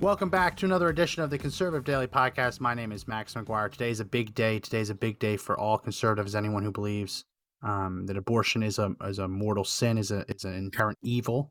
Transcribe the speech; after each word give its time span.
Welcome 0.00 0.28
back 0.28 0.56
to 0.58 0.64
another 0.64 0.90
edition 0.90 1.24
of 1.24 1.30
the 1.30 1.38
Conservative 1.38 1.84
Daily 1.84 2.06
Podcast. 2.06 2.60
My 2.60 2.72
name 2.72 2.92
is 2.92 3.08
Max 3.08 3.34
McGuire. 3.34 3.68
Today's 3.68 3.98
a 3.98 4.04
big 4.04 4.32
day. 4.32 4.60
Today's 4.60 4.90
a 4.90 4.94
big 4.94 5.18
day 5.18 5.36
for 5.36 5.58
all 5.58 5.76
conservatives, 5.76 6.36
anyone 6.36 6.62
who 6.62 6.70
believes 6.70 7.24
um, 7.64 8.06
that 8.06 8.16
abortion 8.16 8.62
is 8.62 8.78
a 8.78 8.94
is 9.02 9.18
a 9.18 9.26
mortal 9.26 9.64
sin, 9.64 9.98
is 9.98 10.12
a 10.12 10.24
is 10.28 10.44
an 10.44 10.54
inherent 10.54 10.98
evil. 11.02 11.50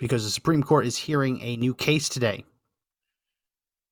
Because 0.00 0.24
the 0.24 0.32
Supreme 0.32 0.64
Court 0.64 0.84
is 0.84 0.96
hearing 0.96 1.40
a 1.40 1.56
new 1.56 1.74
case 1.74 2.08
today. 2.08 2.44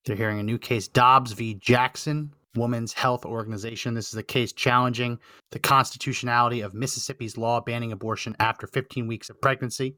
They're 0.04 0.16
hearing 0.16 0.40
a 0.40 0.44
new 0.44 0.58
case, 0.58 0.88
Dobbs 0.88 1.30
v. 1.30 1.54
Jackson, 1.54 2.32
Women's 2.56 2.92
Health 2.94 3.24
Organization. 3.24 3.94
This 3.94 4.08
is 4.08 4.16
a 4.16 4.24
case 4.24 4.52
challenging 4.52 5.20
the 5.52 5.60
constitutionality 5.60 6.62
of 6.62 6.74
Mississippi's 6.74 7.38
law 7.38 7.60
banning 7.60 7.92
abortion 7.92 8.34
after 8.40 8.66
15 8.66 9.06
weeks 9.06 9.30
of 9.30 9.40
pregnancy. 9.40 9.94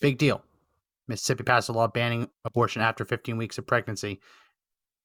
Big 0.00 0.16
deal. 0.16 0.42
Mississippi 1.10 1.42
passed 1.42 1.68
a 1.68 1.72
law 1.72 1.88
banning 1.88 2.28
abortion 2.44 2.80
after 2.80 3.04
15 3.04 3.36
weeks 3.36 3.58
of 3.58 3.66
pregnancy. 3.66 4.20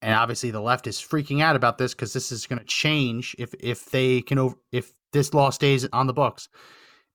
And 0.02 0.14
obviously 0.14 0.52
the 0.52 0.62
left 0.62 0.88
is 0.88 1.00
freaking 1.00 1.42
out 1.42 1.56
about 1.56 1.78
this 1.78 1.94
because 1.94 2.14
this 2.14 2.32
is 2.32 2.46
going 2.46 2.60
to 2.60 2.66
change 2.66 3.36
if 3.40 3.54
if 3.60 3.90
they 3.90 4.22
can 4.22 4.38
over, 4.38 4.56
if 4.72 4.92
this 5.12 5.34
law 5.34 5.50
stays 5.50 5.88
on 5.92 6.08
the 6.08 6.14
books, 6.14 6.48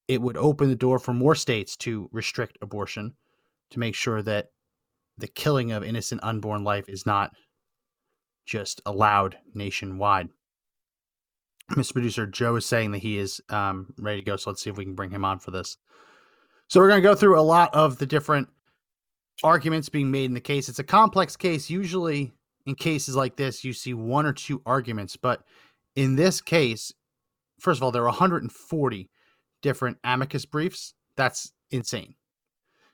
it 0.09 0.21
would 0.21 0.37
open 0.37 0.69
the 0.69 0.75
door 0.75 0.99
for 0.99 1.15
more 1.15 1.37
states 1.37 1.77
to 1.77 2.09
restrict 2.13 2.59
abortion 2.61 3.15
to 3.71 3.79
make 3.79 3.95
sure 3.95 4.23
that 4.23 4.49
the 5.19 5.29
killing 5.29 5.71
of 5.71 5.85
innocent 5.85 6.21
unborn 6.25 6.65
life 6.65 6.89
is 6.89 7.07
not 7.07 7.31
just 8.45 8.83
allowed 8.87 9.37
nationwide. 9.55 10.29
Mr. 11.73 11.93
Producer 11.93 12.27
Joe 12.27 12.57
is 12.57 12.67
saying 12.67 12.91
that 12.91 12.99
he 12.99 13.19
is 13.19 13.41
um, 13.51 13.95
ready 13.99 14.21
to 14.21 14.27
go, 14.27 14.37
so 14.37 14.51
let's 14.51 14.61
see 14.61 14.71
if 14.71 14.77
we 14.77 14.85
can 14.85 14.97
bring 14.97 15.11
him 15.11 15.25
on 15.25 15.39
for 15.39 15.53
this. 15.53 15.77
So 16.67 16.81
we're 16.81 16.89
going 16.89 17.03
to 17.03 17.09
go 17.09 17.15
through 17.15 17.39
a 17.39 17.43
lot 17.43 17.73
of 17.73 17.99
the 17.99 18.07
different 18.07 18.49
arguments 19.43 19.89
being 19.89 20.11
made 20.11 20.27
in 20.27 20.35
the 20.35 20.41
case. 20.41 20.69
It's 20.69 20.79
a 20.79 20.85
complex 20.85 21.37
case. 21.37 21.71
Usually, 21.71 22.33
in 22.67 22.75
cases 22.75 23.17
like 23.17 23.37
this, 23.37 23.65
you 23.65 23.73
see 23.73 23.95
one 23.95 24.27
or 24.27 24.33
two 24.33 24.63
arguments, 24.67 25.17
but 25.17 25.43
in 25.97 26.17
this 26.17 26.41
case, 26.41 26.93
first 27.59 27.79
of 27.79 27.83
all, 27.83 27.93
there 27.93 28.03
are 28.03 28.07
140 28.07 29.11
different 29.63 29.99
amicus 30.05 30.45
briefs. 30.45 30.95
That's 31.17 31.53
insane. 31.71 32.15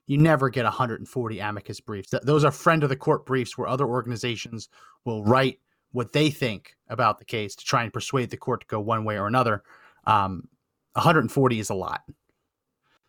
You 0.06 0.19
never 0.19 0.48
get 0.50 0.64
140 0.64 1.41
amicus 1.41 1.80
briefs. 1.80 2.14
Those 2.22 2.44
are 2.44 2.52
friend 2.52 2.83
of 2.84 2.89
the 2.89 2.97
court 2.97 3.27
briefs 3.27 3.58
where 3.58 3.69
other 3.69 3.86
organizations 3.86 4.69
will 5.05 5.24
write 5.24 5.58
what 5.92 6.12
they 6.12 6.30
think 6.30 6.77
about 6.89 7.19
the 7.19 7.24
case 7.24 7.56
to 7.56 7.64
try 7.64 7.83
and 7.83 7.92
persuade 7.92 8.30
the 8.30 8.36
court 8.36 8.61
to 8.61 8.67
go 8.67 8.78
one 8.78 9.05
way 9.05 9.19
or 9.19 9.27
another. 9.27 9.62
Um, 10.05 10.48
140 10.92 11.58
is 11.58 11.70
a 11.70 11.74
lot. 11.74 12.02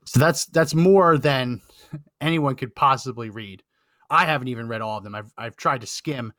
So 0.07 0.19
that's 0.19 0.45
that's 0.45 0.73
more 0.73 1.17
than 1.17 1.61
anyone 2.21 2.55
could 2.55 2.73
possibly 2.73 3.29
read. 3.29 3.61
I 4.09 4.25
haven't 4.25 4.47
even 4.47 4.69
read 4.69 4.81
all 4.81 4.97
of 4.97 5.03
them. 5.03 5.13
I've 5.15 5.33
I've 5.37 5.57
tried 5.57 5.81
to 5.81 5.87
skim 5.87 6.31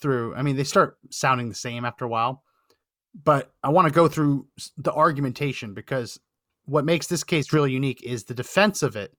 through. 0.00 0.34
I 0.34 0.42
mean, 0.42 0.56
they 0.56 0.64
start 0.64 0.98
sounding 1.10 1.48
the 1.48 1.54
same 1.54 1.84
after 1.84 2.04
a 2.04 2.08
while, 2.08 2.42
but 3.22 3.52
I 3.62 3.68
want 3.68 3.86
to 3.86 3.94
go 3.94 4.08
through 4.08 4.48
the 4.76 4.92
argumentation 4.92 5.74
because 5.74 6.18
what 6.64 6.84
makes 6.84 7.06
this 7.06 7.22
case 7.22 7.52
really 7.52 7.70
unique 7.70 8.02
is 8.02 8.24
the 8.24 8.34
defense 8.34 8.82
of 8.82 8.96
it 8.96 9.16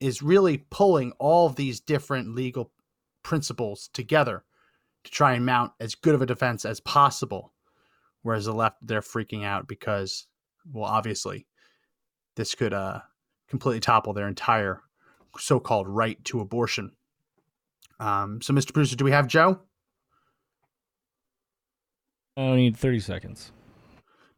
is 0.00 0.22
really 0.22 0.58
pulling 0.70 1.10
all 1.18 1.46
of 1.46 1.56
these 1.56 1.80
different 1.80 2.36
legal 2.36 2.70
principles 3.24 3.90
together 3.92 4.44
to 5.02 5.10
try 5.10 5.32
and 5.32 5.44
mount 5.44 5.72
as 5.80 5.96
good 5.96 6.14
of 6.14 6.22
a 6.22 6.26
defense 6.26 6.64
as 6.64 6.78
possible. 6.80 7.52
Whereas 8.22 8.44
the 8.44 8.52
left, 8.52 8.76
they're 8.82 9.00
freaking 9.00 9.44
out 9.44 9.66
because, 9.66 10.26
well, 10.72 10.84
obviously, 10.84 11.46
this 12.36 12.54
could 12.54 12.74
uh, 12.74 13.00
completely 13.48 13.80
topple 13.80 14.12
their 14.12 14.28
entire 14.28 14.80
so-called 15.38 15.88
right 15.88 16.22
to 16.24 16.40
abortion. 16.40 16.92
Um, 18.00 18.40
so, 18.42 18.52
Mr. 18.52 18.72
Producer, 18.72 18.96
do 18.96 19.04
we 19.04 19.10
have 19.12 19.26
Joe? 19.26 19.60
I 22.36 22.54
need 22.54 22.76
30 22.76 23.00
seconds. 23.00 23.52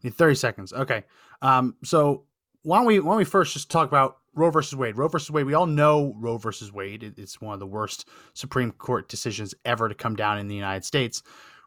Need 0.03 0.15
30 0.15 0.35
seconds. 0.35 0.73
Okay. 0.73 1.05
Um, 1.43 1.77
so 1.85 2.25
why 2.63 2.79
don't 2.79 2.87
we 2.87 2.99
why 3.01 3.11
don't 3.13 3.19
we 3.19 3.25
first 3.25 3.53
just 3.53 3.71
talk 3.71 3.89
about 3.89 4.19
Roe 4.35 4.51
versus 4.51 4.75
Wade? 4.77 4.97
Roe 4.97 5.09
versus 5.09 5.31
Wade. 5.31 5.45
We 5.47 5.55
all 5.55 5.67
know 5.67 6.15
Roe 6.19 6.39
versus 6.39 6.73
Wade. 6.73 7.03
It- 7.03 7.19
It's 7.19 7.41
one 7.41 7.53
of 7.55 7.61
the 7.61 7.67
worst 7.67 8.09
Supreme 8.35 8.73
Court 8.73 9.09
decisions 9.09 9.55
ever 9.65 9.89
to 9.89 9.95
come 9.95 10.17
down 10.17 10.39
in 10.39 10.49
the 10.49 10.55
United 10.55 10.85
States. 10.85 11.23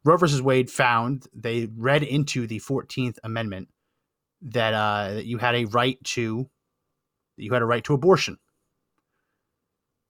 Roe 0.05 0.17
versus 0.17 0.41
Wade 0.41 0.69
found 0.71 1.27
they 1.33 1.67
read 1.77 2.03
into 2.03 2.47
the 2.47 2.59
Fourteenth 2.59 3.19
Amendment 3.23 3.69
that 4.41 4.73
uh, 4.73 5.13
that 5.15 5.25
you 5.25 5.37
had 5.37 5.55
a 5.55 5.65
right 5.65 6.03
to 6.03 6.49
that 7.43 7.47
you 7.47 7.53
had 7.53 7.61
a 7.61 7.65
right 7.65 7.83
to 7.83 7.93
abortion. 7.93 8.37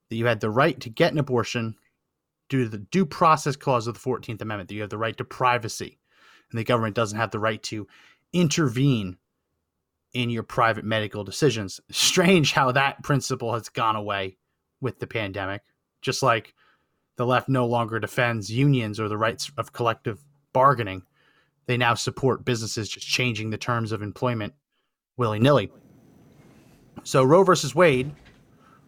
That 0.08 0.16
you 0.16 0.26
had 0.26 0.40
the 0.40 0.50
right 0.50 0.78
to 0.80 0.88
get 0.88 1.12
an 1.12 1.18
abortion 1.18 1.74
due 2.48 2.62
to 2.62 2.68
the 2.68 2.78
due 2.78 3.04
process 3.04 3.56
clause 3.56 3.88
of 3.88 3.94
the 3.94 4.00
Fourteenth 4.00 4.40
Amendment. 4.40 4.68
That 4.68 4.76
you 4.76 4.82
have 4.82 4.90
the 4.90 4.98
right 4.98 5.16
to 5.16 5.24
privacy, 5.24 5.98
and 6.50 6.58
the 6.58 6.64
government 6.64 6.94
doesn't 6.94 7.18
have 7.18 7.32
the 7.32 7.40
right 7.40 7.60
to 7.64 7.88
intervene 8.32 9.16
in 10.12 10.30
your 10.30 10.44
private 10.44 10.84
medical 10.84 11.24
decisions. 11.24 11.80
Strange 11.90 12.52
how 12.52 12.70
that 12.70 13.02
principle 13.02 13.52
has 13.52 13.68
gone 13.68 13.96
away 13.96 14.36
with 14.80 15.00
the 15.00 15.06
pandemic. 15.08 15.62
Just 16.02 16.22
like 16.22 16.54
the 17.16 17.26
left 17.26 17.48
no 17.48 17.66
longer 17.66 17.98
defends 17.98 18.48
unions 18.48 19.00
or 19.00 19.08
the 19.08 19.18
rights 19.18 19.50
of 19.58 19.72
collective 19.72 20.22
bargaining, 20.52 21.02
they 21.66 21.76
now 21.76 21.94
support 21.94 22.44
businesses 22.44 22.88
just 22.88 23.08
changing 23.08 23.50
the 23.50 23.58
terms 23.58 23.90
of 23.90 24.02
employment 24.02 24.54
willy 25.16 25.40
nilly. 25.40 25.72
So 27.02 27.22
Roe 27.22 27.42
versus 27.42 27.74
Wade, 27.74 28.12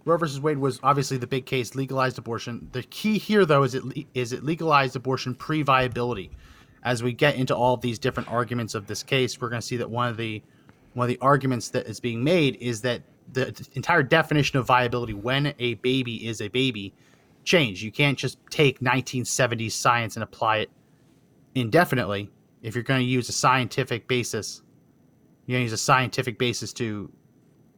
Roe 0.06 0.16
versus 0.16 0.40
Wade 0.40 0.58
was 0.58 0.78
obviously 0.84 1.16
the 1.16 1.26
big 1.26 1.46
case, 1.46 1.74
legalized 1.74 2.16
abortion. 2.16 2.68
The 2.72 2.84
key 2.84 3.18
here, 3.18 3.44
though, 3.44 3.64
is 3.64 3.74
it 3.74 3.82
is 4.14 4.32
it 4.32 4.44
legalized 4.44 4.94
abortion 4.94 5.34
pre-viability. 5.34 6.30
As 6.84 7.02
we 7.02 7.12
get 7.12 7.34
into 7.34 7.54
all 7.56 7.74
of 7.74 7.80
these 7.80 7.98
different 7.98 8.30
arguments 8.30 8.76
of 8.76 8.86
this 8.86 9.02
case, 9.02 9.40
we're 9.40 9.48
going 9.48 9.60
to 9.60 9.66
see 9.66 9.76
that 9.78 9.90
one 9.90 10.08
of 10.08 10.16
the 10.16 10.40
one 10.94 11.04
of 11.04 11.08
the 11.08 11.18
arguments 11.20 11.70
that 11.70 11.86
is 11.86 11.98
being 11.98 12.22
made 12.22 12.56
is 12.60 12.80
that 12.82 13.02
the 13.32 13.68
entire 13.74 14.04
definition 14.04 14.58
of 14.58 14.66
viability 14.66 15.12
when 15.12 15.52
a 15.58 15.74
baby 15.74 16.26
is 16.26 16.40
a 16.40 16.48
baby 16.48 16.94
changed. 17.42 17.82
You 17.82 17.90
can't 17.90 18.16
just 18.16 18.38
take 18.48 18.78
1970s 18.78 19.72
science 19.72 20.14
and 20.14 20.22
apply 20.22 20.58
it 20.58 20.70
indefinitely. 21.56 22.30
If 22.62 22.76
you're 22.76 22.84
going 22.84 23.00
to 23.00 23.06
use 23.06 23.28
a 23.28 23.32
scientific 23.32 24.06
basis, 24.06 24.62
you're 25.46 25.56
going 25.56 25.66
to 25.66 25.70
use 25.70 25.72
a 25.72 25.84
scientific 25.84 26.38
basis 26.38 26.72
to 26.74 27.10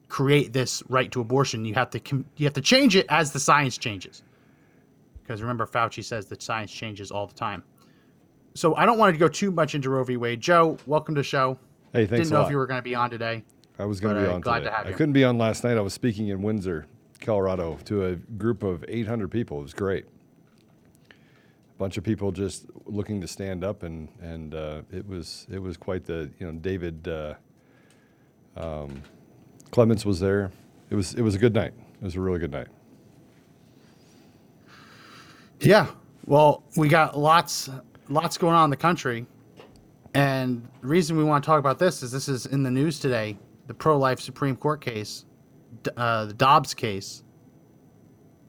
create 0.08 0.52
this 0.52 0.82
right 0.88 1.10
to 1.12 1.20
abortion. 1.20 1.64
You 1.64 1.74
have 1.74 1.91
to 1.91 2.00
com- 2.00 2.24
you 2.36 2.46
have 2.46 2.54
to 2.54 2.60
change 2.60 2.96
it 2.96 3.06
as 3.08 3.32
the 3.32 3.41
science 3.41 3.78
changes. 3.78 4.22
Because 5.22 5.42
remember, 5.42 5.66
Fauci 5.66 6.02
says 6.02 6.26
that 6.26 6.42
science 6.42 6.72
changes 6.72 7.10
all 7.10 7.26
the 7.26 7.34
time. 7.34 7.62
So 8.55 8.75
I 8.75 8.87
don't 8.87 8.99
want 8.99 9.14
to 9.14 9.19
go 9.19 9.28
too 9.28 9.50
much 9.50 9.75
into 9.75 9.90
Roe 9.90 10.02
v. 10.05 10.16
Wade. 10.16 10.40
Joe, 10.40 10.78
welcome 10.87 11.14
to 11.14 11.20
the 11.20 11.25
show. 11.25 11.58
Hey, 11.93 12.06
thanks 12.06 12.28
Didn't 12.28 12.32
a 12.32 12.40
know 12.40 12.46
if 12.46 12.50
you 12.50 12.56
were 12.56 12.66
going 12.66 12.78
to 12.78 12.82
be 12.82 12.94
on 12.94 13.10
today. 13.10 13.44
I 13.78 13.84
was 13.84 14.00
going 14.00 14.16
to 14.16 14.22
be 14.22 14.26
uh, 14.26 14.34
on 14.34 14.40
glad 14.40 14.60
today. 14.60 14.70
to 14.70 14.76
have 14.76 14.87
you. 14.87 14.94
I 14.94 14.96
couldn't 14.96 15.12
be 15.12 15.25
on 15.25 15.38
last 15.38 15.62
night. 15.62 15.76
I 15.76 15.81
was 15.81 15.93
speaking 15.93 16.28
in 16.28 16.43
Windsor, 16.43 16.87
Colorado, 17.20 17.78
to 17.84 18.06
a 18.06 18.16
group 18.16 18.62
of 18.62 18.84
800 18.88 19.31
people. 19.31 19.60
It 19.60 19.62
was 19.62 19.75
great. 19.75 20.06
A 21.10 21.78
bunch 21.78 21.96
of 21.96 22.05
people 22.05 22.32
just 22.32 22.66
looking 22.87 23.20
to 23.20 23.28
stand 23.28 23.62
up, 23.62 23.84
and 23.84 24.08
and 24.20 24.52
uh, 24.55 24.82
it 24.90 25.06
was 25.06 25.46
it 25.49 25.60
was 25.60 25.76
quite 25.76 26.05
the 26.05 26.28
you 26.40 26.46
know 26.46 26.58
David 26.58 27.06
uh, 27.06 27.34
um, 28.56 29.02
Clements 29.70 30.05
was 30.05 30.20
there. 30.20 30.50
It 30.91 30.94
was 30.94 31.15
it 31.15 31.23
was 31.23 31.35
a 31.35 31.38
good 31.38 31.55
night. 31.55 31.73
It 32.00 32.05
was 32.05 32.17
a 32.17 32.20
really 32.20 32.38
good 32.38 32.53
night. 32.53 32.69
Yeah. 35.61 35.88
Well, 36.26 36.62
we 36.76 36.88
got 36.88 37.19
lots 37.19 37.70
lots 38.09 38.38
going 38.38 38.55
on 38.55 38.65
in 38.65 38.70
the 38.70 38.76
country. 38.76 39.26
And 40.15 40.67
the 40.81 40.88
reason 40.88 41.17
we 41.17 41.25
want 41.25 41.44
to 41.44 41.47
talk 41.47 41.59
about 41.59 41.79
this 41.79 42.03
is 42.03 42.11
this 42.11 42.29
is 42.29 42.47
in 42.47 42.62
the 42.62 42.70
news 42.70 42.99
today, 42.99 43.38
the 43.67 43.75
pro-life 43.75 44.20
Supreme 44.20 44.56
Court 44.56 44.81
case, 44.81 45.26
uh, 45.97 46.26
the 46.26 46.35
Dobbs 46.35 46.75
case. 46.75 47.23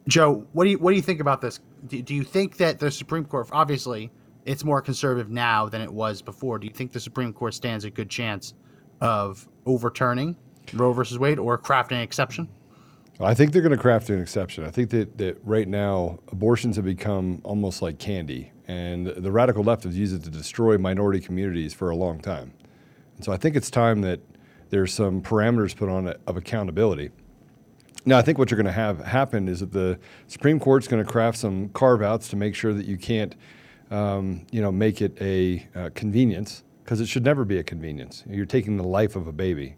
Joe, 0.08 0.48
what 0.54 0.64
do 0.64 0.72
you 0.72 0.80
what 0.80 0.92
do 0.92 0.96
you 0.96 1.02
think 1.02 1.20
about 1.20 1.42
this? 1.42 1.60
Do, 1.88 2.02
do 2.02 2.16
you 2.16 2.24
think 2.24 2.58
that 2.58 2.80
the 2.80 2.90
Supreme 2.90 3.26
Court, 3.26 3.50
obviously, 3.52 4.12
it's 4.46 4.64
more 4.64 4.82
conservative 4.82 5.30
now 5.30 5.68
than 5.68 5.82
it 5.82 5.92
was 5.92 6.22
before? 6.22 6.58
Do 6.60 6.68
you 6.68 6.74
think 6.74 6.92
the 6.92 7.00
Supreme 7.00 7.34
Court 7.34 7.54
stands 7.54 7.86
a 7.86 7.90
good 7.90 8.10
chance 8.10 8.54
of 9.02 9.48
overturning 9.66 10.36
Roe 10.74 10.94
versus 10.94 11.20
Wade 11.20 11.40
or 11.40 11.58
crafting 11.58 11.94
an 11.94 12.02
exception? 12.02 12.48
I 13.22 13.34
think 13.34 13.52
they're 13.52 13.62
going 13.62 13.76
to 13.76 13.78
craft 13.78 14.10
an 14.10 14.22
exception. 14.22 14.64
I 14.64 14.72
think 14.72 14.92
that, 14.92 15.18
that 15.18 15.38
right 15.44 15.68
now 15.68 16.20
abortions 16.32 16.78
have 16.78 16.86
become 16.86 17.42
almost 17.44 17.82
like 17.82 18.00
candy, 18.00 18.54
and 18.68 19.08
the 19.08 19.32
radical 19.32 19.62
left 19.62 19.84
has 19.84 19.98
used 19.98 20.16
it 20.16 20.24
to 20.24 20.30
destroy 20.30 20.78
minority 20.78 21.20
communities 21.20 21.74
for 21.74 21.90
a 21.90 21.96
long 21.98 22.22
time. 22.22 22.54
And 23.18 23.26
so 23.26 23.34
I 23.34 23.38
think 23.38 23.58
it's 23.58 23.70
time 23.70 24.02
that 24.02 24.22
there's 24.70 24.94
some 24.94 25.22
parameters 25.22 25.76
put 25.76 25.90
on 25.90 26.08
it 26.08 26.22
of 26.28 26.38
accountability. 26.38 27.10
Now, 28.06 28.18
I 28.18 28.22
think 28.22 28.38
what 28.38 28.50
you're 28.50 28.56
going 28.56 28.66
to 28.66 28.72
have 28.72 29.00
happen 29.00 29.50
is 29.50 29.60
that 29.60 29.74
the 29.74 30.00
Supreme 30.28 30.58
Court's 30.58 30.88
going 30.88 31.04
to 31.04 31.12
craft 31.12 31.38
some 31.38 31.70
carve 31.70 32.02
outs 32.02 32.30
to 32.30 32.38
make 32.38 32.56
sure 32.56 32.74
that 32.74 32.86
you 32.86 32.98
can't, 32.98 33.36
um, 33.92 34.46
you 34.52 34.62
know, 34.62 34.72
make 34.72 35.02
it 35.02 35.18
a 35.20 35.68
uh, 35.76 35.90
convenience 35.94 36.64
because 36.84 37.02
it 37.02 37.08
should 37.08 37.26
never 37.26 37.44
be 37.44 37.58
a 37.58 37.64
convenience. 37.64 38.24
You're 38.30 38.46
taking 38.46 38.78
the 38.78 38.84
life 38.84 39.18
of 39.18 39.28
a 39.28 39.34
baby. 39.34 39.76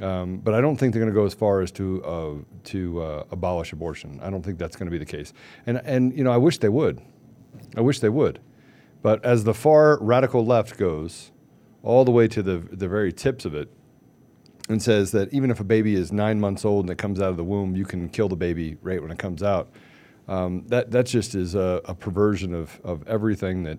Um, 0.00 0.38
but 0.38 0.54
I 0.54 0.60
don't 0.60 0.76
think 0.76 0.92
they're 0.92 1.02
going 1.02 1.12
to 1.12 1.18
go 1.18 1.26
as 1.26 1.34
far 1.34 1.60
as 1.60 1.70
to 1.72 2.04
uh, 2.04 2.34
to 2.64 3.02
uh, 3.02 3.24
abolish 3.30 3.72
abortion. 3.72 4.18
I 4.22 4.30
don't 4.30 4.42
think 4.42 4.58
that's 4.58 4.76
going 4.76 4.86
to 4.86 4.90
be 4.90 4.98
the 4.98 5.04
case. 5.04 5.32
And 5.66 5.80
and 5.84 6.16
you 6.16 6.24
know, 6.24 6.32
I 6.32 6.36
wish 6.36 6.58
they 6.58 6.68
would. 6.68 7.00
I 7.76 7.80
wish 7.80 8.00
they 8.00 8.08
would. 8.08 8.40
But 9.02 9.24
as 9.24 9.44
the 9.44 9.54
far 9.54 9.98
radical 10.00 10.44
left 10.44 10.78
goes, 10.78 11.30
all 11.82 12.04
the 12.04 12.10
way 12.10 12.26
to 12.28 12.42
the 12.42 12.58
the 12.72 12.88
very 12.88 13.12
tips 13.12 13.44
of 13.44 13.54
it, 13.54 13.70
and 14.68 14.82
says 14.82 15.12
that 15.12 15.32
even 15.32 15.50
if 15.50 15.60
a 15.60 15.64
baby 15.64 15.94
is 15.94 16.10
nine 16.10 16.40
months 16.40 16.64
old 16.64 16.86
and 16.86 16.90
it 16.90 16.98
comes 16.98 17.20
out 17.20 17.30
of 17.30 17.36
the 17.36 17.44
womb, 17.44 17.76
you 17.76 17.84
can 17.84 18.08
kill 18.08 18.28
the 18.28 18.36
baby 18.36 18.76
right 18.82 19.00
when 19.00 19.10
it 19.10 19.18
comes 19.18 19.42
out. 19.42 19.70
Um, 20.26 20.64
that 20.68 20.90
that 20.90 21.06
just 21.06 21.34
is 21.34 21.54
a, 21.54 21.80
a 21.84 21.94
perversion 21.94 22.52
of 22.52 22.80
of 22.82 23.06
everything 23.06 23.62
that 23.64 23.78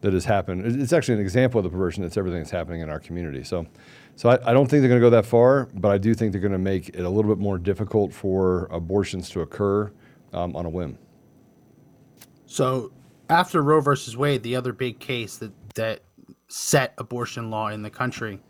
that 0.00 0.12
has 0.12 0.24
happened. 0.24 0.80
It's 0.80 0.92
actually 0.92 1.14
an 1.14 1.20
example 1.20 1.58
of 1.58 1.64
the 1.64 1.70
perversion 1.70 2.02
that's 2.02 2.16
everything 2.16 2.40
that's 2.40 2.50
happening 2.50 2.80
in 2.80 2.90
our 2.90 3.00
community. 3.00 3.44
So. 3.44 3.66
So 4.16 4.28
I, 4.28 4.50
I, 4.50 4.52
don't 4.52 4.66
think 4.66 4.82
they're 4.82 4.90
going 4.90 5.00
to 5.00 5.06
go 5.06 5.08
that 5.10 5.24
far, 5.24 5.70
but 5.72 5.90
I 5.90 5.96
do 5.96 6.12
think 6.12 6.32
they're 6.32 6.42
going 6.42 6.52
to 6.52 6.58
make 6.58 6.90
it 6.90 7.00
a 7.00 7.08
little 7.08 7.34
bit 7.34 7.40
more 7.40 7.56
difficult 7.56 8.12
for 8.12 8.66
abortions 8.66 9.30
to 9.30 9.40
occur 9.40 9.90
um, 10.34 10.54
on 10.54 10.66
a 10.66 10.68
whim. 10.68 10.98
So 12.44 12.92
after 13.30 13.62
Roe 13.62 13.80
versus 13.80 14.16
Wade, 14.16 14.42
the 14.42 14.56
other 14.56 14.72
big 14.72 14.98
case 14.98 15.38
that 15.38 15.52
that 15.74 16.00
set 16.48 16.94
abortion 16.98 17.50
law 17.50 17.68
in 17.68 17.82
the 17.82 17.90
country 17.90 18.40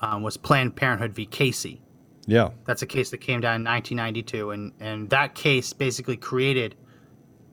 um, 0.00 0.22
was 0.22 0.36
Planned 0.36 0.76
Parenthood 0.76 1.14
v. 1.14 1.26
Casey. 1.26 1.80
Yeah, 2.26 2.50
that's 2.64 2.82
a 2.82 2.86
case 2.86 3.10
that 3.10 3.18
came 3.18 3.40
down 3.40 3.56
in 3.56 3.64
1992, 3.64 4.50
and 4.50 4.72
and 4.80 5.10
that 5.10 5.34
case 5.34 5.72
basically 5.72 6.16
created 6.16 6.76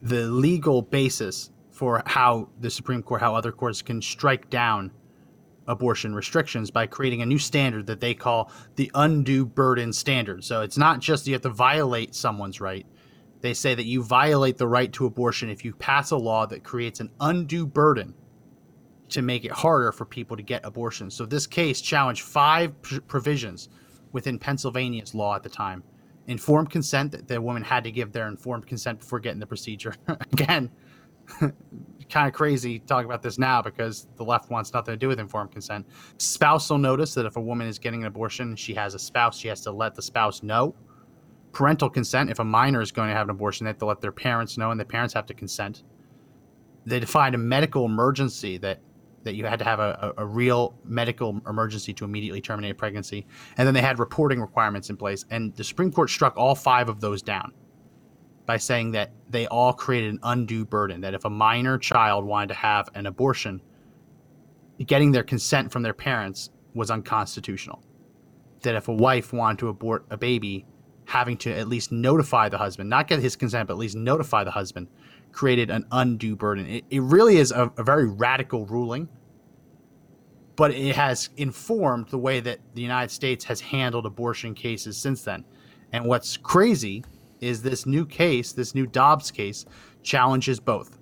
the 0.01 0.27
legal 0.27 0.81
basis 0.81 1.51
for 1.83 2.01
how 2.05 2.47
the 2.61 2.69
Supreme 2.69 3.03
Court, 3.03 3.19
how 3.19 3.35
other 3.35 3.51
courts 3.51 3.81
can 3.81 4.01
strike 4.01 4.49
down 4.49 4.89
abortion 5.67 6.15
restrictions 6.15 6.71
by 6.71 6.87
creating 6.87 7.21
a 7.21 7.25
new 7.25 7.37
standard 7.37 7.87
that 7.87 7.99
they 7.99 8.13
call 8.13 8.49
the 8.77 8.89
undue 8.95 9.45
burden 9.45 9.91
standard. 9.91 10.45
So 10.45 10.61
it's 10.61 10.77
not 10.77 11.01
just 11.01 11.27
you 11.27 11.33
have 11.33 11.41
to 11.41 11.49
violate 11.49 12.15
someone's 12.15 12.61
right. 12.61 12.85
They 13.41 13.53
say 13.53 13.75
that 13.75 13.83
you 13.83 14.01
violate 14.01 14.57
the 14.57 14.65
right 14.65 14.93
to 14.93 15.05
abortion 15.05 15.49
if 15.49 15.65
you 15.65 15.73
pass 15.73 16.11
a 16.11 16.15
law 16.15 16.45
that 16.45 16.63
creates 16.63 17.01
an 17.01 17.09
undue 17.19 17.67
burden 17.67 18.13
to 19.09 19.21
make 19.21 19.43
it 19.43 19.51
harder 19.51 19.91
for 19.91 20.05
people 20.05 20.37
to 20.37 20.43
get 20.43 20.63
abortions. 20.63 21.13
So 21.13 21.25
this 21.25 21.45
case 21.45 21.81
challenged 21.81 22.21
five 22.21 22.81
pr- 22.81 23.01
provisions 23.01 23.67
within 24.13 24.39
Pennsylvania's 24.39 25.13
law 25.13 25.35
at 25.35 25.43
the 25.43 25.49
time. 25.49 25.83
Informed 26.27 26.69
consent 26.69 27.11
that 27.11 27.27
the 27.27 27.41
woman 27.41 27.61
had 27.61 27.83
to 27.83 27.91
give 27.91 28.13
their 28.13 28.29
informed 28.29 28.67
consent 28.67 28.99
before 28.99 29.19
getting 29.19 29.41
the 29.41 29.47
procedure. 29.47 29.93
Again, 30.07 30.71
kind 32.09 32.27
of 32.27 32.33
crazy 32.33 32.79
talking 32.79 33.05
about 33.05 33.21
this 33.21 33.39
now 33.39 33.61
because 33.61 34.07
the 34.17 34.23
left 34.23 34.51
wants 34.51 34.73
nothing 34.73 34.93
to 34.93 34.97
do 34.97 35.07
with 35.07 35.19
informed 35.19 35.51
consent. 35.51 35.85
Spousal 36.17 36.77
notice 36.77 37.13
that 37.15 37.25
if 37.25 37.37
a 37.37 37.41
woman 37.41 37.67
is 37.67 37.79
getting 37.79 38.01
an 38.01 38.07
abortion, 38.07 38.55
she 38.55 38.73
has 38.75 38.93
a 38.93 38.99
spouse, 38.99 39.37
she 39.37 39.47
has 39.47 39.61
to 39.61 39.71
let 39.71 39.95
the 39.95 40.01
spouse 40.01 40.43
know. 40.43 40.75
Parental 41.51 41.89
consent, 41.89 42.29
if 42.29 42.39
a 42.39 42.43
minor 42.43 42.81
is 42.81 42.91
going 42.91 43.09
to 43.09 43.15
have 43.15 43.27
an 43.27 43.31
abortion, 43.31 43.65
they 43.65 43.69
have 43.69 43.77
to 43.79 43.85
let 43.85 44.01
their 44.01 44.11
parents 44.11 44.57
know, 44.57 44.71
and 44.71 44.79
the 44.79 44.85
parents 44.85 45.13
have 45.13 45.25
to 45.27 45.33
consent. 45.33 45.83
They 46.85 46.99
defined 46.99 47.35
a 47.35 47.37
medical 47.37 47.85
emergency 47.85 48.57
that 48.59 48.79
that 49.23 49.35
you 49.35 49.45
had 49.45 49.57
to 49.57 49.63
have 49.63 49.79
a, 49.79 50.13
a, 50.17 50.23
a 50.23 50.25
real 50.25 50.75
medical 50.83 51.39
emergency 51.47 51.93
to 51.93 52.03
immediately 52.03 52.41
terminate 52.41 52.71
a 52.71 52.75
pregnancy. 52.75 53.25
And 53.55 53.65
then 53.65 53.73
they 53.73 53.79
had 53.79 53.97
reporting 53.97 54.41
requirements 54.41 54.89
in 54.89 54.97
place. 54.97 55.23
And 55.31 55.55
the 55.55 55.63
Supreme 55.63 55.93
Court 55.93 56.09
struck 56.09 56.35
all 56.35 56.55
five 56.55 56.89
of 56.89 56.99
those 56.99 57.21
down 57.21 57.53
by 58.45 58.57
saying 58.57 58.91
that 58.91 59.11
they 59.29 59.47
all 59.47 59.73
created 59.73 60.13
an 60.13 60.19
undue 60.23 60.65
burden. 60.65 61.01
That 61.01 61.13
if 61.13 61.25
a 61.25 61.29
minor 61.29 61.77
child 61.77 62.25
wanted 62.25 62.47
to 62.49 62.55
have 62.55 62.89
an 62.95 63.05
abortion, 63.05 63.61
getting 64.85 65.11
their 65.11 65.23
consent 65.23 65.71
from 65.71 65.83
their 65.83 65.93
parents 65.93 66.49
was 66.73 66.91
unconstitutional. 66.91 67.83
That 68.61 68.75
if 68.75 68.87
a 68.87 68.93
wife 68.93 69.33
wanted 69.33 69.59
to 69.59 69.69
abort 69.69 70.05
a 70.09 70.17
baby, 70.17 70.65
having 71.05 71.37
to 71.37 71.53
at 71.53 71.67
least 71.67 71.91
notify 71.91 72.49
the 72.49 72.57
husband, 72.57 72.89
not 72.89 73.07
get 73.07 73.19
his 73.19 73.35
consent, 73.35 73.67
but 73.67 73.73
at 73.73 73.79
least 73.79 73.95
notify 73.95 74.43
the 74.43 74.51
husband, 74.51 74.87
created 75.31 75.69
an 75.69 75.85
undue 75.91 76.35
burden. 76.35 76.65
It, 76.67 76.85
it 76.89 77.01
really 77.01 77.37
is 77.37 77.51
a, 77.51 77.71
a 77.77 77.83
very 77.83 78.07
radical 78.07 78.65
ruling, 78.65 79.09
but 80.55 80.71
it 80.71 80.95
has 80.95 81.29
informed 81.37 82.09
the 82.09 82.17
way 82.17 82.39
that 82.39 82.59
the 82.75 82.81
United 82.81 83.11
States 83.11 83.43
has 83.45 83.59
handled 83.59 84.05
abortion 84.05 84.53
cases 84.53 84.97
since 84.97 85.23
then. 85.23 85.43
And 85.91 86.05
what's 86.05 86.37
crazy 86.37 87.03
is 87.43 87.61
this 87.61 87.85
new 87.85 88.05
case, 88.05 88.53
this 88.53 88.73
new 88.73 88.87
Dobbs 88.87 89.31
case, 89.31 89.65
challenges 90.01 90.59
both. 90.59 90.97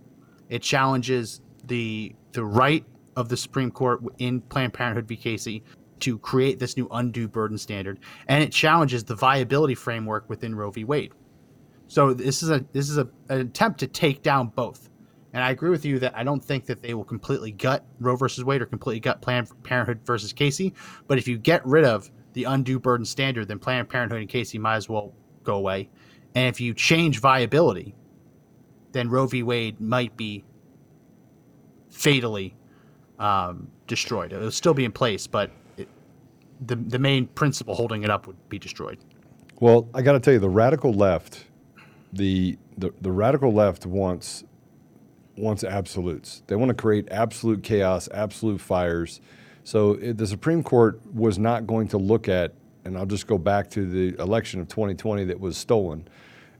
It 0.49 0.61
challenges 0.61 1.41
the 1.65 2.15
the 2.33 2.43
right 2.43 2.83
of 3.15 3.29
the 3.29 3.37
Supreme 3.37 3.71
Court 3.71 4.01
in 4.17 4.41
Planned 4.41 4.73
Parenthood 4.73 5.07
v. 5.07 5.15
Casey 5.15 5.63
to 5.99 6.17
create 6.17 6.59
this 6.59 6.75
new 6.75 6.87
undue 6.91 7.27
burden 7.27 7.57
standard, 7.57 7.99
and 8.27 8.43
it 8.43 8.51
challenges 8.51 9.03
the 9.03 9.15
viability 9.15 9.75
framework 9.75 10.27
within 10.29 10.55
Roe 10.55 10.71
v. 10.71 10.83
Wade. 10.83 11.13
So 11.87 12.13
this 12.13 12.41
is 12.41 12.49
a 12.49 12.65
this 12.73 12.89
is 12.89 12.97
a, 12.97 13.07
an 13.29 13.41
attempt 13.41 13.79
to 13.81 13.87
take 13.87 14.23
down 14.23 14.47
both. 14.47 14.89
And 15.33 15.43
I 15.43 15.51
agree 15.51 15.69
with 15.69 15.85
you 15.85 15.99
that 15.99 16.15
I 16.15 16.23
don't 16.23 16.43
think 16.43 16.65
that 16.65 16.81
they 16.81 16.93
will 16.93 17.05
completely 17.05 17.51
gut 17.51 17.85
Roe 17.99 18.17
versus 18.17 18.43
Wade 18.43 18.61
or 18.61 18.65
completely 18.65 18.99
gut 18.99 19.21
Planned 19.21 19.49
Parenthood 19.63 20.01
versus 20.05 20.33
Casey. 20.33 20.73
But 21.07 21.17
if 21.17 21.27
you 21.27 21.37
get 21.37 21.65
rid 21.65 21.85
of 21.85 22.11
the 22.33 22.45
undue 22.45 22.79
burden 22.79 23.05
standard, 23.05 23.47
then 23.47 23.59
Planned 23.59 23.87
Parenthood 23.87 24.19
and 24.19 24.29
Casey 24.29 24.57
might 24.57 24.75
as 24.75 24.89
well 24.89 25.13
go 25.43 25.55
away. 25.55 25.89
And 26.35 26.47
if 26.47 26.61
you 26.61 26.73
change 26.73 27.19
viability, 27.19 27.93
then 28.91 29.09
Roe 29.09 29.27
v. 29.27 29.43
Wade 29.43 29.79
might 29.81 30.15
be 30.15 30.43
fatally 31.89 32.55
um, 33.19 33.67
destroyed. 33.87 34.33
It'll 34.33 34.51
still 34.51 34.73
be 34.73 34.85
in 34.85 34.91
place, 34.91 35.27
but 35.27 35.51
it, 35.77 35.87
the 36.65 36.75
the 36.75 36.99
main 36.99 37.27
principle 37.27 37.75
holding 37.75 38.03
it 38.03 38.09
up 38.09 38.27
would 38.27 38.49
be 38.49 38.59
destroyed. 38.59 38.97
Well, 39.59 39.87
I 39.93 40.01
got 40.01 40.13
to 40.13 40.19
tell 40.19 40.33
you, 40.33 40.39
the 40.39 40.49
radical 40.49 40.93
left, 40.93 41.45
the, 42.13 42.57
the 42.77 42.93
the 43.01 43.11
radical 43.11 43.53
left 43.53 43.85
wants 43.85 44.43
wants 45.37 45.63
absolutes. 45.63 46.43
They 46.47 46.55
want 46.55 46.69
to 46.69 46.75
create 46.75 47.07
absolute 47.11 47.63
chaos, 47.63 48.07
absolute 48.13 48.61
fires. 48.61 49.21
So 49.63 49.93
it, 49.93 50.17
the 50.17 50.27
Supreme 50.27 50.63
Court 50.63 50.99
was 51.13 51.37
not 51.37 51.67
going 51.67 51.87
to 51.89 51.97
look 51.97 52.27
at 52.27 52.53
and 52.85 52.97
I'll 52.97 53.05
just 53.05 53.27
go 53.27 53.37
back 53.37 53.69
to 53.71 53.85
the 53.85 54.19
election 54.21 54.59
of 54.59 54.67
2020 54.67 55.25
that 55.25 55.39
was 55.39 55.57
stolen. 55.57 56.07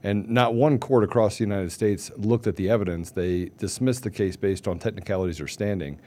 And 0.02 0.28
not 0.28 0.54
one 0.54 0.78
court 0.78 1.04
across 1.04 1.38
the 1.38 1.44
United 1.44 1.70
States 1.70 2.10
looked 2.16 2.46
at 2.46 2.56
the 2.56 2.68
evidence. 2.68 3.12
They 3.12 3.50
dismissed 3.56 4.02
the 4.02 4.10
case 4.10 4.36
based 4.36 4.66
on 4.66 4.78
technicalities 4.78 5.40
or 5.40 5.46
standing. 5.46 6.00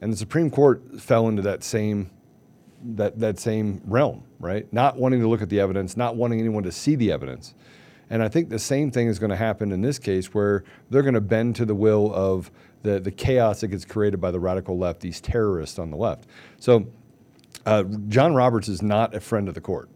And 0.00 0.12
the 0.12 0.16
Supreme 0.16 0.50
Court 0.50 1.00
fell 1.00 1.28
into 1.28 1.42
that 1.42 1.62
same 1.62 2.10
that, 2.84 3.18
that 3.20 3.38
same 3.38 3.80
realm, 3.84 4.24
right? 4.40 4.70
Not 4.72 4.96
wanting 4.96 5.20
to 5.20 5.28
look 5.28 5.42
at 5.42 5.48
the 5.48 5.60
evidence, 5.60 5.96
not 5.96 6.16
wanting 6.16 6.40
anyone 6.40 6.64
to 6.64 6.72
see 6.72 6.96
the 6.96 7.12
evidence. 7.12 7.54
And 8.10 8.22
I 8.22 8.28
think 8.28 8.48
the 8.50 8.58
same 8.58 8.90
thing 8.90 9.06
is 9.06 9.18
going 9.18 9.30
to 9.30 9.36
happen 9.36 9.72
in 9.72 9.80
this 9.80 9.98
case 9.98 10.34
where 10.34 10.64
they're 10.90 11.02
going 11.02 11.14
to 11.14 11.20
bend 11.20 11.56
to 11.56 11.64
the 11.64 11.74
will 11.74 12.12
of 12.12 12.50
the, 12.82 13.00
the 13.00 13.10
chaos 13.10 13.60
that 13.60 13.68
gets 13.68 13.84
created 13.84 14.20
by 14.20 14.30
the 14.30 14.40
radical 14.40 14.76
left, 14.76 15.00
these 15.00 15.20
terrorists 15.20 15.78
on 15.78 15.90
the 15.90 15.96
left. 15.96 16.26
So 16.58 16.88
uh, 17.64 17.84
John 18.08 18.34
Roberts 18.34 18.68
is 18.68 18.82
not 18.82 19.14
a 19.14 19.20
friend 19.20 19.48
of 19.48 19.54
the 19.54 19.60
court. 19.60 19.88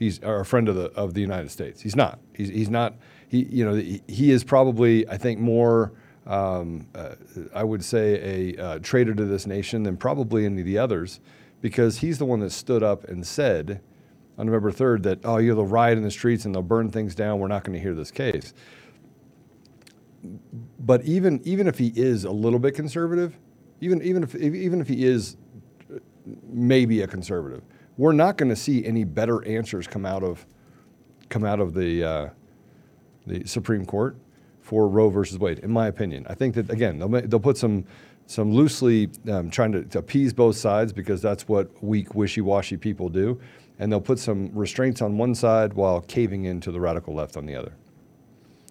He's 0.00 0.18
a 0.22 0.46
friend 0.46 0.66
of 0.66 0.76
the 0.76 0.86
of 0.92 1.12
the 1.12 1.20
United 1.20 1.50
States. 1.50 1.82
He's 1.82 1.94
not. 1.94 2.20
He's, 2.32 2.48
he's 2.48 2.70
not. 2.70 2.94
He 3.28 3.44
you 3.44 3.66
know 3.66 3.74
he, 3.74 4.02
he 4.08 4.30
is 4.30 4.42
probably 4.42 5.06
I 5.06 5.18
think 5.18 5.38
more 5.38 5.92
um, 6.26 6.86
uh, 6.94 7.16
I 7.54 7.64
would 7.64 7.84
say 7.84 8.54
a 8.56 8.62
uh, 8.64 8.78
traitor 8.78 9.14
to 9.14 9.26
this 9.26 9.46
nation 9.46 9.82
than 9.82 9.98
probably 9.98 10.46
any 10.46 10.60
of 10.60 10.66
the 10.66 10.78
others, 10.78 11.20
because 11.60 11.98
he's 11.98 12.16
the 12.16 12.24
one 12.24 12.40
that 12.40 12.50
stood 12.50 12.82
up 12.82 13.04
and 13.04 13.26
said 13.26 13.82
on 14.38 14.46
November 14.46 14.72
3rd 14.72 15.02
that 15.02 15.18
oh 15.24 15.36
you 15.36 15.50
know 15.50 15.56
they'll 15.56 15.66
riot 15.66 15.98
in 15.98 16.04
the 16.04 16.10
streets 16.10 16.46
and 16.46 16.54
they'll 16.54 16.62
burn 16.62 16.90
things 16.90 17.14
down. 17.14 17.38
We're 17.38 17.48
not 17.48 17.62
going 17.62 17.76
to 17.76 17.82
hear 17.82 17.94
this 17.94 18.10
case. 18.10 18.54
But 20.78 21.04
even 21.04 21.42
even 21.44 21.68
if 21.68 21.76
he 21.76 21.92
is 21.94 22.24
a 22.24 22.30
little 22.30 22.58
bit 22.58 22.74
conservative, 22.74 23.36
even 23.82 24.00
even 24.00 24.22
if 24.22 24.34
even 24.34 24.80
if 24.80 24.88
he 24.88 25.04
is 25.04 25.36
maybe 26.48 27.02
a 27.02 27.06
conservative. 27.06 27.62
We're 28.00 28.12
not 28.12 28.38
going 28.38 28.48
to 28.48 28.56
see 28.56 28.82
any 28.86 29.04
better 29.04 29.44
answers 29.44 29.86
come 29.86 30.06
out 30.06 30.22
of 30.22 30.46
come 31.28 31.44
out 31.44 31.60
of 31.60 31.74
the 31.74 32.02
uh, 32.02 32.28
the 33.26 33.46
Supreme 33.46 33.84
Court 33.84 34.16
for 34.62 34.88
Roe 34.88 35.10
versus 35.10 35.38
Wade, 35.38 35.58
in 35.58 35.70
my 35.70 35.86
opinion. 35.86 36.24
I 36.26 36.32
think 36.32 36.54
that 36.54 36.70
again 36.70 36.98
they'll 36.98 37.10
they'll 37.10 37.38
put 37.38 37.58
some 37.58 37.84
some 38.24 38.54
loosely 38.54 39.10
um, 39.30 39.50
trying 39.50 39.72
to, 39.72 39.84
to, 39.84 39.98
appease 39.98 40.32
both 40.32 40.56
sides 40.56 40.94
because 40.94 41.20
that's 41.20 41.46
what 41.46 41.68
weak, 41.82 42.14
wishy-washy 42.14 42.76
people 42.76 43.08
do. 43.10 43.38
and 43.80 43.92
they'll 43.92 44.00
put 44.00 44.18
some 44.18 44.50
restraints 44.54 45.02
on 45.02 45.18
one 45.18 45.34
side 45.34 45.74
while 45.74 46.00
caving 46.02 46.44
into 46.44 46.70
the 46.70 46.80
radical 46.80 47.12
left 47.12 47.36
on 47.36 47.44
the 47.44 47.54
other. 47.54 47.72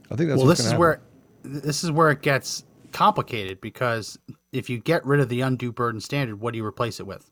I 0.10 0.16
think 0.16 0.30
that's 0.30 0.40
well, 0.40 0.48
this 0.48 0.60
is 0.62 0.68
gonna 0.68 0.80
where 0.80 1.02
this 1.44 1.84
is 1.84 1.92
where 1.92 2.10
it 2.10 2.24
gets 2.24 2.64
complicated 2.92 3.62
because 3.62 4.18
if 4.52 4.72
you 4.72 4.80
get 4.80 5.06
rid 5.06 5.20
of 5.20 5.30
the 5.30 5.42
undue 5.42 5.72
burden 5.72 6.02
standard, 6.02 6.40
what 6.40 6.54
do 6.54 6.58
you 6.58 6.66
replace 6.66 7.00
it 7.00 7.06
with? 7.06 7.30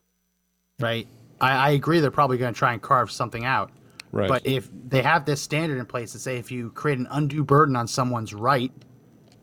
Right. 0.80 1.08
I, 1.42 1.52
I 1.52 1.70
agree. 1.72 2.00
They're 2.00 2.12
probably 2.12 2.38
going 2.38 2.54
to 2.54 2.58
try 2.58 2.74
and 2.74 2.82
carve 2.82 3.12
something 3.12 3.46
out. 3.46 3.72
right. 4.12 4.28
But 4.28 4.46
if 4.46 4.70
they 4.88 5.02
have 5.02 5.26
this 5.26 5.42
standard 5.42 5.78
in 5.78 5.86
place 5.86 6.12
to 6.14 6.20
say 6.20 6.38
if 6.38 6.52
you 6.52 6.72
create 6.72 6.98
an 6.98 7.08
undue 7.12 7.44
burden 7.44 7.76
on 7.76 7.88
someone's 7.88 8.34
right 8.34 8.72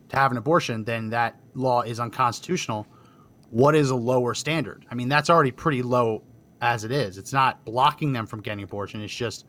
to 0.09 0.15
have 0.15 0.31
an 0.31 0.37
abortion, 0.37 0.83
then 0.83 1.09
that 1.09 1.39
law 1.53 1.81
is 1.81 1.99
unconstitutional. 1.99 2.87
What 3.49 3.75
is 3.75 3.89
a 3.89 3.95
lower 3.95 4.33
standard? 4.33 4.85
I 4.91 4.95
mean, 4.95 5.07
that's 5.07 5.29
already 5.29 5.51
pretty 5.51 5.81
low 5.81 6.23
as 6.61 6.83
it 6.83 6.91
is. 6.91 7.17
It's 7.17 7.33
not 7.33 7.63
blocking 7.65 8.11
them 8.11 8.25
from 8.25 8.41
getting 8.41 8.63
abortion. 8.63 9.01
It's 9.01 9.15
just 9.15 9.45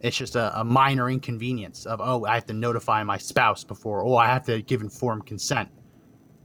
it's 0.00 0.16
just 0.16 0.36
a, 0.36 0.60
a 0.60 0.64
minor 0.64 1.08
inconvenience 1.08 1.86
of 1.86 2.00
oh, 2.02 2.24
I 2.26 2.34
have 2.34 2.46
to 2.46 2.52
notify 2.52 3.02
my 3.02 3.16
spouse 3.16 3.64
before, 3.64 4.04
oh, 4.04 4.16
I 4.16 4.26
have 4.26 4.44
to 4.46 4.60
give 4.62 4.82
informed 4.82 5.26
consent. 5.26 5.68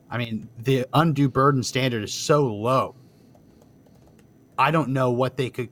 I 0.09 0.17
mean, 0.17 0.49
the 0.59 0.85
undue 0.93 1.29
burden 1.29 1.63
standard 1.63 2.03
is 2.03 2.13
so 2.13 2.45
low. 2.45 2.95
I 4.61 4.69
don't 4.69 4.89
know 4.89 5.09
what 5.09 5.37
they 5.37 5.49
could 5.49 5.69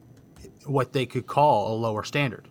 what 0.66 0.94
they 0.94 1.06
could 1.06 1.28
call 1.28 1.74
a 1.74 1.76
lower 1.76 2.04
standard. 2.04 2.48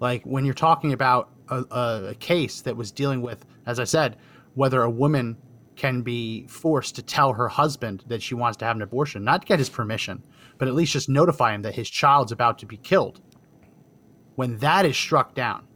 Like 0.00 0.24
when 0.24 0.44
you're 0.44 0.54
talking 0.54 0.92
about 0.92 1.30
a, 1.48 1.64
a, 1.70 2.04
a 2.10 2.14
case 2.14 2.62
that 2.62 2.76
was 2.76 2.90
dealing 2.90 3.20
with, 3.20 3.44
as 3.66 3.78
I 3.78 3.84
said, 3.84 4.16
whether 4.54 4.82
a 4.82 4.90
woman 4.90 5.36
can 5.76 6.02
be 6.02 6.46
forced 6.46 6.96
to 6.96 7.02
tell 7.02 7.34
her 7.34 7.48
husband 7.48 8.04
that 8.06 8.22
she 8.22 8.34
wants 8.34 8.56
to 8.58 8.64
have 8.64 8.76
an 8.76 8.82
abortion, 8.82 9.24
not 9.24 9.44
get 9.44 9.58
his 9.58 9.68
permission, 9.68 10.22
but 10.58 10.68
at 10.68 10.74
least 10.74 10.92
just 10.92 11.08
notify 11.08 11.54
him 11.54 11.62
that 11.62 11.74
his 11.74 11.88
child's 11.88 12.32
about 12.32 12.58
to 12.58 12.66
be 12.66 12.78
killed. 12.78 13.20
When 14.36 14.56
that 14.58 14.86
is 14.86 14.96
struck 14.96 15.34
down, 15.34 15.66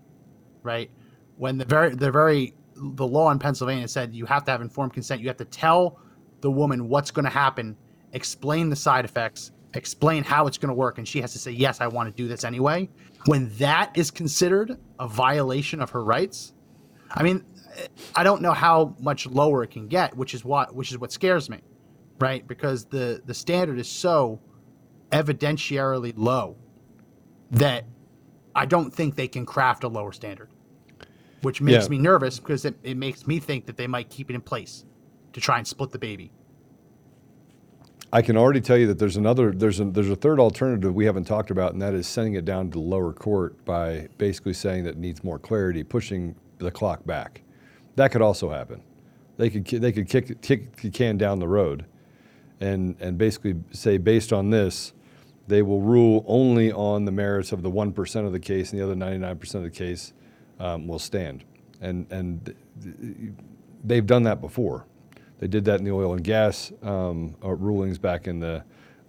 right? 0.63 0.91
When 1.37 1.59
the 1.59 1.67
very 1.67 1.95
the 1.95 2.11
very 2.11 2.55
the 2.77 3.07
law 3.07 3.31
in 3.31 3.39
Pennsylvania 3.39 3.89
said 3.89 4.15
you 4.15 4.25
have 4.25 4.45
to 4.45 4.51
have 4.53 4.63
informed 4.63 4.95
consent, 4.95 5.21
you 5.21 5.29
have 5.29 5.37
to 5.37 5.45
tell 5.45 6.01
the 6.41 6.51
woman 6.51 6.89
what's 6.89 7.11
going 7.11 7.25
to 7.25 7.31
happen, 7.31 7.77
explain 8.13 8.71
the 8.71 8.77
side 8.77 9.05
effects, 9.05 9.53
explain 9.77 10.25
how 10.25 10.47
it's 10.47 10.59
going 10.59 10.69
to 10.69 10.75
work, 10.75 10.99
and 10.99 11.07
she 11.07 11.21
has 11.21 11.33
to 11.33 11.39
say 11.39 11.51
yes, 11.51 11.81
I 11.81 11.87
want 11.87 12.09
to 12.09 12.23
do 12.23 12.29
this 12.29 12.45
anyway. 12.45 12.89
When 13.27 13.51
that 13.59 13.97
is 13.97 14.11
considered 14.11 14.79
a 14.99 15.09
violation 15.09 15.81
of 15.81 15.91
her 15.91 16.05
rights, 16.05 16.53
I 17.11 17.23
mean, 17.23 17.45
I 18.15 18.23
don't 18.23 18.43
know 18.43 18.53
how 18.53 18.95
much 19.01 19.27
lower 19.27 19.63
it 19.63 19.71
can 19.71 19.89
get, 19.89 20.17
which 20.17 20.35
is 20.35 20.45
what 20.45 20.75
which 20.75 20.91
is 20.93 20.99
what 20.99 21.13
scares 21.13 21.51
me, 21.51 21.61
right? 22.21 22.47
Because 22.47 22.85
the 22.87 23.23
the 23.27 23.35
standard 23.35 23.79
is 23.79 23.89
so 23.89 24.41
evidentiarily 25.11 26.13
low 26.17 26.57
that 27.51 27.85
I 28.55 28.67
don't 28.67 28.93
think 28.93 29.15
they 29.17 29.29
can 29.29 29.47
craft 29.47 29.85
a 29.85 29.89
lower 29.89 30.13
standard, 30.13 30.49
which 31.43 31.61
makes 31.61 31.85
Yeah. 31.85 31.91
me 31.91 31.99
nervous 31.99 32.39
because 32.39 32.65
it, 32.65 32.77
it 32.83 32.97
makes 32.97 33.27
me 33.27 33.39
think 33.39 33.67
that 33.67 33.77
they 33.77 33.87
might 33.87 34.09
keep 34.11 34.31
it 34.31 34.35
in 34.35 34.41
place 34.41 34.85
to 35.33 35.41
try 35.41 35.59
and 35.59 35.67
split 35.67 35.91
the 35.91 35.99
baby. 35.99 36.33
I 38.17 38.23
can 38.23 38.39
already 38.39 38.63
tell 38.63 38.79
you 38.79 38.87
that 38.87 38.99
there's 38.99 39.19
another 39.19 39.53
there's 39.53 39.79
a 39.79 39.85
there's 39.85 40.09
a 40.09 40.17
third 40.17 40.41
alternative 40.41 40.95
we 40.95 41.05
haven't 41.05 41.25
talked 41.25 41.51
about, 41.51 41.75
and 41.75 41.83
that 41.83 41.93
is 41.93 42.07
sending 42.07 42.33
it 42.33 42.47
down 42.47 42.71
to 42.71 42.79
the 42.79 42.81
lower 42.81 43.13
court 43.13 43.63
by 43.67 44.09
basically 44.17 44.55
saying 44.55 44.85
that 44.85 44.93
it 44.93 44.97
needs 44.97 45.23
more 45.23 45.39
clarity, 45.39 45.85
pushing 45.85 46.35
the 46.57 46.71
clock 46.71 47.05
back. 47.05 47.43
That 47.97 48.13
could 48.13 48.23
also 48.23 48.49
happen. 48.49 48.83
They 49.37 49.51
could 49.51 49.67
they 49.67 49.93
could 49.93 50.09
kick 50.09 50.41
kick 50.41 50.77
the 50.77 50.89
can 50.91 51.19
down 51.19 51.41
the 51.41 51.47
road, 51.47 51.85
and 52.59 52.97
and 53.01 53.19
basically 53.19 53.57
say 53.73 53.99
based 53.99 54.33
on 54.33 54.49
this, 54.49 54.95
they 55.47 55.61
will 55.61 55.83
rule 55.83 56.25
only 56.27 56.73
on 56.73 57.05
the 57.05 57.13
merits 57.13 57.53
of 57.53 57.63
the 57.63 57.69
one 57.69 57.93
percent 57.93 58.25
of 58.25 58.33
the 58.33 58.41
case, 58.41 58.71
and 58.73 58.81
the 58.81 58.85
other 58.85 58.97
ninety 58.97 59.19
nine 59.19 59.37
percent 59.37 59.63
of 59.63 59.71
the 59.71 59.79
case 59.79 60.15
um, 60.59 60.89
will 60.89 60.99
stand. 60.99 61.45
And 61.83 62.11
and 62.11 62.55
they've 63.85 64.07
done 64.07 64.23
that 64.23 64.41
before. 64.41 64.87
They 65.39 65.47
did 65.47 65.65
that 65.67 65.79
in 65.79 65.85
the 65.85 65.93
oil 65.93 66.15
and 66.15 66.25
gas 66.25 66.73
um, 66.83 67.35
uh, 67.45 67.51
rulings 67.55 67.99
back 67.99 68.27
in 68.27 68.41
the 68.41 68.65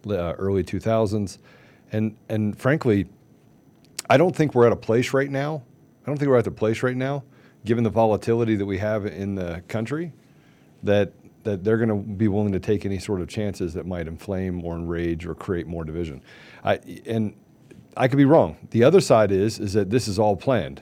uh, 0.08 0.34
early 0.34 0.64
2000s, 0.64 1.38
and 1.92 2.16
and 2.30 2.58
frankly, 2.58 3.08
I 4.10 4.18
don't 4.18 4.36
think 4.36 4.54
we're 4.54 4.66
at 4.66 4.74
a 4.74 4.78
place 4.78 5.14
right 5.14 5.30
now. 5.30 5.64
I 6.04 6.10
don't 6.10 6.18
think 6.18 6.30
we're 6.30 6.38
at 6.38 6.46
the 6.46 6.52
place 6.52 6.84
right 6.84 6.96
now, 6.96 7.24
given 7.66 7.84
the 7.84 7.90
volatility 7.90 8.56
that 8.56 8.66
we 8.66 8.78
have 8.78 9.06
in 9.06 9.36
the 9.36 9.64
country, 9.68 10.14
that 10.84 11.12
that 11.44 11.64
they're 11.64 11.78
going 11.78 11.90
to 11.90 11.96
be 11.96 12.28
willing 12.28 12.52
to 12.52 12.60
take 12.60 12.86
any 12.86 13.00
sort 13.00 13.22
of 13.22 13.30
chances 13.30 13.74
that 13.74 13.86
might 13.86 14.08
inflame 14.08 14.64
or 14.66 14.76
enrage 14.76 15.26
or 15.26 15.34
create 15.34 15.66
more 15.66 15.86
division. 15.86 16.22
I 16.64 16.80
and 17.06 17.36
I 17.96 18.08
could 18.08 18.18
be 18.18 18.26
wrong. 18.26 18.58
The 18.72 18.84
other 18.84 19.02
side 19.02 19.32
is 19.32 19.60
is 19.60 19.74
that 19.74 19.90
this 19.90 20.08
is 20.08 20.20
all 20.20 20.36
planned 20.36 20.82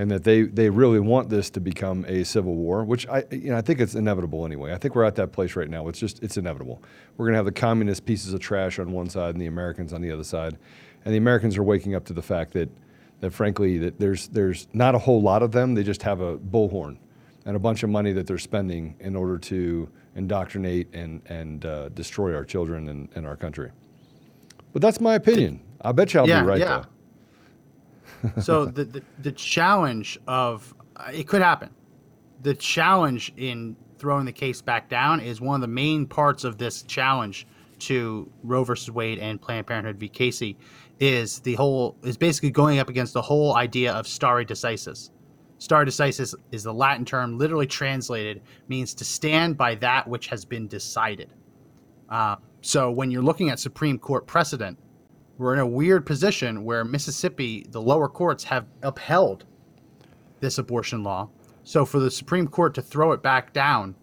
and 0.00 0.10
that 0.10 0.24
they, 0.24 0.44
they 0.44 0.70
really 0.70 0.98
want 0.98 1.28
this 1.28 1.50
to 1.50 1.60
become 1.60 2.06
a 2.08 2.24
civil 2.24 2.54
war, 2.54 2.84
which 2.84 3.06
I 3.06 3.22
you 3.30 3.50
know 3.50 3.58
I 3.58 3.60
think 3.60 3.80
it's 3.80 3.94
inevitable 3.94 4.46
anyway. 4.46 4.72
I 4.72 4.78
think 4.78 4.94
we're 4.94 5.04
at 5.04 5.14
that 5.16 5.30
place 5.30 5.56
right 5.56 5.68
now. 5.68 5.88
It's 5.88 5.98
just 5.98 6.22
it's 6.22 6.38
inevitable. 6.38 6.82
We're 7.18 7.26
going 7.26 7.34
to 7.34 7.36
have 7.36 7.44
the 7.44 7.52
communist 7.52 8.06
pieces 8.06 8.32
of 8.32 8.40
trash 8.40 8.78
on 8.78 8.92
one 8.92 9.10
side 9.10 9.34
and 9.34 9.42
the 9.42 9.46
Americans 9.46 9.92
on 9.92 10.00
the 10.00 10.10
other 10.10 10.24
side, 10.24 10.56
and 11.04 11.12
the 11.12 11.18
Americans 11.18 11.58
are 11.58 11.62
waking 11.62 11.94
up 11.94 12.06
to 12.06 12.14
the 12.14 12.22
fact 12.22 12.54
that 12.54 12.70
that 13.20 13.32
frankly 13.32 13.76
that 13.76 14.00
there's 14.00 14.28
there's 14.28 14.68
not 14.72 14.94
a 14.94 14.98
whole 14.98 15.20
lot 15.20 15.42
of 15.42 15.52
them. 15.52 15.74
They 15.74 15.82
just 15.82 16.02
have 16.02 16.22
a 16.22 16.38
bullhorn 16.38 16.96
and 17.44 17.54
a 17.54 17.58
bunch 17.60 17.82
of 17.82 17.90
money 17.90 18.12
that 18.12 18.26
they're 18.26 18.38
spending 18.38 18.96
in 19.00 19.14
order 19.14 19.36
to 19.36 19.86
indoctrinate 20.16 20.94
and 20.94 21.20
and 21.26 21.66
uh, 21.66 21.90
destroy 21.90 22.34
our 22.34 22.46
children 22.46 22.88
and, 22.88 23.10
and 23.14 23.26
our 23.26 23.36
country. 23.36 23.70
But 24.72 24.80
that's 24.80 24.98
my 24.98 25.14
opinion. 25.16 25.60
I 25.82 25.92
bet 25.92 26.14
you 26.14 26.20
I'll 26.20 26.28
Yeah, 26.28 26.40
be 26.40 26.46
right 26.46 26.58
yeah. 26.58 26.78
though. 26.78 26.84
So 28.40 28.64
the, 28.64 28.84
the 28.84 29.02
the 29.20 29.32
challenge 29.32 30.18
of 30.26 30.74
uh, 30.96 31.10
it 31.12 31.26
could 31.26 31.42
happen. 31.42 31.70
The 32.42 32.54
challenge 32.54 33.32
in 33.36 33.76
throwing 33.98 34.24
the 34.24 34.32
case 34.32 34.62
back 34.62 34.88
down 34.88 35.20
is 35.20 35.40
one 35.40 35.56
of 35.56 35.60
the 35.60 35.68
main 35.68 36.06
parts 36.06 36.44
of 36.44 36.58
this 36.58 36.82
challenge 36.82 37.46
to 37.80 38.30
Roe 38.42 38.64
versus 38.64 38.90
Wade 38.90 39.18
and 39.18 39.40
Planned 39.40 39.66
Parenthood 39.66 39.96
v. 39.96 40.08
Casey 40.08 40.56
is 41.00 41.40
the 41.40 41.54
whole 41.54 41.96
is 42.02 42.16
basically 42.16 42.50
going 42.50 42.78
up 42.78 42.88
against 42.88 43.14
the 43.14 43.22
whole 43.22 43.56
idea 43.56 43.92
of 43.92 44.06
stare 44.06 44.44
decisis. 44.44 45.10
Stare 45.58 45.84
decisis 45.84 46.34
is 46.52 46.62
the 46.62 46.72
Latin 46.72 47.04
term, 47.04 47.36
literally 47.36 47.66
translated 47.66 48.40
means 48.68 48.94
to 48.94 49.04
stand 49.04 49.58
by 49.58 49.74
that 49.76 50.08
which 50.08 50.26
has 50.28 50.44
been 50.44 50.66
decided. 50.66 51.30
Uh, 52.08 52.36
so 52.62 52.90
when 52.90 53.10
you're 53.10 53.22
looking 53.22 53.50
at 53.50 53.58
Supreme 53.58 53.98
Court 53.98 54.26
precedent, 54.26 54.78
we're 55.40 55.54
in 55.54 55.58
a 55.58 55.66
weird 55.66 56.04
position 56.04 56.64
where 56.64 56.84
Mississippi, 56.84 57.66
the 57.70 57.80
lower 57.80 58.08
courts 58.08 58.44
have 58.44 58.66
upheld 58.82 59.46
this 60.40 60.58
abortion 60.58 61.02
law. 61.02 61.30
So 61.64 61.86
for 61.86 61.98
the 61.98 62.10
Supreme 62.10 62.46
Court 62.46 62.74
to 62.74 62.82
throw 62.82 63.12
it 63.12 63.22
back 63.22 63.54
down 63.54 63.94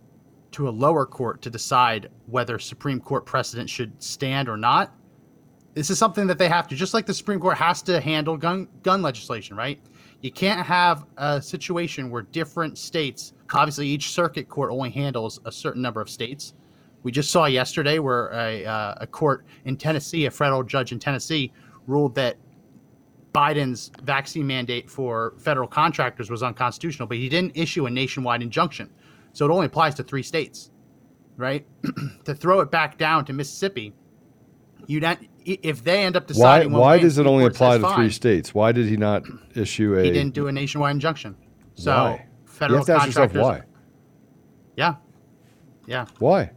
to 0.53 0.67
a 0.67 0.71
lower 0.71 1.05
court 1.05 1.43
to 1.43 1.51
decide 1.51 2.09
whether 2.25 2.57
Supreme 2.57 2.99
Court 2.99 3.23
precedent 3.23 3.69
should 3.69 4.01
stand 4.01 4.49
or 4.49 4.57
not, 4.57 4.95
this 5.75 5.91
is 5.91 5.99
something 5.99 6.25
that 6.25 6.39
they 6.39 6.49
have 6.49 6.67
to, 6.69 6.75
just 6.75 6.95
like 6.95 7.05
the 7.05 7.13
Supreme 7.13 7.39
Court 7.39 7.55
has 7.55 7.83
to 7.83 8.01
handle 8.01 8.35
gun 8.35 8.67
gun 8.81 9.03
legislation, 9.03 9.55
right? 9.55 9.79
You 10.21 10.31
can't 10.31 10.65
have 10.65 11.05
a 11.17 11.39
situation 11.39 12.09
where 12.09 12.23
different 12.23 12.79
states, 12.79 13.33
obviously 13.53 13.85
each 13.85 14.09
circuit 14.09 14.49
court 14.49 14.71
only 14.71 14.89
handles 14.89 15.39
a 15.45 15.51
certain 15.51 15.83
number 15.83 16.01
of 16.01 16.09
states. 16.09 16.55
We 17.07 17.11
just 17.13 17.31
saw 17.31 17.45
yesterday 17.45 17.99
where 17.99 18.27
a, 18.33 18.65
uh, 18.65 18.95
a 18.97 19.07
court 19.07 19.45
in 19.63 19.77
Tennessee, 19.77 20.25
a 20.25 20.29
federal 20.29 20.61
judge 20.61 20.91
in 20.91 20.99
Tennessee, 20.99 21.53
ruled 21.85 22.15
that 22.15 22.35
Biden's 23.33 23.93
vaccine 24.03 24.45
mandate 24.45 24.89
for 24.89 25.33
federal 25.37 25.69
contractors 25.69 26.29
was 26.29 26.43
unconstitutional, 26.43 27.07
but 27.07 27.15
he 27.15 27.29
didn't 27.29 27.55
issue 27.55 27.85
a 27.85 27.89
nationwide 27.89 28.41
injunction. 28.41 28.89
So 29.31 29.45
it 29.45 29.53
only 29.53 29.67
applies 29.67 29.95
to 29.95 30.03
three 30.03 30.21
states, 30.21 30.69
right? 31.37 31.65
to 32.25 32.35
throw 32.35 32.59
it 32.59 32.71
back 32.71 32.97
down 32.97 33.23
to 33.23 33.31
Mississippi, 33.31 33.93
you 34.87 34.99
not 34.99 35.17
if 35.45 35.85
they 35.85 36.03
end 36.03 36.17
up 36.17 36.23
Why 36.23 36.27
deciding 36.27 36.73
one 36.73 36.81
why 36.81 36.97
does 36.97 37.17
it 37.17 37.25
only 37.25 37.45
apply 37.45 37.77
to 37.77 37.87
three 37.95 38.09
states? 38.09 38.53
Why 38.53 38.73
did 38.73 38.87
he 38.87 38.97
not 38.97 39.23
issue 39.55 39.97
a? 39.97 40.03
He 40.03 40.11
didn't 40.11 40.33
do 40.33 40.47
a 40.47 40.51
nationwide 40.51 40.91
injunction. 40.91 41.37
So 41.75 41.89
why? 41.89 42.11
You 42.11 42.49
federal 42.51 42.79
have 42.79 42.85
to 42.87 42.93
ask 42.95 43.05
yourself 43.05 43.31
contractors. 43.31 43.63
why. 43.63 43.79
Yeah, 44.75 44.95
yeah. 45.85 46.05
Why? 46.19 46.51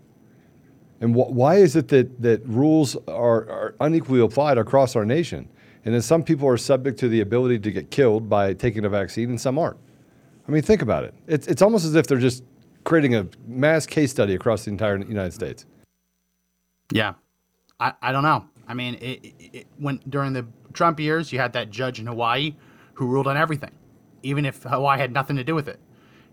And 1.01 1.15
wh- 1.15 1.31
why 1.31 1.57
is 1.57 1.77
it 1.77 1.89
that, 1.89 2.21
that 2.23 2.47
rules 2.47 2.97
are, 3.09 3.49
are 3.49 3.75
unequally 3.81 4.21
applied 4.21 4.59
across 4.59 4.95
our 4.95 5.05
nation? 5.05 5.49
And 5.85 5.95
then 5.95 6.03
some 6.03 6.23
people 6.23 6.47
are 6.47 6.59
subject 6.59 6.99
to 7.01 7.09
the 7.09 7.21
ability 7.21 7.59
to 7.61 7.71
get 7.71 7.91
killed 7.91 8.29
by 8.29 8.53
taking 8.53 8.85
a 8.85 8.89
vaccine 8.89 9.31
and 9.31 9.41
some 9.41 9.59
aren't. 9.59 9.79
I 10.47 10.53
mean, 10.53 10.63
think 10.63 10.83
about 10.83 11.05
it. 11.05 11.15
It's, 11.27 11.47
it's 11.47 11.63
almost 11.63 11.85
as 11.85 11.95
if 11.95 12.07
they're 12.07 12.19
just 12.19 12.45
creating 12.85 13.15
a 13.15 13.27
mass 13.47 13.87
case 13.87 14.11
study 14.11 14.35
across 14.35 14.65
the 14.65 14.71
entire 14.71 14.99
United 14.99 15.33
States. 15.33 15.65
Yeah, 16.93 17.15
I, 17.79 17.93
I 18.03 18.13
don't 18.13 18.25
know. 18.25 18.47
I 18.69 18.75
mean, 18.75 18.95
it, 18.97 19.25
it, 19.25 19.35
it, 19.53 19.67
when 19.79 20.01
during 20.09 20.33
the 20.33 20.47
Trump 20.73 21.01
years, 21.01 21.33
you 21.33 21.39
had 21.39 21.53
that 21.55 21.71
judge 21.71 21.99
in 21.99 22.07
Hawaii 22.07 22.55
who 22.95 23.07
ruled 23.07 23.27
on 23.27 23.37
everything, 23.37 23.73
even 24.23 24.45
if 24.45 24.63
Hawaii 24.65 24.99
had 24.99 25.13
nothing 25.13 25.37
to 25.37 25.45
do 25.45 25.55
with 25.55 25.69
it. 25.69 25.81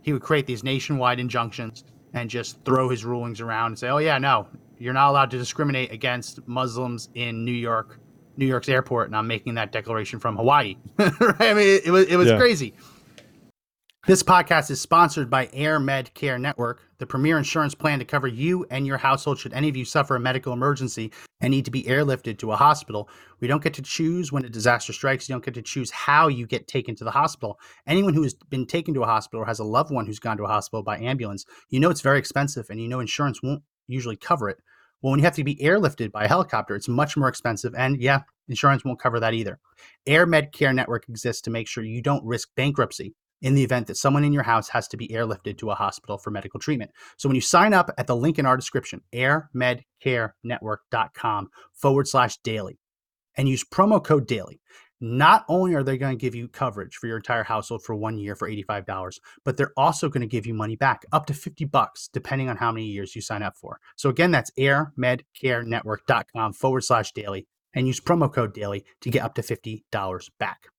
He 0.02 0.14
would 0.14 0.22
create 0.22 0.46
these 0.46 0.64
nationwide 0.64 1.20
injunctions 1.20 1.84
and 2.14 2.30
just 2.30 2.64
throw 2.66 2.90
his 2.90 3.04
rulings 3.06 3.42
around 3.42 3.68
and 3.68 3.80
say, 3.80 3.90
"Oh 3.90 3.98
yeah, 3.98 4.18
no, 4.18 4.48
you're 4.80 4.94
not 4.94 5.10
allowed 5.10 5.32
to 5.32 5.38
discriminate 5.38 5.92
against 5.92 6.48
Muslims 6.48 7.10
in 7.16 7.44
New 7.46 7.52
York 7.52 8.00
New 8.38 8.46
York's 8.46 8.70
airport, 8.70 9.08
and 9.08 9.16
I'm 9.16 9.26
making 9.28 9.56
that 9.56 9.72
declaration 9.72 10.20
from 10.20 10.36
Hawaii. 10.38 10.76
right? 10.98 11.12
I 11.40 11.54
mean, 11.54 11.68
it, 11.68 11.88
it 11.88 11.92
was 11.92 12.06
it 12.08 12.16
was 12.16 12.28
Yeah. 12.28 12.38
crazy. 12.38 12.74
This 14.08 14.24
podcast 14.24 14.72
is 14.72 14.80
sponsored 14.80 15.30
by 15.30 15.50
Air 15.52 15.82
Med 15.82 16.14
Care 16.14 16.40
Network, 16.40 16.82
the 16.98 17.06
premier 17.06 17.38
insurance 17.38 17.76
plan 17.76 18.00
to 18.00 18.06
cover 18.06 18.26
you 18.26 18.66
and 18.72 18.88
your 18.88 18.96
household 18.96 19.38
should 19.38 19.52
any 19.52 19.68
of 19.68 19.76
you 19.76 19.84
suffer 19.84 20.16
a 20.16 20.20
medical 20.22 20.54
emergency 20.54 21.12
and 21.42 21.52
need 21.52 21.66
to 21.66 21.72
be 21.72 21.84
airlifted 21.84 22.38
to 22.38 22.54
a 22.54 22.56
hospital. 22.56 23.10
We 23.42 23.50
don't 23.50 23.62
get 23.62 23.74
to 23.74 23.82
choose 23.82 24.32
when 24.32 24.46
a 24.46 24.50
disaster 24.50 24.94
strikes. 24.94 25.28
You 25.28 25.34
don't 25.34 25.44
get 25.44 25.56
to 25.56 25.62
choose 25.62 25.92
how 25.92 26.30
you 26.30 26.48
get 26.48 26.70
taken 26.70 26.96
to 26.96 27.04
the 27.04 27.12
hospital. 27.12 27.60
Anyone 27.86 28.14
who 28.14 28.24
has 28.24 28.34
been 28.34 28.66
taken 28.66 28.94
to 28.94 29.04
a 29.04 29.08
hospital 29.08 29.42
or 29.42 29.46
has 29.46 29.60
a 29.60 29.66
loved 29.66 29.92
one 29.92 30.06
who's 30.06 30.20
gone 30.20 30.38
to 30.38 30.46
a 30.46 30.48
hospital 30.48 30.84
by 30.84 31.00
ambulance, 31.00 31.46
you 31.70 31.82
know 31.82 31.90
it's 31.90 32.00
very 32.00 32.18
expensive 32.18 32.68
and 32.70 32.80
you 32.80 32.88
know 32.88 33.02
insurance 33.02 33.44
won't 33.44 33.62
usually 33.88 34.16
cover 34.16 34.48
it. 34.48 34.60
Well, 35.02 35.12
when 35.12 35.20
you 35.20 35.26
have 35.26 35.36
to 35.36 35.44
be 35.44 35.58
airlifted 35.58 36.14
by 36.14 36.24
a 36.24 36.30
helicopter, 36.30 36.78
it's 36.78 36.88
much 36.88 37.18
more 37.18 37.28
expensive. 37.28 37.76
And 37.76 38.02
yeah, 38.02 38.22
insurance 38.48 38.86
won't 38.86 39.02
cover 39.02 39.20
that 39.20 39.34
either. 39.34 39.60
Air 40.06 40.26
Med 40.26 40.54
Care 40.54 40.72
Network 40.72 41.10
exists 41.10 41.42
to 41.42 41.50
make 41.50 41.68
sure 41.68 41.84
you 41.84 42.02
don't 42.02 42.26
risk 42.26 42.48
bankruptcy 42.56 43.14
in 43.42 43.56
the 43.56 43.64
event 43.64 43.88
that 43.88 43.98
someone 43.98 44.24
in 44.24 44.34
your 44.34 44.44
house 44.44 44.70
has 44.70 44.88
to 44.90 44.98
be 44.98 45.08
airlifted 45.10 45.58
to 45.60 45.72
a 45.72 45.76
hospital 45.76 46.18
for 46.18 46.32
medical 46.32 46.60
treatment. 46.60 46.92
So 47.18 47.30
when 47.30 47.36
you 47.36 47.42
sign 47.42 47.74
up 47.74 47.92
at 47.98 48.08
the 48.08 48.16
link 48.16 48.40
in 48.40 48.46
our 48.46 48.58
description, 48.58 49.02
airmedcarenetwork.com 49.14 51.50
forward 51.74 52.08
slash 52.08 52.38
daily, 52.44 52.80
and 53.36 53.48
use 53.48 53.64
promo 53.64 54.04
code 54.04 54.28
daily, 54.28 54.60
not 55.00 55.46
only 55.48 55.76
are 55.76 55.84
they 55.84 55.96
going 55.98 56.18
to 56.18 56.22
give 56.22 56.34
you 56.34 56.48
coverage 56.48 56.96
for 56.96 57.06
your 57.06 57.18
entire 57.18 57.44
household 57.44 57.84
for 57.84 57.94
one 57.96 58.18
year 58.18 58.36
for 58.36 58.50
$85, 58.50 59.20
but 59.46 59.56
they're 59.56 59.74
also 59.78 60.10
going 60.10 60.22
to 60.22 60.28
give 60.28 60.48
you 60.48 60.56
money 60.56 60.76
back 60.76 61.06
up 61.12 61.28
to 61.28 61.36
50 61.36 61.66
bucks, 61.66 62.10
depending 62.12 62.50
on 62.50 62.58
how 62.58 62.72
many 62.72 62.88
years 62.88 63.16
you 63.16 63.22
sign 63.22 63.44
up 63.44 63.56
for. 63.56 63.80
So 63.96 64.10
again, 64.10 64.32
that's 64.32 64.50
airmedcarenetwork.com 64.58 66.54
forward 66.54 66.84
slash 66.84 67.12
daily 67.12 67.46
and 67.76 67.86
use 67.86 68.00
promo 68.00 68.34
code 68.34 68.56
daily 68.56 68.86
to 69.02 69.12
get 69.12 69.24
up 69.24 69.36
to 69.36 69.44
$50 69.44 69.84
back 70.40 70.70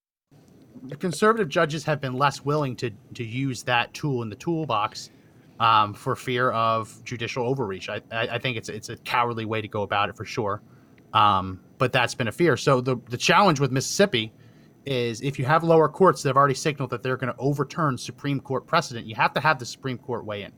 the 0.83 0.95
conservative 0.95 1.49
judges 1.49 1.83
have 1.83 2.01
been 2.01 2.13
less 2.13 2.43
willing 2.43 2.75
to 2.77 2.91
to 3.15 3.23
use 3.23 3.63
that 3.63 3.93
tool 3.93 4.21
in 4.23 4.29
the 4.29 4.35
toolbox 4.35 5.09
um, 5.59 5.93
for 5.93 6.15
fear 6.15 6.51
of 6.51 7.03
judicial 7.03 7.45
overreach. 7.45 7.89
I, 7.89 8.01
I, 8.11 8.27
I 8.27 8.39
think 8.39 8.57
it's 8.57 8.69
it's 8.69 8.89
a 8.89 8.97
cowardly 8.97 9.45
way 9.45 9.61
to 9.61 9.67
go 9.67 9.81
about 9.81 10.09
it 10.09 10.15
for 10.15 10.25
sure. 10.25 10.61
Um, 11.13 11.59
but 11.77 11.91
that's 11.91 12.15
been 12.15 12.27
a 12.27 12.31
fear. 12.31 12.57
So 12.57 12.81
the 12.81 12.97
the 13.09 13.17
challenge 13.17 13.59
with 13.59 13.71
Mississippi 13.71 14.31
is 14.85 15.21
if 15.21 15.37
you 15.37 15.45
have 15.45 15.63
lower 15.63 15.89
courts 15.89 16.23
that 16.23 16.29
have 16.29 16.37
already 16.37 16.53
signaled 16.53 16.89
that 16.91 17.03
they're 17.03 17.17
going 17.17 17.33
to 17.33 17.39
overturn 17.39 17.97
Supreme 17.97 18.39
Court 18.39 18.65
precedent, 18.65 19.05
you 19.05 19.15
have 19.15 19.33
to 19.33 19.39
have 19.39 19.59
the 19.59 19.65
Supreme 19.65 19.97
Court 19.97 20.25
weigh 20.25 20.43
in. 20.43 20.51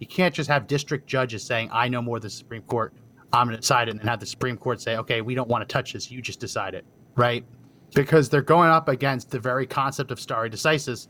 You 0.00 0.06
can't 0.06 0.34
just 0.34 0.50
have 0.50 0.66
district 0.66 1.06
judges 1.06 1.44
saying, 1.44 1.70
"I 1.72 1.88
know 1.88 2.02
more 2.02 2.18
than 2.18 2.26
the 2.26 2.30
Supreme 2.30 2.62
Court. 2.62 2.92
I'm 3.32 3.46
going 3.46 3.56
to 3.56 3.60
decide 3.60 3.88
it," 3.88 3.92
and 3.92 4.00
then 4.00 4.08
have 4.08 4.20
the 4.20 4.26
Supreme 4.26 4.56
Court 4.56 4.80
say, 4.80 4.96
"Okay, 4.96 5.20
we 5.20 5.34
don't 5.34 5.48
want 5.48 5.66
to 5.66 5.72
touch 5.72 5.92
this. 5.92 6.10
You 6.10 6.20
just 6.20 6.40
decide 6.40 6.74
it." 6.74 6.84
Right? 7.14 7.44
Because 7.94 8.28
they're 8.28 8.42
going 8.42 8.70
up 8.70 8.88
against 8.88 9.30
the 9.30 9.38
very 9.38 9.66
concept 9.66 10.10
of 10.10 10.18
stare 10.18 10.48
decisis, 10.48 11.08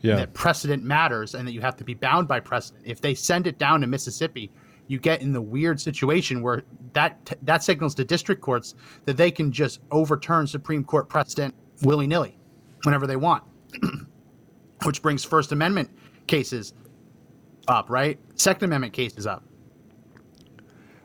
Yeah. 0.00 0.16
that 0.16 0.34
precedent 0.34 0.82
matters 0.84 1.34
and 1.34 1.46
that 1.46 1.52
you 1.52 1.60
have 1.60 1.76
to 1.76 1.84
be 1.84 1.94
bound 1.94 2.28
by 2.28 2.40
precedent. 2.40 2.84
If 2.86 3.00
they 3.00 3.14
send 3.14 3.46
it 3.46 3.58
down 3.58 3.80
to 3.82 3.86
Mississippi, 3.86 4.50
you 4.86 4.98
get 4.98 5.22
in 5.22 5.32
the 5.32 5.40
weird 5.40 5.80
situation 5.80 6.42
where 6.42 6.62
that 6.92 7.36
that 7.42 7.62
signals 7.62 7.94
to 7.96 8.04
district 8.04 8.42
courts 8.42 8.74
that 9.06 9.16
they 9.16 9.30
can 9.30 9.50
just 9.50 9.80
overturn 9.90 10.46
Supreme 10.46 10.84
Court 10.84 11.08
precedent 11.08 11.54
willy 11.82 12.06
nilly 12.06 12.38
whenever 12.84 13.06
they 13.06 13.16
want, 13.16 13.42
which 14.84 15.00
brings 15.02 15.24
First 15.24 15.52
Amendment 15.52 15.90
cases 16.26 16.74
up, 17.66 17.88
right? 17.88 18.18
Second 18.34 18.64
Amendment 18.66 18.92
cases 18.92 19.26
up. 19.26 19.42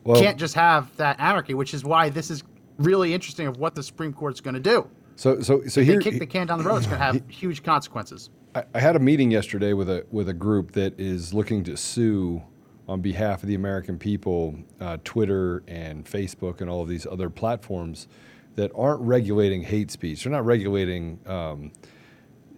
Well, 0.04 0.20
Can't 0.20 0.38
just 0.38 0.56
have 0.56 0.96
that 0.98 1.20
anarchy, 1.20 1.54
which 1.54 1.74
is 1.74 1.84
why 1.84 2.10
this 2.10 2.30
is 2.30 2.43
really 2.78 3.13
interesting 3.13 3.48
of 3.48 3.58
what 3.58 3.76
the 3.76 3.84
Supreme 3.84 4.13
Court's 4.13 4.41
going 4.41 4.54
to 4.56 4.60
do. 4.60 4.89
So 5.19 5.41
so 5.41 5.62
so 5.67 5.82
If 5.82 5.88
here 5.88 5.97
they 5.97 6.12
kick 6.12 6.19
the 6.19 6.25
can 6.25 6.47
down 6.47 6.60
the 6.60 6.63
road, 6.63 6.77
it's 6.77 6.88
going 6.88 6.97
to 6.97 7.03
have 7.03 7.21
huge 7.27 7.62
consequences. 7.62 8.29
I, 8.55 8.63
I 8.73 8.79
had 8.79 8.95
a 8.95 8.99
meeting 8.99 9.32
yesterday 9.32 9.73
with 9.73 9.89
a 9.89 10.05
with 10.12 10.29
a 10.29 10.34
group 10.34 10.71
that 10.71 10.97
is 10.97 11.34
looking 11.34 11.62
to 11.65 11.75
sue 11.75 12.41
on 12.88 13.01
behalf 13.01 13.43
of 13.43 13.49
the 13.49 13.55
American 13.55 13.99
people, 13.99 14.55
uh, 14.79 14.97
Twitter 15.03 15.62
and 15.67 16.05
Facebook 16.05 16.62
and 16.62 16.69
all 16.69 16.82
of 16.82 16.88
these 16.88 17.05
other 17.05 17.29
platforms 17.29 18.08
that 18.55 18.71
aren't 18.73 19.01
regulating 19.01 19.62
hate 19.62 19.91
speech. 19.91 20.23
They're 20.23 20.32
not 20.32 20.45
regulating 20.45 21.19
um, 21.25 21.71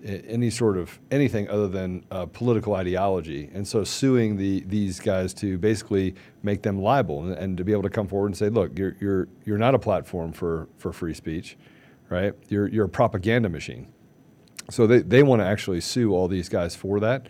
any 0.04 0.52
sort 0.52 0.78
of 0.78 1.00
anything 1.10 1.50
other 1.50 1.68
than 1.68 2.06
uh, 2.12 2.28
political 2.28 2.76
ideology. 2.76 3.50
And 3.56 3.68
so 3.68 3.84
suing 3.84 4.38
the 4.38 4.64
these 4.68 5.00
guys 5.00 5.34
to 5.36 5.58
basically 5.58 6.14
make 6.44 6.62
them 6.62 6.80
liable 6.80 7.24
and, 7.24 7.34
and 7.34 7.58
to 7.58 7.64
be 7.64 7.72
able 7.72 7.84
to 7.84 7.90
come 7.90 8.08
forward 8.08 8.28
and 8.28 8.38
say, 8.38 8.50
look, 8.50 8.78
you're 8.78 8.96
you're 9.00 9.28
you're 9.46 9.58
not 9.58 9.74
a 9.74 9.80
platform 9.80 10.32
for 10.32 10.70
for 10.78 10.94
free 10.94 11.16
speech, 11.16 11.58
right? 12.12 12.34
You're 12.50 12.68
you're 12.68 12.86
a 12.86 12.90
propaganda 12.90 13.50
machine. 13.50 13.88
So 14.70 14.86
they, 14.88 15.00
they 15.00 15.24
want 15.24 15.42
to 15.42 15.46
actually 15.46 15.82
sue 15.82 16.14
all 16.14 16.28
these 16.28 16.48
guys 16.48 16.76
for 16.76 17.00
that, 17.00 17.28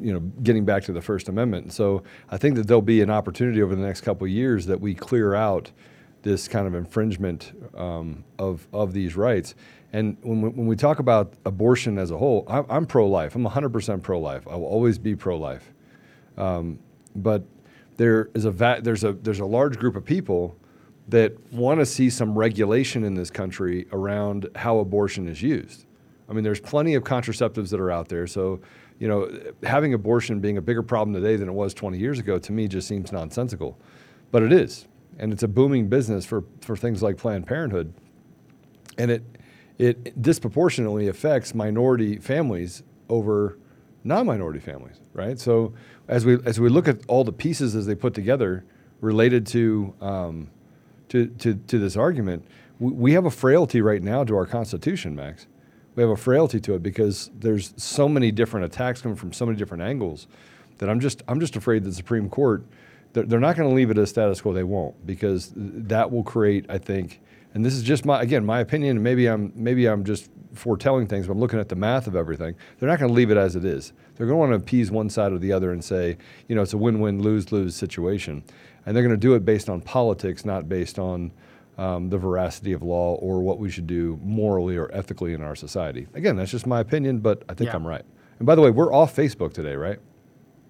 you 0.00 0.12
know, 0.12 0.20
getting 0.42 0.64
back 0.64 0.82
to 0.84 0.92
the 0.92 1.02
First 1.02 1.28
Amendment. 1.28 1.72
So 1.72 2.02
I 2.30 2.36
think 2.36 2.56
that 2.56 2.66
there'll 2.66 2.82
be 2.82 3.00
an 3.00 3.10
opportunity 3.10 3.62
over 3.62 3.74
the 3.74 3.82
next 3.82 4.00
couple 4.00 4.24
of 4.24 4.30
years 4.30 4.66
that 4.66 4.80
we 4.80 4.94
clear 4.94 5.34
out 5.34 5.70
this 6.22 6.48
kind 6.48 6.66
of 6.66 6.74
infringement 6.74 7.52
um, 7.76 8.24
of, 8.38 8.66
of 8.72 8.92
these 8.92 9.14
rights. 9.14 9.54
And 9.92 10.16
when 10.22 10.40
we, 10.40 10.48
when 10.48 10.66
we 10.66 10.74
talk 10.74 10.98
about 10.98 11.34
abortion 11.44 11.98
as 11.98 12.10
a 12.10 12.16
whole, 12.16 12.44
I'm, 12.48 12.64
I'm 12.68 12.86
pro-life. 12.86 13.36
I'm 13.36 13.44
100% 13.44 14.02
pro-life. 14.02 14.48
I 14.48 14.56
will 14.56 14.66
always 14.66 14.98
be 14.98 15.14
pro-life. 15.14 15.72
Um, 16.36 16.80
but 17.14 17.44
there 17.96 18.30
is 18.34 18.46
a 18.46 18.50
va- 18.50 18.80
there's 18.82 19.04
a 19.04 19.12
there's 19.12 19.38
a 19.38 19.46
large 19.46 19.78
group 19.78 19.94
of 19.94 20.04
people 20.04 20.56
that 21.08 21.52
want 21.52 21.80
to 21.80 21.86
see 21.86 22.08
some 22.08 22.36
regulation 22.36 23.04
in 23.04 23.14
this 23.14 23.30
country 23.30 23.86
around 23.92 24.48
how 24.56 24.78
abortion 24.78 25.28
is 25.28 25.42
used. 25.42 25.84
I 26.28 26.32
mean, 26.32 26.44
there's 26.44 26.60
plenty 26.60 26.94
of 26.94 27.04
contraceptives 27.04 27.70
that 27.70 27.80
are 27.80 27.90
out 27.90 28.08
there. 28.08 28.26
So, 28.26 28.60
you 28.98 29.08
know, 29.08 29.30
having 29.62 29.92
abortion 29.92 30.40
being 30.40 30.56
a 30.56 30.62
bigger 30.62 30.82
problem 30.82 31.14
today 31.14 31.36
than 31.36 31.48
it 31.48 31.52
was 31.52 31.74
20 31.74 31.98
years 31.98 32.18
ago 32.18 32.38
to 32.38 32.52
me 32.52 32.68
just 32.68 32.88
seems 32.88 33.12
nonsensical. 33.12 33.78
But 34.30 34.42
it 34.42 34.52
is. 34.52 34.86
And 35.18 35.32
it's 35.32 35.42
a 35.42 35.48
booming 35.48 35.88
business 35.88 36.24
for, 36.24 36.44
for 36.60 36.76
things 36.76 37.02
like 37.02 37.18
Planned 37.18 37.46
Parenthood. 37.46 37.92
And 38.96 39.10
it, 39.10 39.22
it 39.78 40.22
disproportionately 40.22 41.08
affects 41.08 41.54
minority 41.54 42.16
families 42.16 42.82
over 43.08 43.58
non-minority 44.04 44.60
families, 44.60 45.00
right? 45.12 45.38
So 45.38 45.74
as 46.08 46.24
we, 46.24 46.38
as 46.44 46.60
we 46.60 46.68
look 46.68 46.88
at 46.88 46.98
all 47.08 47.24
the 47.24 47.32
pieces 47.32 47.74
as 47.74 47.86
they 47.86 47.94
put 47.94 48.14
together 48.14 48.64
related 49.00 49.46
to, 49.48 49.94
um, 50.00 50.50
to, 51.08 51.26
to, 51.26 51.54
to 51.54 51.78
this 51.78 51.96
argument, 51.96 52.46
we, 52.78 52.92
we 52.92 53.12
have 53.12 53.26
a 53.26 53.30
frailty 53.30 53.80
right 53.80 54.02
now 54.02 54.24
to 54.24 54.36
our 54.36 54.46
Constitution, 54.46 55.14
Max. 55.14 55.46
We 55.94 56.02
have 56.02 56.10
a 56.10 56.16
frailty 56.16 56.58
to 56.60 56.74
it 56.74 56.82
because 56.82 57.30
there's 57.38 57.72
so 57.76 58.08
many 58.08 58.32
different 58.32 58.66
attacks 58.66 59.00
coming 59.00 59.16
from 59.16 59.32
so 59.32 59.46
many 59.46 59.56
different 59.56 59.82
angles 59.82 60.26
that 60.78 60.88
I'm 60.90 60.98
just 60.98 61.22
I'm 61.28 61.38
just 61.38 61.54
afraid 61.54 61.84
the 61.84 61.92
Supreme 61.92 62.28
Court 62.28 62.64
they're, 63.14 63.24
they're 63.24 63.40
not 63.40 63.56
going 63.56 63.68
to 63.68 63.74
leave 63.74 63.90
it 63.90 63.96
as 63.96 64.10
status 64.10 64.40
quo. 64.40 64.52
They 64.52 64.64
won't 64.64 65.06
because 65.06 65.52
that 65.56 66.10
will 66.10 66.24
create, 66.24 66.66
I 66.68 66.78
think, 66.78 67.20
and 67.54 67.64
this 67.64 67.74
is 67.74 67.82
just 67.82 68.04
my 68.04 68.20
again 68.20 68.44
my 68.44 68.60
opinion. 68.60 69.02
Maybe 69.02 69.26
I'm 69.26 69.52
maybe 69.54 69.86
I'm 69.86 70.04
just 70.04 70.28
foretelling 70.52 71.06
things, 71.06 71.26
but 71.26 71.32
I'm 71.32 71.40
looking 71.40 71.60
at 71.60 71.68
the 71.68 71.76
math 71.76 72.06
of 72.06 72.16
everything. 72.16 72.54
They're 72.78 72.88
not 72.88 72.98
going 72.98 73.08
to 73.08 73.14
leave 73.14 73.30
it 73.30 73.36
as 73.36 73.56
it 73.56 73.64
is. 73.64 73.92
They're 74.16 74.26
going 74.26 74.36
to 74.36 74.40
want 74.40 74.50
to 74.50 74.56
appease 74.56 74.90
one 74.90 75.08
side 75.08 75.32
or 75.32 75.38
the 75.38 75.52
other 75.52 75.72
and 75.72 75.82
say, 75.82 76.16
you 76.48 76.54
know, 76.54 76.62
it's 76.62 76.72
a 76.72 76.78
win-win, 76.78 77.20
lose-lose 77.20 77.74
situation, 77.74 78.44
and 78.86 78.94
they're 78.94 79.02
going 79.02 79.14
to 79.14 79.20
do 79.20 79.34
it 79.34 79.44
based 79.44 79.68
on 79.68 79.80
politics, 79.80 80.44
not 80.44 80.68
based 80.68 80.98
on 80.98 81.32
um, 81.78 82.08
the 82.10 82.18
veracity 82.18 82.72
of 82.72 82.82
law 82.82 83.14
or 83.16 83.40
what 83.40 83.58
we 83.58 83.70
should 83.70 83.86
do 83.86 84.18
morally 84.22 84.76
or 84.76 84.90
ethically 84.92 85.34
in 85.34 85.42
our 85.42 85.56
society. 85.56 86.06
Again, 86.14 86.36
that's 86.36 86.50
just 86.50 86.66
my 86.66 86.80
opinion, 86.80 87.18
but 87.18 87.42
I 87.48 87.54
think 87.54 87.70
Yeah. 87.70 87.76
I'm 87.76 87.86
right. 87.86 88.04
And 88.38 88.46
by 88.46 88.54
the 88.54 88.60
way, 88.60 88.70
we're 88.70 88.92
off 88.92 89.14
Facebook 89.14 89.52
today, 89.52 89.74
right? 89.74 89.98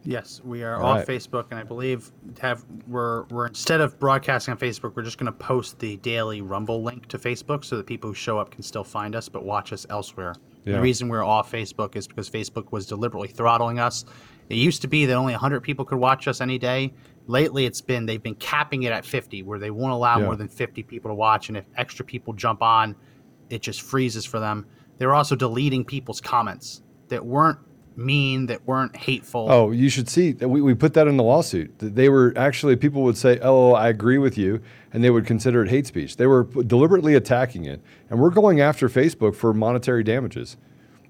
Yes, 0.06 0.42
we 0.44 0.62
are 0.62 0.76
All 0.76 0.84
off 0.84 0.96
right. 0.98 1.08
Facebook, 1.08 1.46
and 1.50 1.58
I 1.58 1.62
believe 1.62 2.12
have 2.38 2.62
we're 2.86 3.22
we're 3.24 3.46
instead 3.46 3.80
of 3.80 3.98
broadcasting 3.98 4.52
on 4.52 4.58
Facebook, 4.58 4.94
we're 4.94 5.02
just 5.02 5.16
going 5.16 5.32
to 5.32 5.38
post 5.38 5.78
the 5.78 5.96
daily 5.98 6.42
Rumble 6.42 6.82
link 6.82 7.06
to 7.08 7.18
Facebook 7.18 7.64
so 7.64 7.78
that 7.78 7.86
people 7.86 8.10
who 8.10 8.14
show 8.14 8.38
up 8.38 8.50
can 8.50 8.62
still 8.62 8.84
find 8.84 9.16
us 9.16 9.30
but 9.30 9.44
watch 9.46 9.72
us 9.72 9.86
elsewhere. 9.88 10.34
Yeah. 10.66 10.74
The 10.74 10.82
reason 10.82 11.08
we're 11.08 11.24
off 11.24 11.50
Facebook 11.50 11.96
is 11.96 12.06
because 12.06 12.28
Facebook 12.28 12.70
was 12.70 12.86
deliberately 12.86 13.28
throttling 13.28 13.78
us. 13.78 14.04
It 14.50 14.56
used 14.56 14.82
to 14.82 14.88
be 14.88 15.06
that 15.06 15.14
only 15.14 15.32
100 15.32 15.62
people 15.62 15.86
could 15.86 15.98
watch 15.98 16.28
us 16.28 16.42
any 16.42 16.58
day. 16.58 16.92
Lately, 17.26 17.64
it's 17.64 17.80
been 17.80 18.06
they've 18.06 18.22
been 18.22 18.34
capping 18.34 18.82
it 18.82 18.92
at 18.92 19.04
50, 19.06 19.42
where 19.42 19.58
they 19.58 19.70
won't 19.70 19.92
allow 19.92 20.18
Yeah. 20.18 20.26
more 20.26 20.36
than 20.36 20.48
50 20.48 20.82
people 20.82 21.10
to 21.10 21.14
watch, 21.14 21.48
and 21.48 21.56
if 21.56 21.64
extra 21.76 22.04
people 22.04 22.34
jump 22.34 22.62
on, 22.62 22.94
it 23.50 23.62
just 23.62 23.82
freezes 23.82 24.24
for 24.24 24.38
them. 24.40 24.66
They're 24.98 25.14
also 25.14 25.34
deleting 25.34 25.84
people's 25.84 26.20
comments 26.20 26.82
that 27.08 27.24
weren't 27.24 27.58
mean, 27.96 28.46
that 28.46 28.66
weren't 28.66 28.96
hateful. 28.96 29.46
Oh, 29.48 29.70
you 29.70 29.88
should 29.88 30.08
see 30.08 30.32
that 30.32 30.48
we, 30.48 30.60
we 30.60 30.74
put 30.74 30.94
that 30.94 31.06
in 31.06 31.16
the 31.16 31.22
lawsuit. 31.22 31.72
They 31.78 32.08
were 32.08 32.32
actually, 32.36 32.74
people 32.76 33.02
would 33.04 33.16
say, 33.16 33.38
oh, 33.40 33.72
I 33.72 33.88
agree 33.88 34.18
with 34.18 34.36
you, 34.36 34.60
and 34.92 35.02
they 35.04 35.10
would 35.10 35.26
consider 35.26 35.62
it 35.62 35.70
hate 35.70 35.86
speech. 35.86 36.16
They 36.16 36.26
were 36.26 36.42
deliberately 36.44 37.14
attacking 37.14 37.64
it. 37.66 37.80
And 38.10 38.18
we're 38.18 38.30
going 38.30 38.60
after 38.60 38.88
Facebook 38.88 39.34
for 39.36 39.54
monetary 39.54 40.02
damages. 40.02 40.56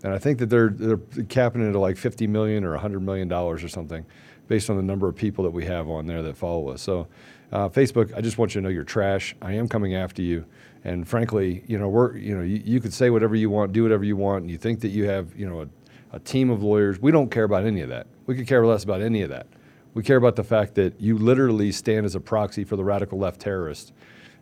and 0.02 0.12
I 0.12 0.18
think 0.18 0.38
that 0.40 0.50
they're 0.50 0.68
they're 0.68 0.98
capping 1.30 1.62
it 1.62 1.70
at 1.70 1.76
like 1.76 1.96
50 1.96 2.26
million 2.26 2.64
or 2.64 2.72
100 2.72 3.00
million 3.00 3.28
dollars 3.28 3.64
or 3.64 3.68
something, 3.68 4.04
based 4.48 4.70
on 4.70 4.76
the 4.76 4.82
number 4.82 5.08
of 5.08 5.14
people 5.16 5.44
that 5.44 5.50
we 5.50 5.64
have 5.64 5.88
on 5.88 6.06
there 6.06 6.22
that 6.22 6.36
follow 6.36 6.68
us. 6.68 6.82
So, 6.82 7.06
uh, 7.52 7.68
Facebook, 7.68 8.14
I 8.16 8.20
just 8.20 8.38
want 8.38 8.54
you 8.54 8.60
to 8.60 8.64
know 8.64 8.70
you're 8.70 8.84
trash. 8.84 9.34
I 9.40 9.52
am 9.52 9.68
coming 9.68 9.94
after 9.94 10.22
you, 10.22 10.44
and 10.82 11.06
frankly, 11.06 11.62
you 11.66 11.78
know 11.78 11.88
we're 11.88 12.16
you 12.16 12.36
know 12.36 12.42
you, 12.42 12.62
you 12.64 12.80
could 12.80 12.92
say 12.92 13.10
whatever 13.10 13.36
you 13.36 13.50
want, 13.50 13.72
do 13.72 13.82
whatever 13.82 14.04
you 14.04 14.16
want, 14.16 14.42
and 14.42 14.50
you 14.50 14.58
think 14.58 14.80
that 14.80 14.88
you 14.88 15.04
have 15.08 15.34
you 15.36 15.48
know 15.48 15.62
a, 15.62 16.16
a 16.16 16.18
team 16.20 16.50
of 16.50 16.62
lawyers. 16.62 17.00
We 17.00 17.12
don't 17.12 17.30
care 17.30 17.44
about 17.44 17.64
any 17.64 17.80
of 17.82 17.88
that. 17.90 18.06
We 18.26 18.34
could 18.34 18.46
care 18.46 18.66
less 18.66 18.84
about 18.84 19.02
any 19.02 19.22
of 19.22 19.30
that. 19.30 19.46
We 19.94 20.02
care 20.02 20.16
about 20.16 20.34
the 20.34 20.44
fact 20.44 20.74
that 20.74 21.00
you 21.00 21.16
literally 21.16 21.70
stand 21.70 22.04
as 22.04 22.16
a 22.16 22.20
proxy 22.20 22.64
for 22.64 22.76
the 22.76 22.84
radical 22.84 23.18
left 23.18 23.40
terrorists. 23.40 23.92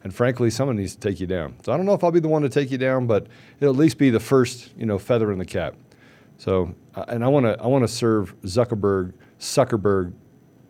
And 0.05 0.13
frankly, 0.13 0.51
someone 0.51 0.77
needs 0.77 0.95
to 0.97 1.01
take 1.01 1.21
you 1.21 1.27
down. 1.27 1.57
So 1.63 1.73
I 1.73 1.77
don't 1.77 1.87
know 1.87 1.95
if 1.95 2.03
I'll 2.03 2.11
be 2.11 2.21
the 2.21 2.29
one 2.29 2.43
to 2.43 2.49
take 2.49 2.71
you 2.71 2.79
down, 2.79 3.07
but 3.07 3.27
it'll 3.61 3.75
at 3.75 3.79
least 3.79 3.99
be 3.99 4.11
the 4.11 4.19
first, 4.19 4.73
you 4.77 4.87
know, 4.87 4.99
feather 4.99 5.31
in 5.31 5.39
the 5.39 5.45
cap. 5.45 5.75
So, 6.39 6.75
uh, 6.95 7.05
and 7.07 7.25
I 7.25 7.29
want 7.29 7.47
to, 7.47 7.61
I 7.63 7.67
want 7.69 7.85
to 7.85 7.89
serve 7.89 8.35
Zuckerberg, 8.43 9.13
Zuckerberg, 9.43 10.13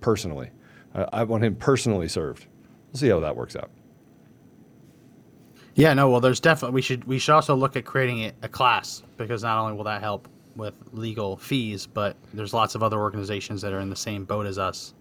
personally. 0.01 0.51
Uh, 0.95 1.07
I 1.13 1.25
want 1.25 1.45
him 1.45 1.55
personally 1.55 2.09
served. 2.09 2.47
We'll 2.93 2.99
see 2.99 3.09
how 3.09 3.21
that 3.21 3.37
works 3.37 3.55
out. 3.55 3.71
Yeah, 5.75 5.95
no, 5.95 6.11
well, 6.11 6.21
there's 6.21 6.41
definitely 6.41 6.75
we 6.75 6.83
should 6.83 7.05
we 7.05 7.19
should 7.19 7.35
also 7.35 7.55
look 7.55 7.77
at 7.77 7.85
creating 7.85 8.25
a, 8.25 8.33
a 8.43 8.49
class 8.49 9.03
because 9.17 9.43
not 9.43 9.59
only 9.59 9.75
will 9.75 9.85
that 9.85 10.03
help 10.03 10.29
with 10.57 10.75
legal 10.93 11.37
fees, 11.37 11.87
but 11.87 12.17
there's 12.35 12.53
lots 12.53 12.75
of 12.75 12.83
other 12.83 13.01
organizations 13.01 13.63
that 13.63 13.73
are 13.73 13.81
in 13.81 13.89
the 13.89 13.97
same 13.97 14.25
boat 14.25 14.47
as 14.47 14.59
us. 14.59 14.93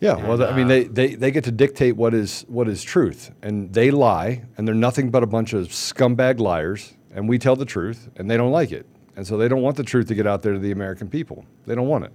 Yeah, 0.00 0.16
well, 0.16 0.34
And, 0.34 0.44
I 0.44 0.56
mean, 0.56 0.66
uh, 0.66 0.68
they, 0.68 0.84
they, 0.84 1.14
they 1.14 1.30
get 1.30 1.44
to 1.44 1.52
dictate 1.52 1.96
what 1.96 2.14
is 2.14 2.44
what 2.48 2.68
is 2.68 2.82
truth, 2.82 3.32
and 3.42 3.72
they 3.72 3.90
lie, 3.90 4.44
and 4.56 4.66
they're 4.66 4.74
nothing 4.74 5.10
but 5.10 5.22
a 5.22 5.26
bunch 5.26 5.52
of 5.52 5.68
scumbag 5.68 6.40
liars, 6.40 6.94
and 7.14 7.28
we 7.28 7.38
tell 7.38 7.56
the 7.56 7.66
truth, 7.66 8.08
and 8.16 8.30
they 8.30 8.36
don't 8.36 8.52
like 8.52 8.72
it, 8.72 8.86
and 9.16 9.26
so 9.26 9.36
they 9.36 9.48
don't 9.48 9.62
want 9.62 9.76
the 9.76 9.84
truth 9.84 10.08
to 10.08 10.14
get 10.14 10.26
out 10.26 10.42
there 10.42 10.54
to 10.54 10.58
the 10.58 10.72
American 10.72 11.08
people. 11.08 11.44
They 11.66 11.74
don't 11.74 11.88
want 11.88 12.04
it, 12.04 12.12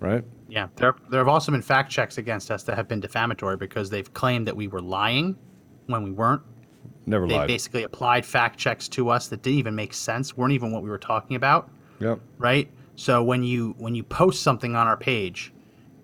right? 0.00 0.24
Yeah, 0.48 0.68
there 0.76 0.94
there 1.10 1.20
have 1.20 1.28
also 1.28 1.52
been 1.52 1.62
fact 1.62 1.90
checks 1.90 2.18
against 2.18 2.50
us 2.50 2.62
that 2.64 2.76
have 2.76 2.88
been 2.88 3.00
defamatory 3.00 3.56
because 3.56 3.90
they've 3.90 4.12
claimed 4.14 4.46
that 4.46 4.56
we 4.56 4.68
were 4.68 4.80
lying 4.80 5.36
when 5.86 6.02
we 6.02 6.10
weren't. 6.10 6.42
Never 7.06 7.26
They 7.26 7.34
lied. 7.36 7.48
basically 7.48 7.82
applied 7.84 8.24
fact 8.26 8.58
checks 8.58 8.88
to 8.90 9.08
us 9.08 9.28
that 9.28 9.42
didn't 9.42 9.58
even 9.58 9.74
make 9.74 9.94
sense, 9.94 10.36
weren't 10.36 10.52
even 10.52 10.72
what 10.72 10.82
we 10.82 10.90
were 10.90 10.98
talking 10.98 11.36
about. 11.36 11.70
Yep. 12.00 12.20
right? 12.38 12.70
So 12.96 13.22
when 13.22 13.42
you 13.42 13.74
when 13.78 13.94
you 13.94 14.02
post 14.04 14.42
something 14.42 14.74
on 14.76 14.86
our 14.86 14.96
page 14.96 15.52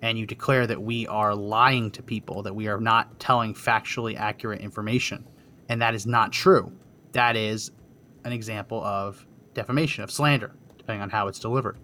and 0.02 0.18
you 0.18 0.26
declare 0.26 0.66
that 0.66 0.80
we 0.80 1.06
are 1.06 1.34
lying 1.34 1.90
to 1.92 2.02
people, 2.02 2.42
that 2.42 2.54
we 2.54 2.68
are 2.68 2.80
not 2.80 3.18
telling 3.20 3.54
factually 3.54 4.16
accurate 4.18 4.60
information, 4.60 5.24
and 5.68 5.80
that 5.82 5.94
is 5.94 6.06
not 6.06 6.32
true, 6.32 6.70
that 7.12 7.36
is 7.36 7.70
an 8.24 8.32
example 8.32 8.82
of 8.84 9.26
defamation, 9.54 10.02
of 10.04 10.10
slander, 10.10 10.52
depending 10.78 11.00
on 11.02 11.10
how 11.10 11.28
it's 11.28 11.38
delivered. 11.38 11.78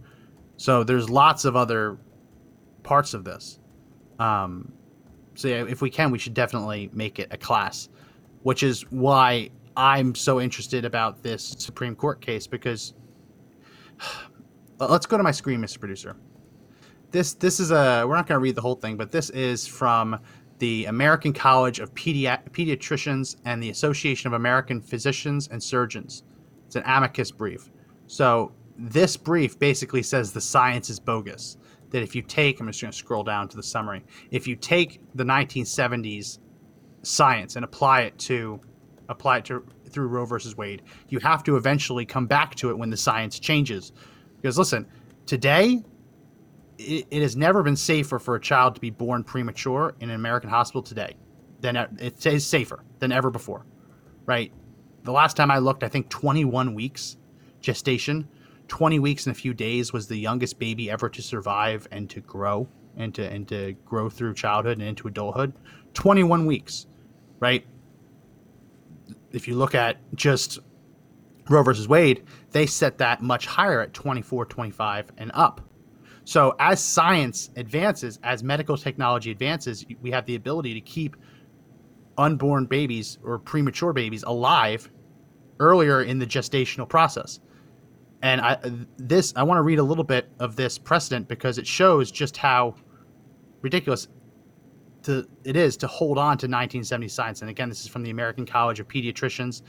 So 0.60 0.84
there's 0.84 1.08
lots 1.08 1.46
of 1.46 1.56
other 1.56 1.96
parts 2.82 3.14
of 3.14 3.24
this. 3.24 3.58
Um, 4.18 4.70
so 5.34 5.48
yeah, 5.48 5.64
if 5.66 5.80
we 5.80 5.88
can, 5.88 6.10
we 6.10 6.18
should 6.18 6.34
definitely 6.34 6.90
make 6.92 7.18
it 7.18 7.28
a 7.30 7.38
class, 7.38 7.88
which 8.42 8.62
is 8.62 8.82
why 8.90 9.48
I'm 9.74 10.14
so 10.14 10.38
interested 10.38 10.84
about 10.84 11.22
this 11.22 11.56
Supreme 11.58 11.96
Court 11.96 12.20
case 12.20 12.46
because 12.46 12.92
let's 14.78 15.06
go 15.06 15.16
to 15.16 15.22
my 15.22 15.30
screen, 15.30 15.62
Mr. 15.62 15.80
Producer. 15.80 16.14
This 17.10 17.32
this 17.32 17.58
is 17.58 17.70
a 17.70 18.04
we're 18.06 18.16
not 18.16 18.26
going 18.26 18.36
to 18.36 18.42
read 18.42 18.54
the 18.54 18.60
whole 18.60 18.74
thing, 18.74 18.98
but 18.98 19.10
this 19.10 19.30
is 19.30 19.66
from 19.66 20.20
the 20.58 20.84
American 20.84 21.32
College 21.32 21.78
of 21.78 21.94
Pedi- 21.94 22.50
Pediatricians 22.50 23.36
and 23.46 23.62
the 23.62 23.70
Association 23.70 24.26
of 24.26 24.34
American 24.34 24.82
Physicians 24.82 25.48
and 25.48 25.62
Surgeons. 25.62 26.22
It's 26.66 26.76
an 26.76 26.82
amicus 26.84 27.30
brief. 27.30 27.70
So 28.08 28.52
this 28.80 29.16
brief 29.16 29.58
basically 29.58 30.02
says 30.02 30.32
the 30.32 30.40
science 30.40 30.88
is 30.88 30.98
bogus. 30.98 31.58
That 31.90 32.02
if 32.02 32.14
you 32.14 32.22
take, 32.22 32.60
I'm 32.60 32.66
just 32.68 32.80
going 32.80 32.92
to 32.92 32.96
scroll 32.96 33.24
down 33.24 33.48
to 33.48 33.56
the 33.56 33.62
summary. 33.62 34.04
If 34.30 34.46
you 34.46 34.56
take 34.56 35.00
the 35.14 35.24
1970s 35.24 36.38
science 37.02 37.56
and 37.56 37.64
apply 37.64 38.02
it 38.02 38.18
to 38.18 38.60
apply 39.08 39.38
it 39.38 39.44
to 39.46 39.64
through 39.88 40.06
Roe 40.06 40.24
versus 40.24 40.56
Wade, 40.56 40.82
you 41.08 41.18
have 41.18 41.42
to 41.44 41.56
eventually 41.56 42.06
come 42.06 42.26
back 42.26 42.54
to 42.56 42.70
it 42.70 42.78
when 42.78 42.90
the 42.90 42.96
science 42.96 43.38
changes. 43.38 43.92
Because 44.36 44.56
listen, 44.56 44.86
today 45.26 45.82
it, 46.78 47.06
it 47.10 47.20
has 47.20 47.36
never 47.36 47.62
been 47.62 47.76
safer 47.76 48.18
for 48.18 48.36
a 48.36 48.40
child 48.40 48.76
to 48.76 48.80
be 48.80 48.90
born 48.90 49.24
premature 49.24 49.94
in 50.00 50.10
an 50.10 50.14
American 50.14 50.48
hospital 50.48 50.82
today 50.82 51.16
than 51.60 51.76
it 51.76 52.24
is 52.24 52.46
safer 52.46 52.84
than 53.00 53.12
ever 53.12 53.30
before, 53.30 53.66
right? 54.26 54.52
The 55.02 55.12
last 55.12 55.36
time 55.36 55.50
I 55.50 55.58
looked, 55.58 55.82
I 55.82 55.88
think 55.88 56.08
21 56.08 56.74
weeks 56.74 57.16
gestation, 57.60 58.28
20 58.70 59.00
weeks 59.00 59.26
and 59.26 59.36
a 59.36 59.38
few 59.38 59.52
days 59.52 59.92
was 59.92 60.06
the 60.06 60.16
youngest 60.16 60.58
baby 60.58 60.90
ever 60.90 61.08
to 61.08 61.20
survive 61.20 61.88
and 61.90 62.08
to 62.08 62.20
grow 62.20 62.68
and 62.96 63.12
to 63.16 63.28
and 63.28 63.46
to 63.48 63.74
grow 63.84 64.08
through 64.08 64.32
childhood 64.32 64.78
and 64.78 64.86
into 64.86 65.08
adulthood. 65.08 65.52
21 65.94 66.46
weeks, 66.46 66.86
right? 67.40 67.66
If 69.32 69.48
you 69.48 69.56
look 69.56 69.74
at 69.74 69.98
just 70.14 70.60
Roe 71.48 71.64
versus 71.64 71.88
Wade, 71.88 72.22
they 72.52 72.64
set 72.64 72.96
that 72.98 73.20
much 73.20 73.44
higher 73.44 73.80
at 73.80 73.92
24, 73.92 74.46
25 74.46 75.12
and 75.18 75.32
up. 75.34 75.60
So 76.22 76.54
as 76.60 76.80
science 76.80 77.50
advances, 77.56 78.20
as 78.22 78.44
medical 78.44 78.76
technology 78.76 79.32
advances, 79.32 79.84
we 80.00 80.12
have 80.12 80.26
the 80.26 80.36
ability 80.36 80.74
to 80.74 80.80
keep 80.80 81.16
unborn 82.16 82.66
babies 82.66 83.18
or 83.24 83.38
premature 83.40 83.92
babies 83.92 84.22
alive 84.22 84.88
earlier 85.58 86.02
in 86.02 86.20
the 86.20 86.26
gestational 86.26 86.88
process. 86.88 87.40
And 88.22 88.40
I 88.40 88.58
this 88.98 89.32
I 89.36 89.42
want 89.42 89.58
to 89.58 89.62
read 89.62 89.78
a 89.78 89.82
little 89.82 90.04
bit 90.04 90.28
of 90.38 90.56
this 90.56 90.78
precedent 90.78 91.28
because 91.28 91.58
it 91.58 91.66
shows 91.66 92.10
just 92.10 92.36
how 92.36 92.74
ridiculous 93.62 94.08
to 95.04 95.26
it 95.44 95.56
is 95.56 95.76
to 95.78 95.86
hold 95.86 96.18
on 96.18 96.36
to 96.38 96.46
1970 96.46 97.08
science. 97.08 97.40
And 97.40 97.50
again, 97.50 97.68
this 97.68 97.80
is 97.80 97.88
from 97.88 98.02
the 98.02 98.10
American 98.10 98.44
College 98.44 98.80
of 98.80 98.88
Pediatricians 98.88 99.62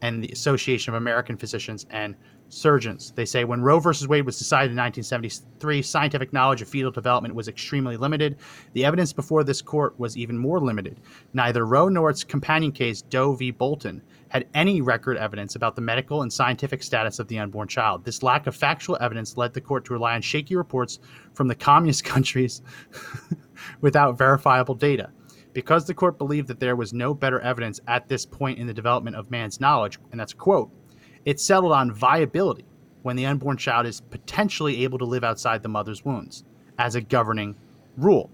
and 0.00 0.22
the 0.22 0.28
Association 0.28 0.94
of 0.94 0.96
American 0.96 1.36
Physicians 1.36 1.86
and 1.90 2.14
Surgeons. 2.50 3.12
They 3.14 3.24
say 3.24 3.44
when 3.44 3.60
Roe 3.60 3.78
versus 3.78 4.08
Wade 4.08 4.24
was 4.24 4.38
decided 4.38 4.70
in 4.70 4.76
1973, 4.76 5.82
scientific 5.82 6.32
knowledge 6.32 6.62
of 6.62 6.68
fetal 6.68 6.90
development 6.90 7.34
was 7.34 7.48
extremely 7.48 7.96
limited. 7.96 8.36
The 8.72 8.84
evidence 8.84 9.12
before 9.12 9.44
this 9.44 9.60
court 9.60 9.98
was 9.98 10.16
even 10.16 10.38
more 10.38 10.60
limited. 10.60 11.00
Neither 11.34 11.66
Roe 11.66 11.88
nor 11.88 12.10
its 12.10 12.24
companion 12.24 12.72
case, 12.72 13.02
Doe 13.02 13.34
v. 13.34 13.50
Bolton, 13.50 14.02
had 14.28 14.46
any 14.54 14.80
record 14.80 15.16
evidence 15.16 15.54
about 15.54 15.74
the 15.74 15.82
medical 15.82 16.22
and 16.22 16.32
scientific 16.32 16.82
status 16.82 17.18
of 17.18 17.28
the 17.28 17.38
unborn 17.38 17.68
child. 17.68 18.04
This 18.04 18.22
lack 18.22 18.46
of 18.46 18.54
factual 18.54 18.98
evidence 19.00 19.36
led 19.36 19.54
the 19.54 19.60
court 19.60 19.84
to 19.86 19.92
rely 19.92 20.14
on 20.14 20.22
shaky 20.22 20.56
reports 20.56 20.98
from 21.34 21.48
the 21.48 21.54
communist 21.54 22.04
countries 22.04 22.62
without 23.80 24.18
verifiable 24.18 24.74
data. 24.74 25.10
Because 25.52 25.86
the 25.86 25.94
court 25.94 26.18
believed 26.18 26.48
that 26.48 26.60
there 26.60 26.76
was 26.76 26.92
no 26.92 27.14
better 27.14 27.40
evidence 27.40 27.80
at 27.88 28.08
this 28.08 28.26
point 28.26 28.58
in 28.58 28.66
the 28.66 28.74
development 28.74 29.16
of 29.16 29.30
man's 29.30 29.60
knowledge, 29.60 29.98
and 30.10 30.20
that's 30.20 30.32
a 30.32 30.36
quote, 30.36 30.70
it 31.24 31.40
settled 31.40 31.72
on 31.72 31.92
viability 31.92 32.64
when 33.02 33.16
the 33.16 33.26
unborn 33.26 33.56
child 33.56 33.86
is 33.86 34.00
potentially 34.00 34.84
able 34.84 34.98
to 34.98 35.04
live 35.04 35.24
outside 35.24 35.62
the 35.62 35.68
mother's 35.68 36.04
wounds 36.04 36.44
as 36.78 36.94
a 36.94 37.00
governing 37.00 37.56
rule. 37.96 38.30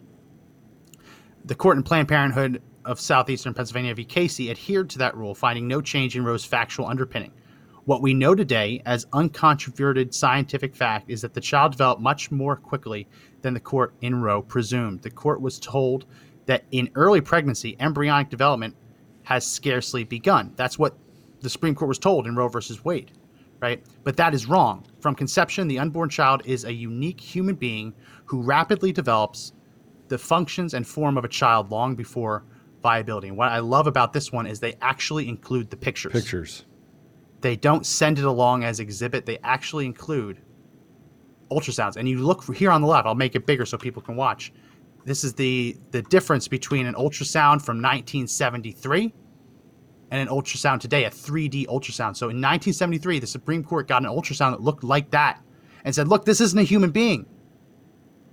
The 1.44 1.54
court 1.54 1.76
in 1.76 1.82
Planned 1.82 2.08
Parenthood 2.08 2.62
of 2.84 3.00
Southeastern 3.00 3.54
Pennsylvania 3.54 3.94
v. 3.94 4.04
Casey 4.04 4.50
adhered 4.50 4.90
to 4.90 4.98
that 4.98 5.16
rule, 5.16 5.34
finding 5.34 5.66
no 5.66 5.80
change 5.80 6.16
in 6.16 6.24
Roe's 6.24 6.44
factual 6.44 6.86
underpinning. 6.86 7.32
What 7.84 8.02
we 8.02 8.14
know 8.14 8.34
today 8.34 8.82
as 8.86 9.04
uncontroverted 9.06 10.14
scientific 10.14 10.74
fact 10.74 11.10
is 11.10 11.20
that 11.20 11.34
the 11.34 11.40
child 11.40 11.72
developed 11.72 12.00
much 12.00 12.30
more 12.30 12.56
quickly 12.56 13.06
than 13.42 13.52
the 13.52 13.60
court 13.60 13.94
in 14.00 14.22
Roe 14.22 14.40
presumed. 14.40 15.02
The 15.02 15.10
court 15.10 15.40
was 15.40 15.60
told 15.60 16.06
that 16.46 16.64
in 16.70 16.90
early 16.94 17.20
pregnancy, 17.20 17.76
embryonic 17.80 18.30
development 18.30 18.74
has 19.24 19.46
scarcely 19.46 20.04
begun. 20.04 20.52
That's 20.56 20.78
what 20.78 20.96
the 21.40 21.50
Supreme 21.50 21.74
Court 21.74 21.88
was 21.88 21.98
told 21.98 22.26
in 22.26 22.36
Roe 22.36 22.48
versus 22.48 22.84
Wade, 22.84 23.12
right? 23.60 23.84
But 24.02 24.16
that 24.16 24.32
is 24.32 24.46
wrong. 24.46 24.86
From 25.00 25.14
conception, 25.14 25.68
the 25.68 25.78
unborn 25.78 26.08
child 26.08 26.42
is 26.46 26.64
a 26.64 26.72
unique 26.72 27.20
human 27.20 27.54
being 27.54 27.92
who 28.24 28.40
rapidly 28.40 28.92
develops 28.92 29.52
the 30.08 30.18
functions 30.18 30.72
and 30.72 30.86
form 30.86 31.18
of 31.18 31.24
a 31.24 31.28
child 31.28 31.70
long 31.70 31.94
before 31.94 32.44
viability. 32.84 33.28
And 33.28 33.36
what 33.36 33.50
I 33.50 33.60
love 33.60 33.86
about 33.86 34.12
this 34.12 34.30
one 34.30 34.46
is 34.46 34.60
they 34.60 34.76
actually 34.82 35.26
include 35.26 35.70
the 35.70 35.76
pictures. 35.76 36.12
Pictures. 36.12 36.66
They 37.40 37.56
don't 37.56 37.84
send 37.84 38.18
it 38.18 38.26
along 38.26 38.62
as 38.62 38.78
exhibit. 38.78 39.24
They 39.24 39.38
actually 39.42 39.86
include 39.86 40.42
ultrasounds. 41.50 41.96
And 41.96 42.06
you 42.06 42.18
look 42.18 42.54
here 42.54 42.70
on 42.70 42.82
the 42.82 42.86
left. 42.86 43.06
I'll 43.06 43.14
make 43.14 43.34
it 43.34 43.46
bigger 43.46 43.64
so 43.64 43.78
people 43.78 44.02
can 44.02 44.16
watch. 44.16 44.52
This 45.06 45.24
is 45.24 45.32
the 45.32 45.76
the 45.92 46.02
difference 46.02 46.46
between 46.46 46.86
an 46.86 46.94
ultrasound 46.94 47.62
from 47.62 47.80
1973 47.80 49.14
and 50.10 50.20
an 50.20 50.28
ultrasound 50.28 50.80
today, 50.80 51.04
a 51.04 51.10
3D 51.10 51.66
ultrasound. 51.66 52.16
So 52.16 52.26
in 52.26 52.36
1973, 52.36 53.18
the 53.18 53.26
Supreme 53.26 53.64
Court 53.64 53.88
got 53.88 54.02
an 54.02 54.10
ultrasound 54.10 54.52
that 54.52 54.60
looked 54.60 54.84
like 54.84 55.10
that 55.10 55.42
and 55.84 55.94
said, 55.94 56.08
"Look, 56.08 56.26
this 56.26 56.40
isn't 56.40 56.58
a 56.58 56.64
human 56.64 56.90
being. 56.90 57.26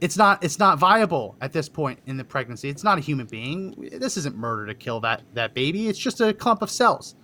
It's 0.02 0.18
not 0.18 0.44
it's 0.44 0.58
not 0.60 0.80
viable 0.80 1.36
at 1.42 1.54
this 1.54 1.70
point 1.70 2.00
in 2.08 2.18
the 2.18 2.24
pregnancy. 2.24 2.68
It's 2.70 2.84
not 2.84 2.98
a 2.98 3.02
human 3.02 3.28
being. 3.28 3.90
This 3.94 4.18
isn't 4.18 4.36
murder 4.36 4.66
to 4.66 4.74
kill 4.74 5.00
that 5.02 5.22
that 5.36 5.54
baby. 5.54 5.88
It's 5.88 6.00
just 6.00 6.20
a 6.20 6.34
clump 6.34 6.62
of 6.62 6.70
cells." 6.70 7.16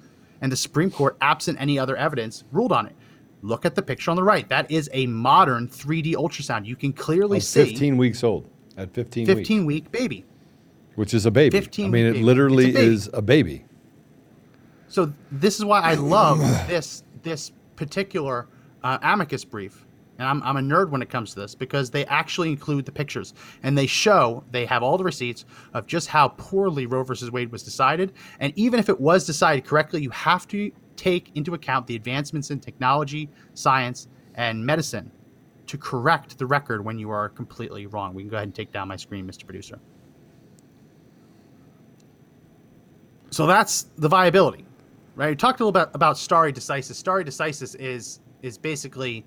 And 0.42 0.52
the 0.52 0.56
Supreme 0.56 0.92
Court, 0.92 1.18
absent 1.20 1.60
any 1.60 1.80
other 1.80 1.98
evidence, 1.98 2.44
ruled 2.52 2.72
on 2.72 2.86
it. 2.86 2.96
Look 3.42 3.66
at 3.66 3.74
the 3.74 3.82
picture 3.82 4.12
on 4.12 4.18
the 4.18 4.24
right. 4.24 4.48
That 4.50 4.70
is 4.70 4.88
a 4.94 5.08
modern 5.08 5.68
3D 5.68 6.14
ultrasound. 6.14 6.66
You 6.66 6.76
can 6.76 6.94
clearly 6.94 7.38
Of 7.38 7.44
see 7.44 7.66
15 7.66 7.98
weeks 7.98 8.24
old 8.24 8.48
at 8.78 8.94
15, 8.94 9.26
15 9.26 9.66
weeks, 9.66 9.86
week 9.86 9.92
baby. 9.92 10.26
which 10.94 11.16
is 11.16 11.26
a 11.26 11.32
baby. 11.32 11.58
15 11.58 11.86
I 11.86 11.90
mean, 11.90 12.06
it 12.06 12.18
literally 12.18 12.76
a 12.76 12.80
is 12.80 13.10
a 13.14 13.22
baby. 13.24 13.66
So 14.88 15.12
this 15.32 15.58
is 15.58 15.66
why 15.66 15.82
I 15.82 15.96
love 15.96 16.40
this 16.68 17.04
this 17.24 17.52
particular 17.76 18.48
uh, 18.84 19.00
amicus 19.02 19.44
brief, 19.44 19.87
and 20.20 20.28
I'm, 20.28 20.42
I'm 20.44 20.58
a 20.58 20.62
nerd 20.62 20.90
when 20.90 21.02
it 21.02 21.10
comes 21.10 21.34
to 21.34 21.40
this 21.40 21.56
because 21.56 21.90
they 21.90 22.06
actually 22.06 22.50
include 22.50 22.86
the 22.86 22.92
pictures 22.92 23.34
and 23.64 23.78
they 23.78 23.88
show 23.88 24.44
they 24.52 24.66
have 24.66 24.84
all 24.84 24.98
the 24.98 25.04
receipts 25.04 25.46
of 25.74 25.88
just 25.88 26.08
how 26.08 26.30
poorly 26.30 26.86
Roe 26.86 27.04
versus 27.04 27.32
Wade 27.32 27.52
was 27.52 27.64
decided, 27.64 28.14
and 28.40 28.54
even 28.56 28.80
if 28.80 28.90
it 28.90 29.00
was 29.00 29.26
decided 29.26 29.66
correctly, 29.66 30.02
you 30.02 30.10
have 30.12 30.48
to 30.50 30.72
take 30.96 31.32
into 31.36 31.54
account 31.54 31.88
the 31.88 31.96
advancements 31.96 32.52
in 32.52 32.60
technology, 32.60 33.30
science, 33.54 34.08
and 34.36 34.66
medicine 34.66 35.12
to 35.68 35.78
correct 35.78 36.38
the 36.38 36.46
record 36.46 36.84
when 36.84 36.98
you 36.98 37.10
are 37.10 37.30
completely 37.30 37.86
wrong. 37.86 38.14
We 38.14 38.24
can 38.24 38.30
go 38.30 38.38
ahead 38.38 38.48
and 38.48 38.56
take 38.56 38.72
down 38.72 38.88
my 38.88 38.96
screen, 38.96 39.28
Mr. 39.28 39.46
Producer. 39.46 39.80
So 43.30 43.46
that's 43.46 43.88
the 43.98 44.08
viability, 44.08 44.66
right? 45.16 45.30
We 45.30 45.36
talked 45.36 45.60
a 45.60 45.66
little 45.66 45.74
bit 45.74 45.90
about 45.94 46.18
stare 46.18 46.52
decisis. 46.52 46.96
Stare 46.96 47.24
decisis 47.24 47.76
is 47.80 48.22
is 48.42 48.58
basically 48.58 49.26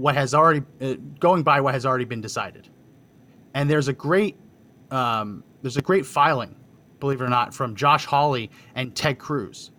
what 0.00 0.14
has 0.14 0.34
already 0.34 0.62
uh, 0.80 0.94
going 1.18 1.42
by 1.42 1.60
what 1.60 1.74
has 1.74 1.84
already 1.84 2.06
been 2.06 2.20
decided. 2.20 2.68
And 3.54 3.68
there's 3.68 3.88
a 3.88 3.92
great 3.92 4.36
um, 4.90 5.44
there's 5.62 5.76
a 5.76 5.82
great 5.82 6.06
filing, 6.06 6.56
believe 7.00 7.20
it 7.20 7.24
or 7.24 7.28
not, 7.28 7.54
from 7.54 7.76
Josh 7.76 8.06
Hawley 8.06 8.50
and 8.74 8.94
Ted 8.96 9.18
Cruz. 9.18 9.70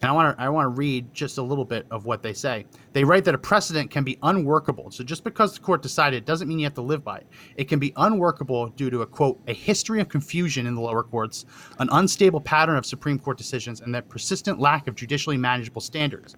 And 0.00 0.08
I 0.08 0.12
want 0.12 0.36
to 0.36 0.44
I 0.44 0.48
want 0.50 0.66
to 0.66 0.68
read 0.68 1.12
just 1.12 1.38
a 1.38 1.42
little 1.42 1.64
bit 1.64 1.86
of 1.90 2.04
what 2.04 2.22
they 2.22 2.32
say. 2.32 2.66
They 2.92 3.04
write 3.04 3.24
that 3.24 3.34
a 3.34 3.38
precedent 3.38 3.90
can 3.90 4.04
be 4.04 4.18
unworkable. 4.22 4.90
So 4.90 5.02
just 5.02 5.24
because 5.24 5.54
the 5.54 5.60
court 5.60 5.82
decided 5.82 6.24
doesn't 6.24 6.46
mean 6.46 6.58
you 6.58 6.66
have 6.66 6.74
to 6.74 6.82
live 6.82 7.02
by 7.02 7.18
it. 7.18 7.26
It 7.56 7.64
can 7.68 7.78
be 7.78 7.92
unworkable 7.96 8.68
due 8.68 8.90
to 8.90 9.00
a 9.02 9.06
quote 9.06 9.40
a 9.48 9.54
history 9.54 10.00
of 10.00 10.08
confusion 10.08 10.66
in 10.66 10.74
the 10.74 10.80
lower 10.80 11.02
courts, 11.02 11.46
an 11.78 11.88
unstable 11.90 12.40
pattern 12.40 12.76
of 12.76 12.86
Supreme 12.86 13.18
Court 13.18 13.38
decisions, 13.38 13.80
and 13.80 13.94
that 13.94 14.08
persistent 14.08 14.60
lack 14.60 14.86
of 14.88 14.94
judicially 14.94 15.38
manageable 15.38 15.80
standards. 15.80 16.36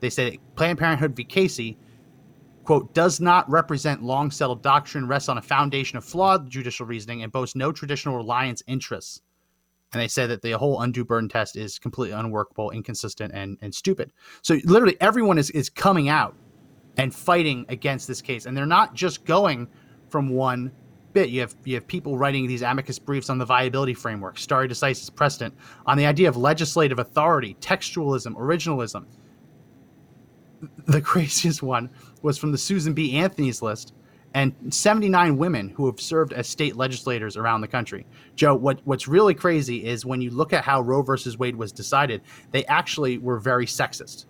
They 0.00 0.10
say 0.10 0.38
Planned 0.54 0.78
Parenthood 0.78 1.16
v. 1.16 1.24
Casey 1.24 1.78
quote, 2.70 2.94
does 2.94 3.18
not 3.18 3.50
represent 3.50 4.00
long 4.00 4.30
settled 4.30 4.62
doctrine, 4.62 5.08
rests 5.08 5.28
on 5.28 5.36
a 5.36 5.42
foundation 5.42 5.98
of 5.98 6.04
flawed 6.04 6.48
judicial 6.48 6.86
reasoning, 6.86 7.24
and 7.24 7.32
boasts 7.32 7.56
no 7.56 7.72
traditional 7.72 8.14
reliance 8.14 8.62
interests. 8.68 9.22
And 9.92 10.00
they 10.00 10.06
say 10.06 10.24
that 10.28 10.40
the 10.40 10.52
whole 10.52 10.80
undue 10.80 11.04
burden 11.04 11.28
test 11.28 11.56
is 11.56 11.80
completely 11.80 12.16
unworkable, 12.16 12.70
inconsistent, 12.70 13.34
and, 13.34 13.58
and 13.60 13.74
stupid. 13.74 14.12
So 14.42 14.58
literally 14.62 14.96
everyone 15.00 15.36
is, 15.36 15.50
is 15.50 15.68
coming 15.68 16.08
out 16.08 16.36
and 16.96 17.12
fighting 17.12 17.66
against 17.68 18.06
this 18.06 18.22
case. 18.22 18.46
And 18.46 18.56
they're 18.56 18.66
not 18.66 18.94
just 18.94 19.24
going 19.24 19.66
from 20.08 20.28
one 20.28 20.70
bit. 21.12 21.30
You 21.30 21.40
have 21.40 21.56
you 21.64 21.74
have 21.74 21.88
people 21.88 22.16
writing 22.16 22.46
these 22.46 22.62
amicus 22.62 23.00
briefs 23.00 23.30
on 23.30 23.38
the 23.38 23.46
viability 23.46 23.94
framework, 23.94 24.38
stare 24.38 24.68
decisis 24.68 25.12
precedent, 25.12 25.56
on 25.86 25.98
the 25.98 26.06
idea 26.06 26.28
of 26.28 26.36
legislative 26.36 27.00
authority, 27.00 27.56
textualism, 27.60 28.36
originalism. 28.36 29.06
The 30.86 31.00
craziest 31.02 31.62
one 31.62 31.90
was 32.22 32.38
from 32.38 32.52
the 32.52 32.58
Susan 32.58 32.92
B. 32.92 33.16
Anthony's 33.16 33.62
list, 33.62 33.94
and 34.34 34.54
79 34.70 35.38
women 35.38 35.68
who 35.70 35.86
have 35.86 36.00
served 36.00 36.32
as 36.32 36.46
state 36.48 36.76
legislators 36.76 37.36
around 37.36 37.62
the 37.62 37.68
country. 37.68 38.06
Joe, 38.36 38.54
what, 38.54 38.80
what's 38.84 39.08
really 39.08 39.34
crazy 39.34 39.84
is 39.84 40.06
when 40.06 40.20
you 40.20 40.30
look 40.30 40.52
at 40.52 40.64
how 40.64 40.80
Roe 40.80 41.02
versus 41.02 41.38
Wade 41.38 41.56
was 41.56 41.72
decided, 41.72 42.22
they 42.52 42.64
actually 42.66 43.18
were 43.18 43.40
very 43.40 43.66
sexist. 43.66 44.26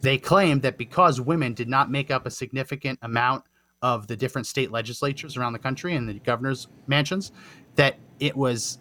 They 0.00 0.18
claimed 0.18 0.62
that 0.62 0.76
because 0.76 1.20
women 1.20 1.54
did 1.54 1.68
not 1.68 1.90
make 1.90 2.10
up 2.10 2.26
a 2.26 2.30
significant 2.30 2.98
amount 3.02 3.44
of 3.80 4.08
the 4.08 4.16
different 4.16 4.46
state 4.46 4.72
legislatures 4.72 5.36
around 5.36 5.52
the 5.52 5.58
country 5.58 5.94
and 5.94 6.08
the 6.08 6.14
governor's 6.14 6.68
mansions, 6.88 7.30
that 7.76 7.96
it 8.18 8.36
was 8.36 8.78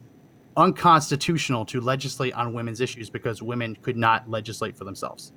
unconstitutional 0.56 1.66
to 1.66 1.80
legislate 1.80 2.34
on 2.34 2.52
women's 2.52 2.82
issues 2.82 3.12
because 3.12 3.44
women 3.44 3.76
could 3.84 3.96
not 3.96 4.28
legislate 4.28 4.76
for 4.76 4.86
themselves. 4.86 5.34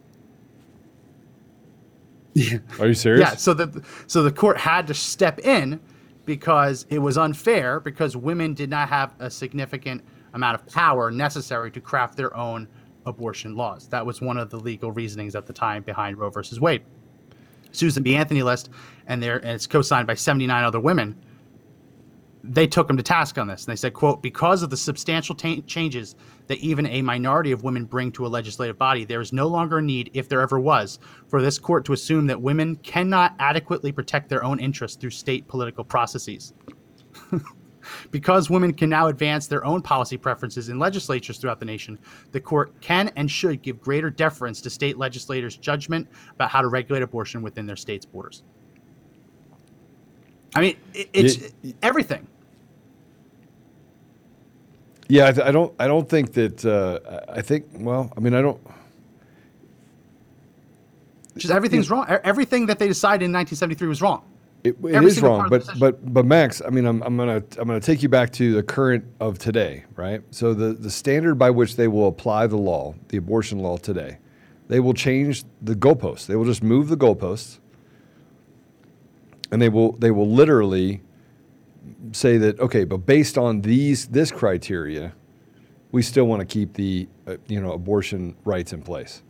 Are 2.78 2.86
you 2.86 2.94
serious? 2.94 3.20
Yeah, 3.20 3.34
so 3.36 3.54
the 3.54 3.82
so 4.06 4.22
the 4.22 4.30
court 4.32 4.56
had 4.56 4.86
to 4.86 4.94
step 4.94 5.40
in 5.40 5.80
because 6.26 6.86
it 6.90 6.98
was 6.98 7.18
unfair 7.18 7.80
because 7.80 8.16
women 8.16 8.54
did 8.54 8.70
not 8.70 8.88
have 8.88 9.14
a 9.18 9.30
significant 9.30 10.04
amount 10.34 10.54
of 10.54 10.66
power 10.72 11.10
necessary 11.10 11.70
to 11.72 11.80
craft 11.80 12.16
their 12.16 12.36
own 12.36 12.68
abortion 13.06 13.56
laws. 13.56 13.88
That 13.88 14.04
was 14.04 14.20
one 14.20 14.36
of 14.36 14.50
the 14.50 14.58
legal 14.58 14.92
reasonings 14.92 15.34
at 15.34 15.46
the 15.46 15.52
time 15.52 15.82
behind 15.82 16.18
Roe 16.18 16.30
versus 16.30 16.60
Wade. 16.60 16.82
Susan 17.72 18.02
B. 18.02 18.14
Anthony 18.16 18.42
list, 18.42 18.70
and 19.06 19.22
there 19.22 19.38
and 19.38 19.50
it's 19.50 19.66
co-signed 19.66 20.06
by 20.06 20.14
79 20.14 20.64
other 20.64 20.80
women. 20.80 21.16
They 22.42 22.66
took 22.66 22.88
him 22.88 22.96
to 22.96 23.02
task 23.02 23.38
on 23.38 23.46
this, 23.48 23.64
and 23.64 23.72
they 23.72 23.76
said, 23.76 23.92
"quote 23.92 24.22
Because 24.22 24.62
of 24.62 24.70
the 24.70 24.76
substantial 24.76 25.34
ta- 25.34 25.60
changes 25.66 26.14
that 26.50 26.58
even 26.58 26.84
a 26.86 27.00
minority 27.00 27.52
of 27.52 27.62
women 27.62 27.84
bring 27.84 28.10
to 28.10 28.26
a 28.26 28.28
legislative 28.28 28.76
body, 28.76 29.04
there 29.04 29.20
is 29.20 29.32
no 29.32 29.46
longer 29.46 29.78
a 29.78 29.82
need, 29.82 30.10
if 30.14 30.28
there 30.28 30.40
ever 30.40 30.58
was, 30.58 30.98
for 31.28 31.40
this 31.40 31.60
court 31.60 31.84
to 31.84 31.92
assume 31.92 32.26
that 32.26 32.42
women 32.42 32.74
cannot 32.74 33.36
adequately 33.38 33.92
protect 33.92 34.28
their 34.28 34.42
own 34.42 34.58
interests 34.58 34.96
through 34.96 35.10
state 35.10 35.46
political 35.46 35.84
processes." 35.84 36.52
Because 38.10 38.50
women 38.50 38.74
can 38.74 38.90
now 38.90 39.06
advance 39.06 39.46
their 39.46 39.64
own 39.64 39.80
policy 39.80 40.18
preferences 40.18 40.68
in 40.68 40.78
legislatures 40.78 41.38
throughout 41.38 41.58
the 41.58 41.64
nation, 41.64 41.98
the 42.30 42.40
court 42.40 42.78
can 42.82 43.10
and 43.16 43.28
should 43.28 43.62
give 43.62 43.80
greater 43.80 44.10
deference 44.10 44.60
to 44.60 44.70
state 44.70 44.98
legislators' 44.98 45.56
judgment 45.56 46.06
about 46.34 46.50
how 46.50 46.60
to 46.60 46.68
regulate 46.68 47.02
abortion 47.02 47.40
within 47.40 47.66
their 47.66 47.76
state's 47.76 48.04
borders. 48.04 48.42
I 50.54 50.60
mean, 50.60 50.76
it, 50.92 51.08
it's 51.14 51.38
Ye- 51.62 51.74
everything. 51.82 52.28
Yeah, 55.10 55.26
I, 55.26 55.48
I 55.48 55.52
don't. 55.52 55.74
I 55.80 55.88
don't 55.88 56.08
think 56.08 56.34
that. 56.34 56.64
Uh, 56.66 57.00
I 57.28 57.42
think. 57.42 57.66
Well, 57.74 58.12
I 58.16 58.20
mean, 58.20 58.34
I 58.34 58.42
don't. 58.42 58.60
Just 61.38 61.52
everything's 61.52 61.90
wrong. 61.90 62.06
E- 62.10 62.16
Everything 62.24 62.66
that 62.66 62.78
they 62.78 62.88
decided 62.88 63.24
in 63.26 63.32
1973 63.32 63.88
was 63.88 64.02
wrong. 64.02 64.24
It, 64.64 64.76
it 64.84 65.02
is 65.02 65.20
wrong, 65.22 65.40
part 65.40 65.48
of 65.48 65.52
the 65.52 65.58
but 65.58 65.78
but 65.78 66.14
but 66.14 66.26
Max, 66.26 66.62
I 66.66 66.70
mean, 66.70 66.86
I'm, 66.86 67.02
I'm 67.02 67.16
gonna 67.16 67.42
I'm 67.58 67.68
gonna 67.68 67.80
take 67.80 68.02
you 68.02 68.10
back 68.10 68.32
to 68.34 68.54
the 68.54 68.62
current 68.62 69.04
of 69.20 69.38
today, 69.38 69.84
right? 69.96 70.22
So 70.32 70.54
the 70.54 70.74
the 70.74 70.90
standard 70.90 71.36
by 71.36 71.50
which 71.50 71.76
they 71.76 71.88
will 71.88 72.08
apply 72.08 72.46
the 72.48 72.58
law, 72.58 72.94
the 73.08 73.18
abortion 73.18 73.60
law 73.60 73.78
today, 73.78 74.18
they 74.68 74.80
will 74.80 74.94
change 74.94 75.44
the 75.62 75.74
goalposts. 75.76 76.26
They 76.26 76.36
will 76.36 76.46
just 76.46 76.62
move 76.62 76.88
the 76.88 76.96
goalposts, 76.96 77.58
and 79.52 79.62
they 79.62 79.68
will 79.70 79.92
they 79.92 80.10
will 80.12 80.28
literally 80.30 81.02
say 82.12 82.38
that 82.38 82.58
okay, 82.60 82.84
but 82.84 82.98
based 82.98 83.38
on 83.38 83.60
these 83.60 84.06
this 84.08 84.30
criteria, 84.30 85.12
we 85.92 86.02
still 86.02 86.26
want 86.26 86.40
to 86.40 86.46
keep 86.46 86.74
the 86.74 87.08
uh, 87.26 87.36
you 87.46 87.60
know 87.60 87.72
abortion 87.72 88.36
rights 88.44 88.72
in 88.72 88.82
place. 88.82 89.22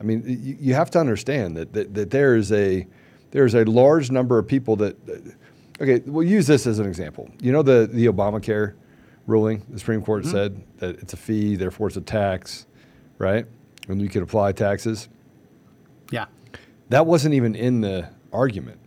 I 0.00 0.04
mean, 0.04 0.22
you, 0.26 0.56
you 0.60 0.74
have 0.74 0.90
to 0.92 0.98
understand 0.98 1.56
that, 1.56 1.72
that 1.72 1.94
that 1.94 2.10
there 2.10 2.36
is 2.36 2.52
a 2.52 2.86
there's 3.30 3.54
a 3.54 3.64
large 3.64 4.10
number 4.10 4.38
of 4.38 4.46
people 4.46 4.76
that. 4.76 4.96
Okay, 5.80 6.02
we'll 6.06 6.26
use 6.26 6.48
this 6.48 6.66
as 6.66 6.80
an 6.80 6.86
example. 6.86 7.30
You 7.40 7.52
know 7.52 7.62
the 7.62 7.88
the 7.90 8.06
Obamacare 8.06 8.74
ruling. 9.28 9.62
The 9.68 9.78
Supreme 9.78 10.02
Court 10.02 10.26
said 10.26 10.60
that 10.78 10.98
it's 11.00 11.12
a 11.12 11.16
fee, 11.16 11.54
therefore 11.54 11.86
it's 11.86 11.96
a 11.96 12.00
tax, 12.00 12.66
right? 13.18 13.46
And 13.86 14.02
you 14.02 14.08
could 14.08 14.22
apply 14.22 14.52
taxes. 14.52 15.08
Yeah. 16.10 16.26
That 16.88 17.06
wasn't 17.06 17.34
even 17.34 17.54
in 17.54 17.80
the 17.82 18.08
argument. 18.32 18.80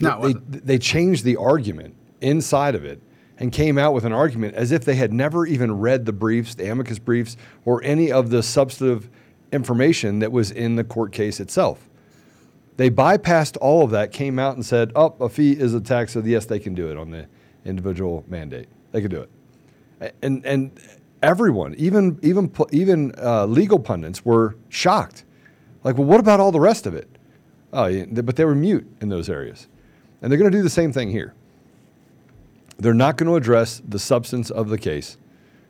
No, 0.00 0.20
they, 0.20 0.32
they 0.32 0.78
changed 0.78 1.24
the 1.24 1.36
argument 1.36 1.94
inside 2.20 2.74
of 2.74 2.84
it 2.84 3.00
and 3.38 3.52
came 3.52 3.78
out 3.78 3.94
with 3.94 4.04
an 4.04 4.12
argument 4.12 4.54
as 4.54 4.72
if 4.72 4.84
they 4.84 4.94
had 4.94 5.12
never 5.12 5.46
even 5.46 5.78
read 5.78 6.06
the 6.06 6.12
briefs, 6.12 6.54
the 6.54 6.70
amicus 6.70 6.98
briefs, 6.98 7.36
or 7.64 7.82
any 7.84 8.10
of 8.10 8.30
the 8.30 8.42
substantive 8.42 9.08
information 9.52 10.18
that 10.18 10.32
was 10.32 10.50
in 10.50 10.76
the 10.76 10.84
court 10.84 11.12
case 11.12 11.40
itself. 11.40 11.88
They 12.76 12.90
bypassed 12.90 13.56
all 13.60 13.82
of 13.82 13.90
that, 13.90 14.12
came 14.12 14.38
out 14.38 14.54
and 14.54 14.64
said, 14.64 14.92
"Oh, 14.94 15.14
a 15.20 15.28
fee 15.28 15.52
is 15.52 15.74
a 15.74 15.80
tax, 15.80 16.12
so 16.12 16.20
yes, 16.20 16.46
they 16.46 16.60
can 16.60 16.74
do 16.74 16.90
it 16.90 16.96
on 16.96 17.10
the 17.10 17.26
individual 17.64 18.24
mandate. 18.28 18.68
They 18.92 19.00
can 19.00 19.10
do 19.10 19.22
it." 19.22 20.14
And 20.22 20.44
and 20.46 20.70
everyone, 21.22 21.74
even 21.76 22.18
even 22.22 22.52
even 22.70 23.12
uh, 23.18 23.46
legal 23.46 23.80
pundits, 23.80 24.24
were 24.24 24.56
shocked. 24.68 25.24
Like, 25.82 25.96
well, 25.96 26.06
what 26.06 26.20
about 26.20 26.38
all 26.40 26.52
the 26.52 26.60
rest 26.60 26.86
of 26.86 26.94
it? 26.94 27.08
Oh, 27.72 27.86
yeah, 27.86 28.04
but 28.06 28.36
they 28.36 28.44
were 28.44 28.54
mute 28.54 28.86
in 29.00 29.08
those 29.08 29.28
areas, 29.28 29.68
and 30.20 30.30
they're 30.30 30.38
going 30.38 30.50
to 30.50 30.56
do 30.56 30.62
the 30.62 30.70
same 30.70 30.92
thing 30.92 31.10
here. 31.10 31.34
They're 32.78 32.94
not 32.94 33.16
going 33.16 33.28
to 33.28 33.36
address 33.36 33.82
the 33.86 33.98
substance 33.98 34.50
of 34.50 34.68
the 34.68 34.78
case. 34.78 35.16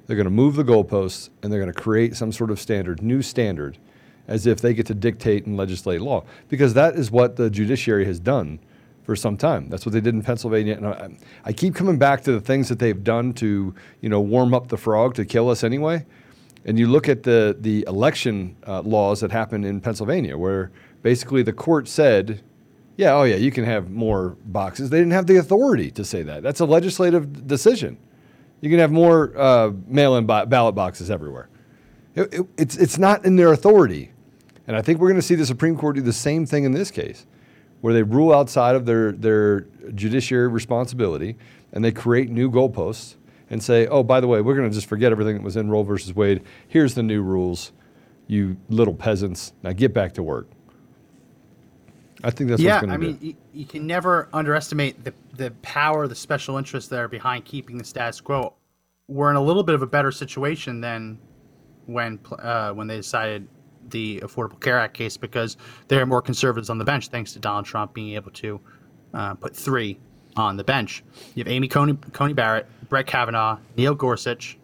They're 0.06 0.16
going 0.16 0.24
to 0.24 0.30
move 0.30 0.56
the 0.56 0.64
goalposts, 0.64 1.30
and 1.42 1.52
they're 1.52 1.60
going 1.60 1.72
to 1.72 1.78
create 1.78 2.16
some 2.16 2.32
sort 2.32 2.50
of 2.50 2.60
standard, 2.60 3.02
new 3.02 3.22
standard, 3.22 3.78
as 4.26 4.46
if 4.46 4.60
they 4.60 4.74
get 4.74 4.86
to 4.86 4.94
dictate 4.94 5.46
and 5.46 5.56
legislate 5.56 6.00
law, 6.00 6.24
because 6.48 6.74
that 6.74 6.96
is 6.96 7.10
what 7.10 7.36
the 7.36 7.48
judiciary 7.50 8.04
has 8.04 8.20
done 8.20 8.58
for 9.04 9.16
some 9.16 9.38
time. 9.38 9.68
That's 9.70 9.86
what 9.86 9.92
they 9.92 10.02
did 10.02 10.14
in 10.14 10.22
Pennsylvania, 10.22 10.76
and 10.76 10.86
I, 10.86 11.16
I 11.46 11.52
keep 11.52 11.74
coming 11.74 11.98
back 11.98 12.22
to 12.24 12.32
the 12.32 12.40
things 12.40 12.68
that 12.68 12.78
they've 12.78 13.02
done 13.02 13.32
to, 13.34 13.74
you 14.02 14.08
know, 14.10 14.20
warm 14.20 14.52
up 14.52 14.68
the 14.68 14.76
frog 14.76 15.14
to 15.14 15.24
kill 15.24 15.48
us 15.48 15.64
anyway. 15.64 16.04
And 16.66 16.78
you 16.78 16.88
look 16.88 17.08
at 17.08 17.22
the 17.22 17.56
the 17.58 17.84
election 17.88 18.56
uh, 18.66 18.82
laws 18.82 19.20
that 19.20 19.30
happened 19.30 19.64
in 19.64 19.80
Pennsylvania, 19.80 20.36
where 20.36 20.70
basically 21.02 21.42
the 21.42 21.54
court 21.54 21.88
said, 21.88 22.42
yeah, 22.98 23.14
oh 23.14 23.22
yeah, 23.22 23.36
you 23.36 23.52
can 23.52 23.64
have 23.64 23.90
more 23.90 24.36
boxes. 24.44 24.90
They 24.90 24.98
didn't 24.98 25.12
have 25.12 25.28
the 25.28 25.36
authority 25.36 25.92
to 25.92 26.04
say 26.04 26.24
that. 26.24 26.42
That's 26.42 26.58
a 26.58 26.64
legislative 26.64 27.46
decision. 27.46 27.96
You 28.60 28.70
can 28.70 28.80
have 28.80 28.90
more 28.90 29.32
uh, 29.38 29.70
mail-in 29.86 30.26
ba- 30.26 30.46
ballot 30.46 30.74
boxes 30.74 31.08
everywhere. 31.08 31.48
It, 32.16 32.34
it, 32.34 32.46
it's 32.58 32.76
it's 32.76 32.98
not 32.98 33.24
in 33.24 33.36
their 33.36 33.52
authority, 33.52 34.10
and 34.66 34.76
I 34.76 34.82
think 34.82 34.98
we're 34.98 35.06
going 35.06 35.20
to 35.20 35.26
see 35.26 35.36
the 35.36 35.46
Supreme 35.46 35.76
Court 35.76 35.94
do 35.94 36.02
the 36.02 36.12
same 36.12 36.44
thing 36.44 36.64
in 36.64 36.72
this 36.72 36.90
case, 36.90 37.24
where 37.82 37.94
they 37.94 38.02
rule 38.02 38.34
outside 38.34 38.74
of 38.74 38.84
their 38.84 39.12
their 39.12 39.60
judiciary 39.94 40.48
responsibility 40.48 41.36
and 41.72 41.84
they 41.84 41.92
create 41.92 42.30
new 42.30 42.50
goalposts 42.50 43.14
and 43.50 43.62
say, 43.62 43.86
oh, 43.86 44.02
by 44.02 44.20
the 44.20 44.26
way, 44.26 44.40
we're 44.40 44.56
going 44.56 44.68
to 44.68 44.74
just 44.74 44.88
forget 44.88 45.12
everything 45.12 45.36
that 45.36 45.42
was 45.42 45.56
in 45.56 45.70
Roe 45.70 45.82
versus 45.82 46.14
Wade. 46.14 46.42
Here's 46.66 46.94
the 46.94 47.02
new 47.02 47.22
rules, 47.22 47.72
you 48.26 48.56
little 48.68 48.94
peasants. 48.94 49.52
Now 49.62 49.72
get 49.72 49.94
back 49.94 50.14
to 50.14 50.22
work. 50.22 50.48
I 52.24 52.30
think 52.30 52.50
that's 52.50 52.60
yeah, 52.60 52.74
what's 52.74 52.86
going 52.86 53.00
to 53.00 53.06
I 53.06 53.10
mean, 53.10 53.18
you, 53.20 53.34
you 53.52 53.64
can 53.64 53.86
never 53.86 54.28
underestimate 54.32 55.04
the 55.04 55.14
the 55.34 55.52
power, 55.62 56.08
the 56.08 56.14
special 56.14 56.56
interest 56.56 56.90
there 56.90 57.08
behind 57.08 57.44
keeping 57.44 57.78
the 57.78 57.84
status 57.84 58.20
quo. 58.20 58.54
We're 59.06 59.30
in 59.30 59.36
a 59.36 59.42
little 59.42 59.62
bit 59.62 59.74
of 59.74 59.82
a 59.82 59.86
better 59.86 60.10
situation 60.10 60.80
than 60.80 61.18
when 61.86 62.18
uh, 62.38 62.72
when 62.72 62.86
they 62.86 62.96
decided 62.96 63.48
the 63.90 64.20
Affordable 64.20 64.60
Care 64.60 64.78
Act 64.78 64.94
case 64.94 65.16
because 65.16 65.56
there 65.86 66.00
are 66.02 66.06
more 66.06 66.20
conservatives 66.20 66.68
on 66.70 66.78
the 66.78 66.84
bench 66.84 67.08
thanks 67.08 67.32
to 67.32 67.38
Donald 67.38 67.64
Trump 67.64 67.94
being 67.94 68.14
able 68.14 68.30
to 68.32 68.60
uh, 69.14 69.34
put 69.34 69.56
three 69.56 69.98
on 70.36 70.56
the 70.56 70.64
bench. 70.64 71.02
You 71.34 71.44
have 71.44 71.52
Amy 71.52 71.68
Coney, 71.68 71.94
Coney 72.12 72.34
Barrett, 72.34 72.66
Brett 72.88 73.06
Kavanaugh, 73.06 73.58
Neil 73.76 73.94
Gorsuch. 73.94 74.58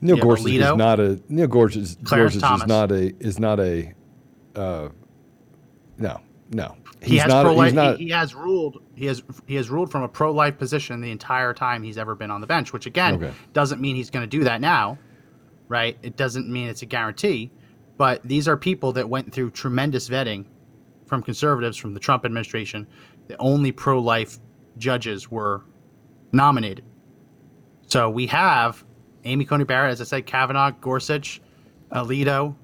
Neil 0.00 0.16
Gorsuch 0.16 0.52
is 0.52 0.76
not 0.76 1.00
a 1.00 1.20
Neil 1.28 1.46
Gorsuch, 1.46 2.02
Gorsuch 2.02 2.36
is 2.36 2.66
not 2.66 2.90
a 2.90 3.14
is 3.20 3.38
not 3.38 3.60
a 3.60 3.92
uh, 4.54 4.88
no 5.98 6.20
no 6.50 6.76
he's 7.00 7.10
he 7.10 7.16
has 7.18 7.28
not 7.28 7.44
pro-life, 7.44 7.74
not 7.74 7.98
he, 7.98 8.04
he 8.06 8.10
has 8.10 8.34
ruled 8.34 8.82
he 8.94 9.06
has 9.06 9.22
he 9.46 9.54
has 9.56 9.68
ruled 9.70 9.90
from 9.90 10.02
a 10.02 10.08
pro-life 10.08 10.56
position 10.58 11.00
the 11.00 11.10
entire 11.10 11.52
time 11.52 11.82
he's 11.82 11.98
ever 11.98 12.14
been 12.14 12.30
on 12.30 12.40
the 12.40 12.46
bench, 12.46 12.72
which 12.72 12.86
again 12.86 13.14
Okay. 13.14 13.32
doesn't 13.52 13.80
mean 13.80 13.96
he's 13.96 14.10
going 14.10 14.22
to 14.22 14.38
do 14.38 14.44
that 14.44 14.60
now, 14.60 14.98
right? 15.68 15.98
It 16.02 16.16
doesn't 16.16 16.48
mean 16.48 16.68
it's 16.68 16.82
a 16.82 16.86
guarantee, 16.86 17.50
but 17.96 18.20
these 18.24 18.48
are 18.48 18.56
people 18.56 18.92
that 18.92 19.08
went 19.08 19.32
through 19.32 19.50
tremendous 19.50 20.08
vetting 20.08 20.44
from 21.06 21.22
conservatives 21.22 21.76
from 21.76 21.94
the 21.94 22.00
Trump 22.00 22.24
administration. 22.24 22.86
The 23.28 23.36
only 23.38 23.72
pro-life 23.72 24.38
judges 24.78 25.30
were 25.30 25.64
nominated. 26.32 26.84
So 27.88 28.08
we 28.10 28.26
have 28.28 28.84
Amy 29.24 29.44
Coney 29.44 29.64
Barrett, 29.64 29.92
as 29.92 30.00
I 30.00 30.04
said, 30.04 30.26
Kavanaugh, 30.26 30.70
Gorsuch, 30.80 31.40
Alito, 31.92 32.54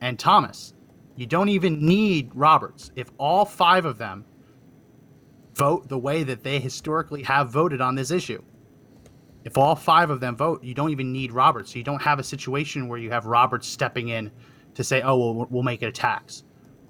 and 0.00 0.18
Thomas. 0.18 0.73
You 1.16 1.26
don't 1.26 1.48
even 1.48 1.84
need 1.84 2.30
Roberts. 2.34 2.90
If 2.96 3.10
all 3.18 3.44
five 3.44 3.84
of 3.84 3.98
them 3.98 4.24
vote 5.54 5.88
the 5.88 5.98
way 5.98 6.24
that 6.24 6.42
they 6.42 6.58
historically 6.58 7.22
have 7.22 7.50
voted 7.50 7.80
on 7.80 7.94
this 7.94 8.10
issue, 8.10 8.42
if 9.44 9.58
all 9.58 9.76
five 9.76 10.10
of 10.10 10.20
them 10.20 10.36
vote, 10.36 10.64
you 10.64 10.74
don't 10.74 10.90
even 10.90 11.12
need 11.12 11.32
Roberts. 11.32 11.72
So 11.72 11.78
you 11.78 11.84
don't 11.84 12.02
have 12.02 12.18
a 12.18 12.24
situation 12.24 12.88
where 12.88 12.98
you 12.98 13.10
have 13.10 13.26
Roberts 13.26 13.66
stepping 13.68 14.08
in 14.08 14.30
to 14.74 14.82
say, 14.82 15.02
"Oh, 15.02 15.16
well, 15.16 15.46
we'll- 15.50 15.62
make 15.62 15.82
it 15.82 15.86
a 15.86 15.92
tax," 15.92 16.42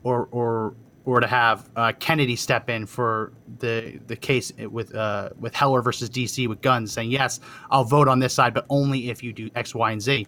or 0.04 0.28
or 0.30 0.74
or 1.04 1.20
to 1.20 1.26
have 1.26 1.68
uh, 1.76 1.92
Kennedy 1.98 2.36
step 2.36 2.70
in 2.70 2.86
for 2.86 3.32
the 3.58 3.98
the 4.06 4.16
case 4.16 4.52
with 4.70 4.94
uh, 4.94 5.30
with 5.38 5.54
Heller 5.54 5.82
versus 5.82 6.08
DC 6.08 6.46
with 6.48 6.62
guns, 6.62 6.92
saying, 6.92 7.10
"Yes, 7.10 7.40
I'll 7.70 7.84
vote 7.84 8.08
on 8.08 8.20
this 8.20 8.32
side, 8.32 8.54
but 8.54 8.64
only 8.70 9.10
if 9.10 9.22
you 9.22 9.32
do 9.32 9.50
X, 9.54 9.74
Y, 9.74 9.90
and 9.90 10.00
Z." 10.00 10.26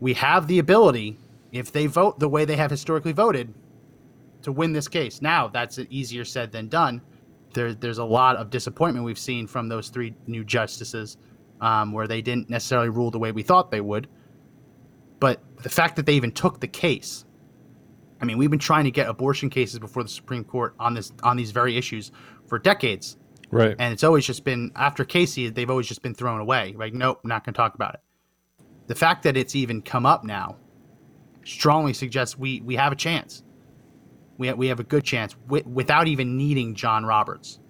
We 0.00 0.14
have 0.14 0.48
the 0.48 0.58
ability, 0.58 1.16
if 1.54 1.70
they 1.70 1.86
vote 1.86 2.18
the 2.18 2.28
way 2.28 2.44
they 2.44 2.56
have 2.56 2.70
historically 2.70 3.12
voted, 3.12 3.54
to 4.42 4.52
win 4.52 4.72
this 4.72 4.88
case. 4.88 5.22
Now, 5.22 5.48
that's 5.48 5.78
easier 5.88 6.24
said 6.24 6.52
than 6.52 6.68
done. 6.68 7.00
There, 7.54 7.72
there's 7.72 7.98
a 7.98 8.04
lot 8.04 8.36
of 8.36 8.50
disappointment 8.50 9.06
we've 9.06 9.18
seen 9.18 9.46
from 9.46 9.68
those 9.68 9.88
three 9.88 10.14
new 10.26 10.44
justices, 10.44 11.16
um, 11.60 11.92
where 11.92 12.06
they 12.06 12.20
didn't 12.20 12.50
necessarily 12.50 12.90
rule 12.90 13.10
the 13.10 13.18
way 13.18 13.32
we 13.32 13.42
thought 13.42 13.70
they 13.70 13.80
would. 13.80 14.08
But 15.20 15.40
the 15.62 15.70
fact 15.70 15.96
that 15.96 16.06
they 16.06 16.14
even 16.14 16.32
took 16.32 16.60
the 16.60 16.66
case, 16.66 17.24
I 18.20 18.24
mean, 18.24 18.36
we've 18.36 18.50
been 18.50 18.58
trying 18.58 18.84
to 18.84 18.90
get 18.90 19.08
abortion 19.08 19.48
cases 19.48 19.78
before 19.78 20.02
the 20.02 20.08
Supreme 20.08 20.44
Court 20.44 20.74
on 20.78 20.92
this 20.92 21.12
on 21.22 21.36
these 21.36 21.52
very 21.52 21.76
issues 21.76 22.10
for 22.46 22.58
decades, 22.58 23.16
right. 23.50 23.76
and 23.78 23.92
it's 23.92 24.04
always 24.04 24.26
just 24.26 24.44
been 24.44 24.72
after 24.74 25.04
Casey, 25.04 25.48
they've 25.48 25.70
always 25.70 25.86
just 25.86 26.02
been 26.02 26.14
thrown 26.14 26.40
away. 26.40 26.74
Like, 26.76 26.92
nope, 26.92 27.20
not 27.24 27.44
going 27.44 27.54
to 27.54 27.56
talk 27.56 27.76
about 27.76 27.94
it. 27.94 28.00
The 28.88 28.94
fact 28.94 29.22
that 29.22 29.36
it's 29.36 29.54
even 29.54 29.80
come 29.80 30.04
up 30.04 30.24
now 30.24 30.56
strongly 31.44 31.92
suggests 31.92 32.38
we 32.38 32.60
we 32.60 32.76
have 32.76 32.92
a 32.92 32.96
chance. 32.96 33.42
We 34.36 34.48
have, 34.48 34.58
we 34.58 34.66
have 34.68 34.80
a 34.80 34.84
good 34.84 35.04
chance 35.04 35.34
wi- 35.46 35.66
without 35.66 36.08
even 36.08 36.36
needing 36.36 36.74
John 36.74 37.04
Roberts. 37.04 37.60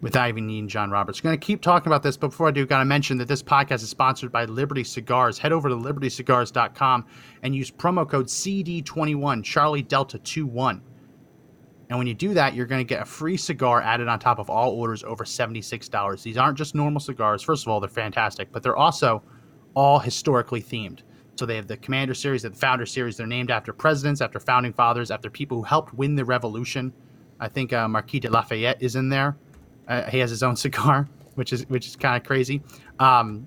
Without 0.00 0.28
even 0.30 0.46
needing 0.46 0.66
John 0.66 0.90
Roberts. 0.90 1.20
Going 1.20 1.38
to 1.38 1.46
keep 1.46 1.60
talking 1.60 1.86
about 1.86 2.02
this, 2.02 2.16
but 2.16 2.28
before 2.28 2.48
I 2.48 2.50
do, 2.50 2.66
got 2.66 2.78
to 2.78 2.86
mention 2.86 3.18
that 3.18 3.28
this 3.28 3.42
podcast 3.42 3.82
is 3.82 3.90
sponsored 3.90 4.32
by 4.32 4.46
Liberty 4.46 4.82
Cigars. 4.82 5.38
Head 5.38 5.52
over 5.52 5.68
to 5.68 5.76
libertycigars.com 5.76 7.06
and 7.42 7.54
use 7.54 7.70
promo 7.70 8.08
code 8.08 8.26
CD21 8.26 9.44
Charlie 9.44 9.82
Delta 9.82 10.18
21. 10.18 10.82
And 11.90 11.98
when 11.98 12.06
you 12.06 12.14
do 12.14 12.34
that, 12.34 12.54
you're 12.54 12.66
going 12.66 12.80
to 12.80 12.88
get 12.88 13.02
a 13.02 13.04
free 13.04 13.36
cigar 13.36 13.82
added 13.82 14.08
on 14.08 14.18
top 14.18 14.38
of 14.38 14.48
all 14.48 14.70
orders 14.70 15.02
over 15.04 15.24
$76. 15.24 16.22
These 16.22 16.36
aren't 16.36 16.56
just 16.56 16.74
normal 16.74 17.00
cigars. 17.00 17.42
First 17.42 17.66
of 17.66 17.68
all, 17.68 17.80
they're 17.80 17.90
fantastic, 17.90 18.52
but 18.52 18.62
they're 18.62 18.76
also 18.76 19.22
all 19.74 19.98
historically 19.98 20.62
themed. 20.62 21.00
So 21.40 21.46
they 21.46 21.56
have 21.56 21.68
the 21.68 21.78
Commander 21.78 22.12
series, 22.12 22.42
the 22.42 22.50
Founder 22.50 22.84
series. 22.84 23.16
They're 23.16 23.26
named 23.26 23.50
after 23.50 23.72
presidents, 23.72 24.20
after 24.20 24.38
founding 24.38 24.74
fathers, 24.74 25.10
after 25.10 25.30
people 25.30 25.56
who 25.56 25.62
helped 25.62 25.94
win 25.94 26.14
the 26.14 26.22
revolution. 26.22 26.92
I 27.40 27.48
think 27.48 27.72
uh, 27.72 27.88
Marquis 27.88 28.20
de 28.20 28.28
Lafayette 28.28 28.76
is 28.82 28.94
in 28.94 29.08
there. 29.08 29.38
Uh, 29.88 30.02
he 30.10 30.18
has 30.18 30.28
his 30.28 30.42
own 30.42 30.54
cigar, 30.64 31.08
which 31.36 31.54
is 31.54 31.66
which 31.70 31.86
is 31.86 31.96
kind 31.96 32.14
of 32.14 32.28
crazy. 32.28 32.60
Um, 32.98 33.46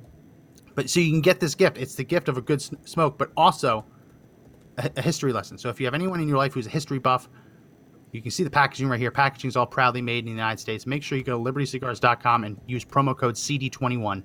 but 0.73 0.89
so 0.89 1.01
you 1.01 1.11
can 1.11 1.21
get 1.21 1.39
this 1.39 1.53
gift. 1.53 1.77
It's 1.77 1.93
the 1.93 2.03
gift 2.03 2.29
of 2.29 2.37
a 2.39 2.41
good 2.41 2.63
smoke, 2.63 3.19
but 3.19 3.31
also 3.37 3.85
a, 4.79 4.89
a 4.97 5.01
history 5.03 5.31
lesson. 5.31 5.59
So 5.59 5.69
if 5.69 5.79
you 5.79 5.85
have 5.85 5.93
anyone 5.93 6.19
in 6.19 6.27
your 6.27 6.39
life 6.39 6.55
who's 6.55 6.65
a 6.65 6.71
history 6.71 6.97
buff, 6.97 7.29
you 8.11 8.23
can 8.23 8.31
see 8.31 8.43
the 8.43 8.49
packaging 8.49 8.89
right 8.89 8.99
here. 8.99 9.11
Packaging 9.11 9.49
is 9.49 9.55
all 9.55 9.67
proudly 9.67 10.01
made 10.01 10.17
in 10.17 10.25
the 10.25 10.31
United 10.31 10.59
States. 10.59 10.87
Make 10.87 11.03
sure 11.03 11.15
you 11.15 11.23
go 11.23 11.37
to 11.37 11.51
libertycigars.com 11.51 12.43
and 12.43 12.59
use 12.65 12.83
promo 12.83 13.15
code 13.15 13.35
CD21 13.35 14.23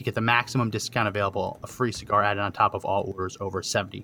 to 0.00 0.04
get 0.04 0.14
the 0.14 0.20
maximum 0.22 0.70
discount 0.70 1.06
available. 1.06 1.58
A 1.62 1.66
free 1.66 1.92
cigar 1.92 2.22
added 2.22 2.40
on 2.40 2.52
top 2.52 2.72
of 2.72 2.86
all 2.86 3.04
orders 3.06 3.36
over 3.38 3.60
$76. 3.60 4.02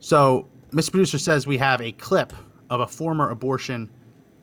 So, 0.00 0.48
Mr. 0.72 0.90
Producer 0.90 1.18
says 1.18 1.46
we 1.46 1.56
have 1.58 1.80
a 1.80 1.92
clip 1.92 2.32
of 2.68 2.80
a 2.80 2.86
former 2.88 3.30
abortion 3.30 3.88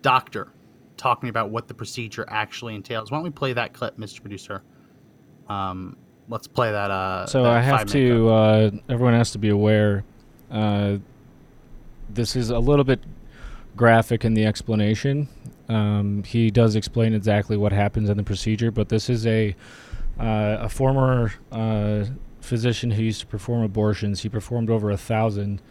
doctor 0.01 0.47
talking 0.95 1.28
about 1.28 1.49
what 1.49 1.67
the 1.67 1.73
procedure 1.73 2.23
actually 2.30 2.73
entails. 2.73 3.12
Why 3.12 3.17
don't 3.17 3.25
we 3.25 3.32
play 3.32 3.51
that 3.51 3.73
clip, 3.73 3.97
Mr. 3.97 4.21
Producer? 4.21 4.63
Um, 5.49 5.97
let's 6.30 6.47
play 6.47 6.71
that. 6.71 6.91
Uh, 6.91 7.25
So 7.28 7.43
that 7.43 7.51
I 7.51 7.62
have 7.62 7.86
to. 7.88 8.30
Uh, 8.30 8.71
everyone 8.88 9.13
has 9.13 9.32
to 9.32 9.38
be 9.38 9.49
aware. 9.49 10.06
Uh, 10.49 10.99
this 12.10 12.38
is 12.38 12.49
a 12.49 12.60
little 12.60 12.86
bit 12.86 13.01
graphic 13.75 14.23
in 14.23 14.36
the 14.36 14.45
explanation. 14.45 15.28
Um, 15.67 16.23
he 16.23 16.51
does 16.51 16.75
explain 16.75 17.13
exactly 17.13 17.58
what 17.58 17.71
happens 17.71 18.10
in 18.10 18.17
the 18.17 18.23
procedure, 18.23 18.71
but 18.71 18.89
this 18.89 19.10
is 19.10 19.25
a 19.25 19.56
uh, 20.19 20.58
a 20.62 20.69
former 20.69 21.34
uh, 21.51 22.06
physician 22.39 22.91
who 22.91 23.04
used 23.04 23.21
to 23.21 23.28
perform 23.28 23.63
abortions. 23.63 24.21
He 24.21 24.30
performed 24.30 24.69
over 24.69 24.91
a 24.91 24.97
thousand, 24.97 25.62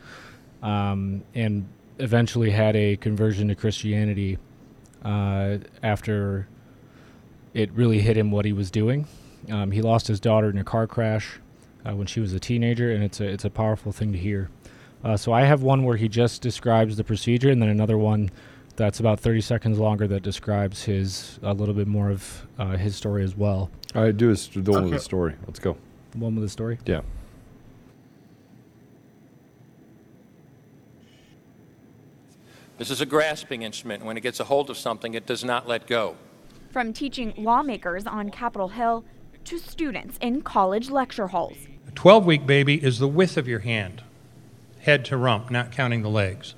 um, 0.62 1.22
and 1.34 1.66
eventually 1.98 2.50
had 2.50 2.76
a 2.76 2.96
conversion 2.96 3.48
to 3.48 3.54
Christianity 3.54 4.38
uh, 5.04 5.58
after 5.82 6.48
it 7.54 7.70
really 7.72 8.00
hit 8.00 8.16
him 8.16 8.30
what 8.30 8.44
he 8.44 8.52
was 8.52 8.70
doing. 8.70 9.06
Um, 9.50 9.70
he 9.70 9.80
lost 9.80 10.08
his 10.08 10.20
daughter 10.20 10.50
in 10.50 10.58
a 10.58 10.64
car 10.64 10.86
crash 10.86 11.38
uh, 11.86 11.94
when 11.94 12.06
she 12.06 12.20
was 12.20 12.32
a 12.32 12.40
teenager, 12.40 12.92
and 12.92 13.04
it's 13.04 13.20
a 13.20 13.26
it's 13.26 13.44
a 13.44 13.50
powerful 13.50 13.92
thing 13.92 14.12
to 14.12 14.18
hear. 14.18 14.50
Uh, 15.04 15.16
so 15.16 15.32
I 15.32 15.42
have 15.42 15.62
one 15.62 15.84
where 15.84 15.96
he 15.96 16.08
just 16.08 16.42
describes 16.42 16.96
the 16.96 17.04
procedure, 17.04 17.50
and 17.50 17.62
then 17.62 17.68
another 17.68 17.98
one 17.98 18.30
that's 18.76 19.00
about 19.00 19.20
30 19.20 19.40
seconds 19.40 19.78
longer 19.78 20.06
that 20.08 20.22
describes 20.22 20.82
his 20.82 21.38
a 21.42 21.52
little 21.52 21.74
bit 21.74 21.86
more 21.86 22.10
of 22.10 22.46
uh, 22.58 22.76
his 22.76 22.96
story 22.96 23.22
as 23.22 23.36
well. 23.36 23.70
All 23.94 24.02
right, 24.02 24.16
do 24.16 24.30
is 24.30 24.48
the 24.48 24.72
one 24.72 24.84
with 24.84 24.92
the 24.92 25.00
story. 25.00 25.34
Let's 25.46 25.60
go. 25.60 25.76
The 26.10 26.18
One 26.18 26.34
with 26.34 26.44
the 26.44 26.48
story. 26.48 26.78
Yeah. 26.84 27.02
This 32.76 32.90
is 32.90 33.00
a 33.00 33.06
grasping 33.06 33.62
instrument. 33.62 34.04
When 34.04 34.16
it 34.16 34.22
gets 34.22 34.40
a 34.40 34.44
hold 34.44 34.68
of 34.68 34.76
something, 34.76 35.14
it 35.14 35.26
does 35.26 35.44
not 35.44 35.68
let 35.68 35.86
go. 35.86 36.16
From 36.72 36.92
teaching 36.92 37.32
lawmakers 37.36 38.04
on 38.04 38.30
Capitol 38.30 38.68
Hill 38.68 39.04
to 39.44 39.58
students 39.58 40.18
in 40.20 40.42
college 40.42 40.90
lecture 40.90 41.28
halls. 41.28 41.56
A 41.86 41.92
12 41.92 42.26
week 42.26 42.46
baby 42.46 42.82
is 42.82 42.98
the 42.98 43.06
width 43.06 43.36
of 43.36 43.46
your 43.46 43.60
hand, 43.60 44.02
head 44.80 45.04
to 45.04 45.16
rump, 45.16 45.52
not 45.52 45.70
counting 45.70 46.02
the 46.02 46.08
legs. 46.08 46.56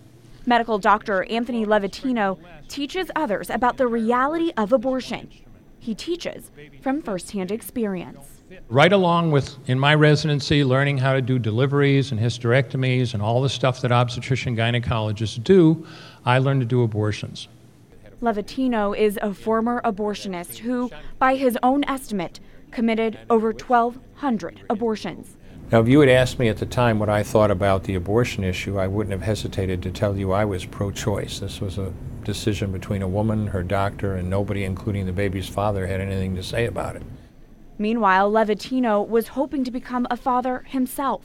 Medical 0.48 0.78
doctor 0.78 1.24
Anthony 1.24 1.66
Levatino 1.66 2.38
teaches 2.68 3.10
others 3.16 3.50
about 3.50 3.78
the 3.78 3.88
reality 3.88 4.52
of 4.56 4.72
abortion. 4.72 5.28
He 5.80 5.92
teaches 5.92 6.52
from 6.80 7.02
firsthand 7.02 7.50
experience. 7.50 8.42
Right 8.68 8.92
along 8.92 9.32
with, 9.32 9.56
in 9.68 9.76
my 9.80 9.96
residency, 9.96 10.62
learning 10.62 10.98
how 10.98 11.14
to 11.14 11.20
do 11.20 11.40
deliveries 11.40 12.12
and 12.12 12.20
hysterectomies 12.20 13.12
and 13.12 13.20
all 13.20 13.42
the 13.42 13.48
stuff 13.48 13.80
that 13.80 13.90
obstetrician 13.90 14.56
gynecologists 14.56 15.42
do, 15.42 15.84
I 16.24 16.38
learned 16.38 16.60
to 16.60 16.66
do 16.66 16.84
abortions. 16.84 17.48
Levatino 18.22 18.96
is 18.96 19.18
a 19.20 19.34
former 19.34 19.82
abortionist 19.82 20.58
who, 20.58 20.92
by 21.18 21.34
his 21.34 21.58
own 21.64 21.82
estimate, 21.88 22.38
committed 22.70 23.18
over 23.28 23.50
1,200 23.50 24.62
abortions. 24.70 25.36
Now, 25.72 25.80
if 25.80 25.88
you 25.88 25.98
had 25.98 26.08
asked 26.08 26.38
me 26.38 26.48
at 26.48 26.58
the 26.58 26.66
time 26.66 27.00
what 27.00 27.08
I 27.08 27.24
thought 27.24 27.50
about 27.50 27.84
the 27.84 27.96
abortion 27.96 28.44
issue, 28.44 28.78
I 28.78 28.86
wouldn't 28.86 29.10
have 29.10 29.22
hesitated 29.22 29.82
to 29.82 29.90
tell 29.90 30.16
you 30.16 30.30
I 30.30 30.44
was 30.44 30.64
pro 30.64 30.92
choice. 30.92 31.40
This 31.40 31.60
was 31.60 31.76
a 31.76 31.92
decision 32.22 32.70
between 32.70 33.02
a 33.02 33.08
woman, 33.08 33.48
her 33.48 33.64
doctor, 33.64 34.14
and 34.14 34.30
nobody, 34.30 34.62
including 34.62 35.06
the 35.06 35.12
baby's 35.12 35.48
father, 35.48 35.88
had 35.88 36.00
anything 36.00 36.36
to 36.36 36.42
say 36.42 36.66
about 36.66 36.94
it. 36.94 37.02
Meanwhile, 37.78 38.30
Levatino 38.30 39.06
was 39.06 39.28
hoping 39.28 39.64
to 39.64 39.72
become 39.72 40.06
a 40.08 40.16
father 40.16 40.64
himself. 40.68 41.24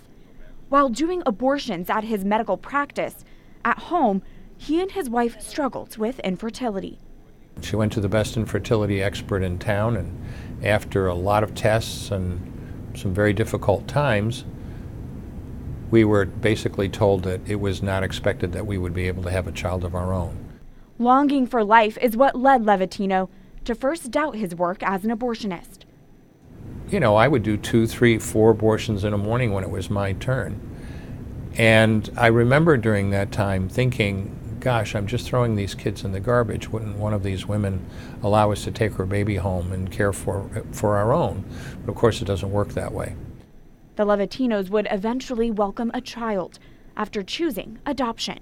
While 0.70 0.90
doing 0.90 1.22
abortions 1.28 1.88
at 1.88 2.06
his 2.06 2.26
medical 2.26 2.58
practice, 2.58 3.24
at 3.64 3.78
home, 3.78 4.24
he 4.58 4.82
and 4.82 4.92
his 4.92 5.08
wife 5.08 5.40
struggled 5.40 5.98
with 5.98 6.20
infertility. 6.22 6.98
She 7.62 7.76
went 7.76 7.94
to 7.94 8.02
the 8.02 8.10
best 8.10 8.38
infertility 8.38 9.04
expert 9.04 9.44
in 9.44 9.60
town, 9.60 9.96
and 9.96 10.66
after 10.66 11.06
a 11.06 11.14
lot 11.14 11.44
of 11.44 11.54
tests 11.54 12.10
and 12.10 12.51
some 12.98 13.14
very 13.14 13.34
difficult 13.34 13.88
times, 13.88 14.46
we 15.90 16.04
were 16.06 16.26
basically 16.26 16.88
told 16.88 17.24
that 17.24 17.42
it 17.46 17.56
was 17.56 17.84
not 17.84 18.04
expected 18.04 18.54
that 18.54 18.66
we 18.66 18.78
would 18.78 18.94
be 18.94 19.08
able 19.08 19.24
to 19.24 19.32
have 19.32 19.48
a 19.48 19.52
child 19.52 19.84
of 19.84 19.94
our 19.94 20.14
own. 20.14 20.38
Longing 20.98 21.46
for 21.48 21.64
life 21.64 21.98
is 22.02 22.16
what 22.16 22.36
led 22.36 22.64
Levatino 22.64 23.30
to 23.66 23.76
first 23.76 24.12
doubt 24.12 24.36
his 24.36 24.56
work 24.56 24.82
as 24.84 25.04
an 25.04 25.12
abortionist. 25.12 25.80
You 26.90 27.00
know, 27.00 27.16
I 27.16 27.28
would 27.28 27.44
do 27.44 27.58
two, 27.58 27.88
three, 27.88 28.18
four 28.18 28.52
abortions 28.52 29.04
in 29.04 29.14
a 29.14 29.18
morning 29.18 29.52
when 29.54 29.64
it 29.64 29.70
was 29.70 29.90
my 29.90 30.14
turn. 30.14 30.60
And 31.58 32.10
I 32.18 32.28
remember 32.28 32.78
during 32.78 33.10
that 33.12 33.32
time 33.32 33.68
thinking, 33.68 34.38
gosh, 34.62 34.96
I'm 34.96 35.08
just 35.08 35.28
throwing 35.28 35.56
these 35.56 35.74
kids 35.74 36.06
in 36.06 36.12
the 36.12 36.20
garbage. 36.20 36.70
Wouldn't 36.70 36.98
one 36.98 37.14
of 37.14 37.24
these 37.24 37.48
women 37.48 37.84
allow 38.22 38.52
us 38.52 38.64
to 38.64 38.72
take 38.72 38.94
her 38.94 39.06
baby 39.06 39.36
home 39.36 39.72
and 39.72 39.92
care 39.92 40.14
for, 40.14 40.50
for 40.72 40.98
our 40.98 41.12
own? 41.12 41.44
But 41.84 41.92
of 41.92 41.98
course, 41.98 42.22
it 42.22 42.26
doesn't 42.26 42.52
work 42.52 42.70
that 42.70 42.94
way. 42.94 43.16
The 43.96 44.06
Levatinos 44.06 44.70
would 44.70 44.88
eventually 44.90 45.50
welcome 45.50 45.92
a 45.94 46.00
child 46.00 46.60
after 46.96 47.24
choosing 47.24 47.80
adoption. 47.86 48.40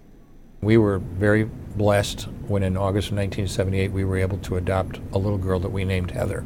We 0.61 0.77
were 0.77 0.99
very 0.99 1.45
blessed 1.45 2.23
when 2.47 2.63
in 2.63 2.75
August 2.75 3.11
of 3.11 3.17
1978 3.17 3.93
we 3.93 4.03
were 4.03 4.17
able 4.17 4.37
to 4.39 4.57
adopt 4.57 4.99
a 5.13 5.17
little 5.17 5.37
girl 5.37 5.59
that 5.61 5.71
we 5.71 5.85
named 5.85 6.11
Heather. 6.11 6.45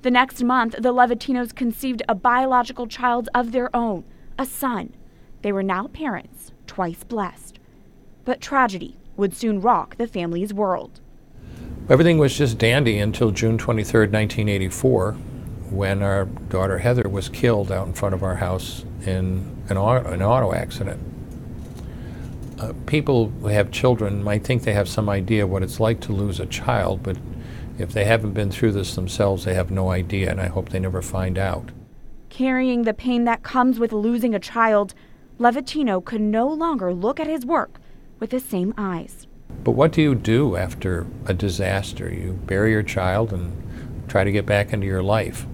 The 0.00 0.10
next 0.10 0.42
month, 0.42 0.74
the 0.78 0.92
Levatinos 0.92 1.54
conceived 1.54 2.02
a 2.08 2.14
biological 2.14 2.86
child 2.86 3.28
of 3.34 3.52
their 3.52 3.74
own, 3.76 4.04
a 4.38 4.46
son. 4.46 4.94
They 5.42 5.52
were 5.52 5.62
now 5.62 5.88
parents, 5.88 6.52
twice 6.66 7.04
blessed. 7.04 7.58
But 8.24 8.40
tragedy 8.40 8.96
would 9.16 9.34
soon 9.34 9.60
rock 9.60 9.96
the 9.96 10.06
family's 10.06 10.52
world. 10.54 11.00
Everything 11.88 12.18
was 12.18 12.36
just 12.36 12.58
dandy 12.58 12.98
until 12.98 13.30
June 13.30 13.58
23, 13.58 14.02
1984, 14.02 15.12
when 15.70 16.02
our 16.02 16.26
daughter 16.26 16.78
Heather 16.78 17.08
was 17.08 17.28
killed 17.28 17.72
out 17.72 17.86
in 17.86 17.92
front 17.92 18.14
of 18.14 18.22
our 18.22 18.36
house 18.36 18.84
in 19.04 19.64
an 19.68 19.76
auto, 19.76 20.10
an 20.10 20.22
auto 20.22 20.54
accident. 20.54 21.00
Uh, 22.58 22.72
people 22.86 23.28
who 23.40 23.48
have 23.48 23.72
children 23.72 24.22
might 24.22 24.44
think 24.44 24.62
they 24.62 24.72
have 24.72 24.88
some 24.88 25.08
idea 25.08 25.46
what 25.46 25.62
it's 25.62 25.80
like 25.80 26.00
to 26.00 26.12
lose 26.12 26.38
a 26.38 26.46
child, 26.46 27.02
but 27.02 27.16
if 27.78 27.92
they 27.92 28.04
haven't 28.04 28.32
been 28.32 28.50
through 28.50 28.72
this 28.72 28.94
themselves, 28.94 29.44
they 29.44 29.54
have 29.54 29.70
no 29.70 29.90
idea, 29.90 30.30
and 30.30 30.40
I 30.40 30.46
hope 30.46 30.68
they 30.68 30.78
never 30.78 31.02
find 31.02 31.36
out. 31.36 31.70
Carrying 32.28 32.84
the 32.84 32.94
pain 32.94 33.24
that 33.24 33.42
comes 33.42 33.80
with 33.80 33.92
losing 33.92 34.34
a 34.34 34.38
child, 34.38 34.94
Levatino 35.38 36.04
could 36.04 36.20
no 36.20 36.46
longer 36.46 36.94
look 36.94 37.18
at 37.18 37.26
his 37.26 37.44
work 37.44 37.80
with 38.22 38.30
the 38.30 38.38
same 38.38 38.72
eyes. 38.78 39.26
But 39.64 39.72
what 39.72 39.90
do 39.90 40.00
you 40.00 40.14
do 40.14 40.54
after 40.54 41.08
a 41.26 41.34
disaster? 41.34 42.08
You 42.08 42.34
bury 42.46 42.70
your 42.70 42.84
child 42.84 43.32
and 43.32 44.08
try 44.08 44.22
to 44.22 44.30
get 44.30 44.46
back 44.46 44.72
into 44.72 44.86
your 44.86 45.02
life. 45.02 45.44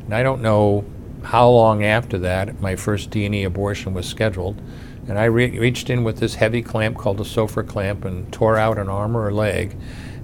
And 0.00 0.14
I 0.14 0.22
don't 0.22 0.40
know 0.40 0.86
how 1.24 1.46
long 1.50 1.84
after 1.84 2.16
that 2.20 2.58
my 2.58 2.74
first 2.74 3.10
D&E 3.10 3.44
abortion 3.44 3.92
was 3.92 4.08
scheduled, 4.08 4.62
and 5.06 5.18
I 5.18 5.24
re- 5.24 5.58
reached 5.58 5.90
in 5.90 6.04
with 6.04 6.18
this 6.18 6.36
heavy 6.36 6.62
clamp 6.62 6.96
called 6.96 7.20
a 7.20 7.24
Sopher 7.24 7.62
clamp 7.62 8.06
and 8.06 8.32
tore 8.32 8.56
out 8.56 8.78
an 8.78 8.88
arm 8.88 9.14
or 9.14 9.28
a 9.28 9.34
leg 9.34 9.76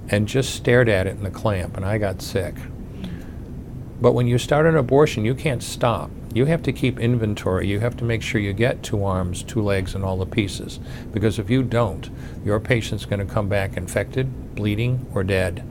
and 0.09 0.27
just 0.27 0.55
stared 0.55 0.89
at 0.89 1.05
it 1.05 1.11
in 1.11 1.21
the 1.21 1.29
clamp, 1.29 1.77
and 1.77 1.85
I 1.85 1.99
got 1.99 2.23
sick. 2.23 2.55
But 4.01 4.13
when 4.13 4.25
you 4.25 4.39
start 4.39 4.65
an 4.65 4.77
abortion, 4.77 5.25
you 5.25 5.35
can't 5.35 5.61
stop. 5.61 6.09
You 6.33 6.45
have 6.45 6.63
to 6.63 6.73
keep 6.73 6.99
inventory. 6.99 7.67
You 7.67 7.79
have 7.79 7.95
to 7.97 8.03
make 8.03 8.23
sure 8.23 8.41
you 8.41 8.53
get 8.53 8.81
two 8.81 9.03
arms, 9.03 9.43
two 9.43 9.61
legs, 9.61 9.93
and 9.93 10.03
all 10.03 10.17
the 10.17 10.25
pieces. 10.25 10.79
Because 11.11 11.37
if 11.37 11.49
you 11.49 11.61
don't, 11.61 12.09
your 12.43 12.59
patient's 12.59 13.05
going 13.05 13.25
to 13.25 13.31
come 13.31 13.47
back 13.47 13.77
infected, 13.77 14.55
bleeding, 14.55 15.05
or 15.13 15.23
dead. 15.23 15.63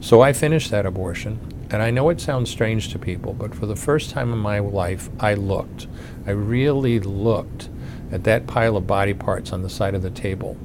So 0.00 0.20
I 0.20 0.32
finished 0.32 0.70
that 0.70 0.84
abortion, 0.84 1.38
and 1.70 1.80
I 1.80 1.90
know 1.90 2.08
it 2.08 2.20
sounds 2.20 2.50
strange 2.50 2.90
to 2.90 2.98
people, 2.98 3.32
but 3.32 3.54
for 3.54 3.66
the 3.66 3.76
first 3.76 4.10
time 4.10 4.32
in 4.32 4.38
my 4.38 4.58
life, 4.58 5.08
I 5.20 5.34
looked. 5.34 5.86
I 6.26 6.32
really 6.32 6.98
looked 6.98 7.70
at 8.10 8.24
that 8.24 8.46
pile 8.46 8.76
of 8.76 8.86
body 8.86 9.14
parts 9.14 9.52
on 9.52 9.62
the 9.62 9.70
side 9.70 9.94
of 9.94 10.02
the 10.02 10.10
table. 10.10 10.58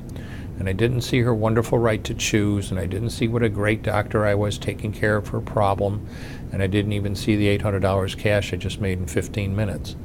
And 0.58 0.68
I 0.68 0.74
didn't 0.74 1.02
see 1.02 1.22
her 1.22 1.34
wonderful 1.34 1.78
right 1.78 2.04
to 2.04 2.14
choose, 2.14 2.70
and 2.70 2.80
I 2.80 2.86
didn't 2.86 3.12
see 3.12 3.30
what 3.30 3.44
a 3.44 3.50
great 3.50 3.82
doctor 3.82 4.26
I 4.26 4.36
was 4.36 4.58
taking 4.58 4.92
care 4.92 5.16
of 5.16 5.30
her 5.30 5.40
problem, 5.40 6.06
and 6.52 6.64
I 6.64 6.68
didn't 6.68 6.94
even 6.94 7.16
see 7.16 7.36
the 7.36 7.58
$800 7.58 8.18
cash 8.18 8.54
I 8.54 8.58
just 8.58 8.82
made 8.82 9.00
in 9.00 9.08
15 9.08 9.56
minutes. 9.56 9.96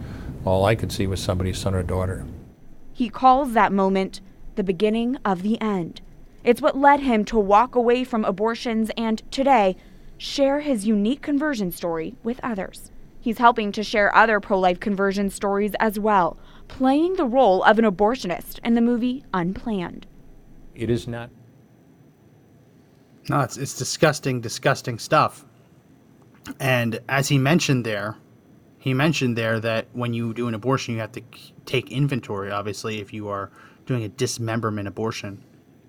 All 0.45 0.65
I 0.65 0.75
could 0.75 0.93
see 0.93 1.07
was 1.07 1.21
somebody's 1.21 1.59
son 1.59 1.75
or 1.75 1.83
daughter. 1.83 2.27
He 2.93 3.09
calls 3.09 3.53
that 3.53 3.73
moment 3.73 4.21
the 4.57 4.63
beginning 4.63 5.17
of 5.25 5.43
the 5.43 5.61
end. 5.61 6.01
It's 6.45 6.61
what 6.61 6.77
led 6.77 7.01
him 7.01 7.25
to 7.27 7.39
walk 7.39 7.75
away 7.75 8.05
from 8.05 8.25
abortions 8.25 8.91
and 8.97 9.23
today 9.33 9.77
share 10.19 10.61
his 10.61 10.87
unique 10.87 11.23
conversion 11.23 11.73
story 11.73 12.15
with 12.23 12.39
others. 12.43 12.91
He's 13.19 13.39
helping 13.39 13.73
to 13.73 13.83
share 13.83 14.15
other 14.15 14.39
pro 14.39 14.59
life 14.59 14.79
conversion 14.79 15.31
stories 15.31 15.73
as 15.81 15.99
well, 15.99 16.37
playing 16.69 17.15
the 17.15 17.25
role 17.25 17.63
of 17.63 17.79
an 17.79 17.87
abortionist 17.87 18.59
in 18.63 18.75
the 18.75 18.83
movie 18.83 19.25
Unplanned. 19.33 20.07
It 20.75 20.91
is 20.91 21.09
not. 21.09 21.31
No, 23.31 23.41
it's, 23.41 23.57
it's 23.57 23.79
disgusting, 23.79 24.43
disgusting 24.43 24.99
stuff. 24.99 25.47
And 26.61 27.01
as 27.09 27.29
he 27.29 27.39
mentioned 27.39 27.85
there, 27.85 28.17
he 28.79 28.93
mentioned 28.93 29.39
there 29.39 29.61
that 29.61 29.87
when 29.93 30.13
you 30.13 30.35
do 30.35 30.47
an 30.47 30.55
abortion, 30.55 30.95
you 30.95 31.01
have 31.01 31.13
to 31.13 31.23
take 31.65 31.91
inventory, 31.91 32.51
obviously, 32.51 33.01
if 33.01 33.15
you 33.15 33.29
are 33.29 33.51
doing 33.87 34.05
a 34.05 34.09
dismemberment 34.09 34.87
abortion, 34.87 35.43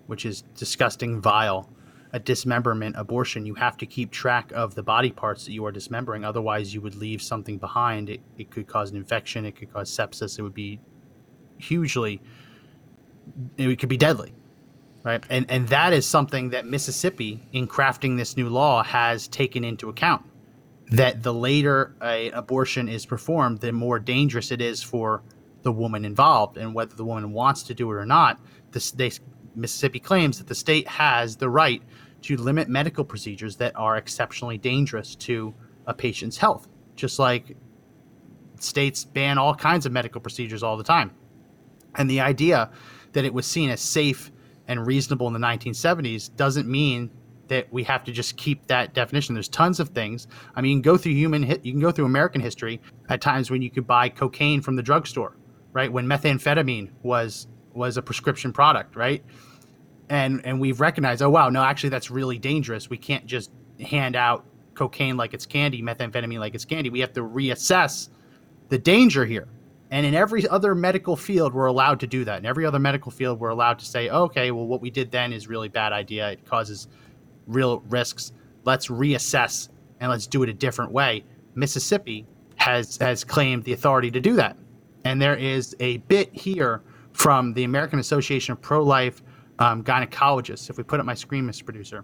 which 0.08 0.26
is 0.26 0.44
disgusting, 0.56 1.20
vile. 1.20 1.70
A 2.14 2.20
dismemberment 2.20 2.96
abortion, 2.98 3.46
you 3.46 3.56
have 3.56 3.76
to 3.78 3.86
keep 3.86 4.12
track 4.12 4.50
of 4.54 4.76
the 4.76 4.84
body 4.84 5.12
parts 5.12 5.44
that 5.44 5.52
you 5.52 5.66
are 5.66 5.72
dismembering. 5.74 6.24
Otherwise, 6.24 6.74
you 6.74 6.80
would 6.80 6.96
leave 6.96 7.22
something 7.22 7.58
behind. 7.58 8.10
It, 8.10 8.22
it 8.38 8.50
could 8.50 8.68
cause 8.68 8.92
an 8.92 8.96
infection, 8.96 9.46
it 9.46 9.58
could 9.58 9.74
cause 9.74 9.92
sepsis, 9.92 10.40
it 10.40 10.42
would 10.42 10.54
be 10.54 10.80
hugely, 11.58 12.22
it 13.58 13.78
could 13.80 13.90
be 13.90 13.98
deadly 13.98 14.34
right 15.04 15.24
and 15.30 15.46
and 15.50 15.68
that 15.70 15.94
is 15.94 16.06
something 16.06 16.50
that 16.50 16.66
mississippi 16.66 17.42
in 17.54 17.68
crafting 17.68 18.18
this 18.18 18.36
new 18.36 18.50
law 18.50 18.84
has 18.84 19.28
taken 19.28 19.64
into 19.64 19.90
account 19.90 20.26
that 20.92 21.24
the 21.24 21.34
later 21.34 21.96
a 22.02 22.30
abortion 22.32 22.88
is 22.88 23.06
performed 23.06 23.60
the 23.60 23.72
more 23.72 24.00
dangerous 24.00 24.52
it 24.52 24.62
is 24.62 24.84
for 24.84 25.24
the 25.64 25.72
woman 25.72 26.06
involved. 26.06 26.58
And 26.58 26.74
whether 26.74 26.96
the 26.96 27.06
woman 27.06 27.32
wants 27.32 27.64
to 27.64 27.74
do 27.74 27.92
it 27.92 27.96
or 27.96 28.06
not 28.06 28.40
the 28.72 28.80
state, 28.80 29.20
mississippi 29.56 30.00
claims 30.00 30.38
that 30.38 30.48
the 30.48 30.56
state 30.56 30.88
has 30.88 31.38
the 31.38 31.50
right 31.50 31.82
to 32.22 32.38
limit 32.38 32.70
medical 32.70 33.04
procedures 33.04 33.56
that 33.58 33.76
are 33.76 33.98
exceptionally 33.98 34.58
dangerous 34.58 35.16
to 35.16 35.54
a 35.88 35.94
patient's 35.94 36.38
health. 36.38 36.68
Just 36.96 37.20
like 37.20 37.58
states 38.60 39.04
ban 39.04 39.38
all 39.38 39.56
kinds 39.56 39.86
of 39.86 39.92
medical 39.92 40.22
procedures 40.22 40.64
all 40.64 40.78
the 40.78 40.84
time. 40.84 41.12
And 41.96 42.10
the 42.10 42.22
idea 42.22 42.72
that 43.14 43.26
it 43.26 43.34
was 43.34 43.46
seen 43.46 43.70
as 43.70 43.82
safe 43.82 44.32
and 44.68 44.86
reasonable 44.86 45.28
in 45.28 45.34
the 45.34 45.40
1970s 45.40 46.36
doesn't 46.36 46.68
mean 46.68 47.10
that 47.48 47.72
we 47.72 47.84
have 47.84 48.04
to 48.06 48.12
just 48.12 48.38
keep 48.38 48.66
that 48.68 48.94
definition. 48.94 49.36
There's 49.36 49.48
tons 49.48 49.80
of 49.80 49.90
things. 49.90 50.28
I 50.56 50.62
mean, 50.62 50.72
you 50.72 50.76
can 50.78 50.82
go 50.82 50.98
through 50.98 51.14
human, 51.14 51.44
you 51.64 51.72
can 51.72 51.80
go 51.80 51.92
through 51.92 52.06
American 52.06 52.42
history 52.42 52.82
at 53.10 53.22
times 53.22 53.52
when 53.52 53.62
you 53.62 53.70
could 53.70 53.88
buy 53.88 54.10
cocaine 54.10 54.62
from 54.62 54.76
the 54.76 54.84
drugstore, 54.84 55.36
right? 55.74 55.92
When 55.92 56.06
methamphetamine 56.06 56.90
was 57.04 57.48
was 57.74 57.98
a 57.98 58.02
prescription 58.02 58.54
product, 58.54 58.96
right? 58.96 59.24
And 60.10 60.46
and 60.46 60.60
we've 60.60 60.80
recognized, 60.80 61.22
oh 61.22 61.30
wow, 61.30 61.50
no, 61.50 61.64
actually 61.64 61.90
that's 61.90 62.10
really 62.10 62.38
dangerous. 62.38 62.90
We 62.90 62.98
can't 62.98 63.26
just 63.26 63.52
hand 63.80 64.16
out 64.16 64.46
cocaine 64.74 65.18
like 65.18 65.34
it's 65.34 65.46
candy, 65.46 65.82
methamphetamine 65.82 66.40
like 66.40 66.56
it's 66.56 66.66
candy. 66.66 66.90
We 66.90 67.00
have 67.00 67.14
to 67.14 67.22
reassess 67.22 68.10
the 68.70 68.78
danger 68.78 69.26
here. 69.26 69.48
And 69.92 70.06
in 70.06 70.16
every 70.16 70.48
other 70.48 70.74
medical 70.74 71.16
field, 71.16 71.54
we're 71.54 71.68
allowed 71.68 72.00
to 72.02 72.08
do 72.08 72.26
that. 72.26 72.40
In 72.40 72.46
every 72.46 72.66
other 72.66 72.80
medical 72.80 73.12
field, 73.12 73.40
we're 73.40 73.50
allowed 73.50 73.80
to 73.80 73.86
say, 73.86 74.10
okay, 74.10 74.52
well, 74.52 74.66
what 74.66 74.82
we 74.82 74.90
did 74.90 75.12
then 75.12 75.32
is 75.32 75.48
really 75.48 75.70
bad 75.70 75.94
idea. 75.94 76.32
It 76.32 76.46
causes 76.46 76.88
real 77.48 77.80
risks. 77.90 78.32
Let's 78.64 78.88
reassess 78.88 79.70
and 80.00 80.12
let's 80.12 80.28
do 80.28 80.44
it 80.44 80.50
a 80.50 80.54
different 80.54 80.92
way. 80.92 81.24
Mississippi 81.56 82.26
has 82.56 82.98
has 82.98 83.24
claimed 83.24 83.64
the 83.64 83.74
authority 83.74 84.12
to 84.12 84.20
do 84.20 84.36
that. 84.36 84.58
And 85.04 85.22
there 85.22 85.36
is 85.36 85.76
a 85.80 85.98
bit 85.98 86.34
here 86.34 86.82
from 87.14 87.54
the 87.54 87.64
American 87.64 88.00
Association 88.00 88.54
of 88.54 88.62
Pro 88.62 88.84
Life 88.84 89.22
um, 89.60 89.84
Gynecologists. 89.84 90.70
If 90.70 90.78
we 90.78 90.84
put 90.84 91.00
up 91.00 91.06
my 91.06 91.14
screen, 91.14 91.46
Mr. 91.46 91.64
Producer, 91.64 92.04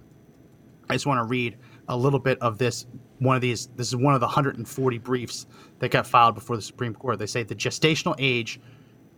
I 0.90 0.94
just 0.94 1.06
want 1.06 1.20
to 1.20 1.24
read 1.24 1.58
a 1.88 1.98
little 1.98 2.20
bit 2.20 2.38
of 2.42 2.58
this. 2.58 2.86
One 3.20 3.36
of 3.36 3.42
these, 3.42 3.68
this 3.76 3.88
is 3.88 3.96
one 3.96 4.14
of 4.14 4.20
the 4.20 4.28
140 4.28 4.98
briefs 5.00 5.46
that 5.80 5.92
got 5.92 6.08
filed 6.08 6.36
before 6.36 6.56
the 6.56 6.62
Supreme 6.62 6.94
Court. 6.94 7.20
They 7.20 7.28
say 7.28 7.44
the 7.44 7.56
gestational 7.56 8.16
age 8.18 8.60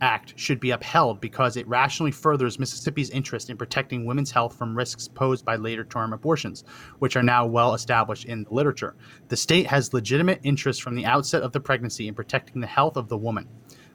Act 0.00 0.34
should 0.36 0.60
be 0.60 0.72
upheld 0.72 1.20
because 1.20 1.56
it 1.56 1.66
rationally 1.68 2.10
furthers 2.10 2.58
Mississippi's 2.58 3.10
interest 3.10 3.48
in 3.48 3.56
protecting 3.56 4.04
women's 4.04 4.30
health 4.30 4.56
from 4.56 4.76
risks 4.76 5.08
posed 5.08 5.44
by 5.44 5.56
later 5.56 5.84
term 5.84 6.12
abortions, 6.12 6.64
which 6.98 7.16
are 7.16 7.22
now 7.22 7.46
well 7.46 7.74
established 7.74 8.24
in 8.24 8.44
the 8.44 8.52
literature. 8.52 8.96
The 9.28 9.36
state 9.36 9.66
has 9.68 9.94
legitimate 9.94 10.40
interest 10.42 10.82
from 10.82 10.94
the 10.96 11.06
outset 11.06 11.42
of 11.42 11.52
the 11.52 11.60
pregnancy 11.60 12.08
in 12.08 12.14
protecting 12.14 12.60
the 12.60 12.66
health 12.66 12.96
of 12.96 13.08
the 13.08 13.16
woman. 13.16 13.48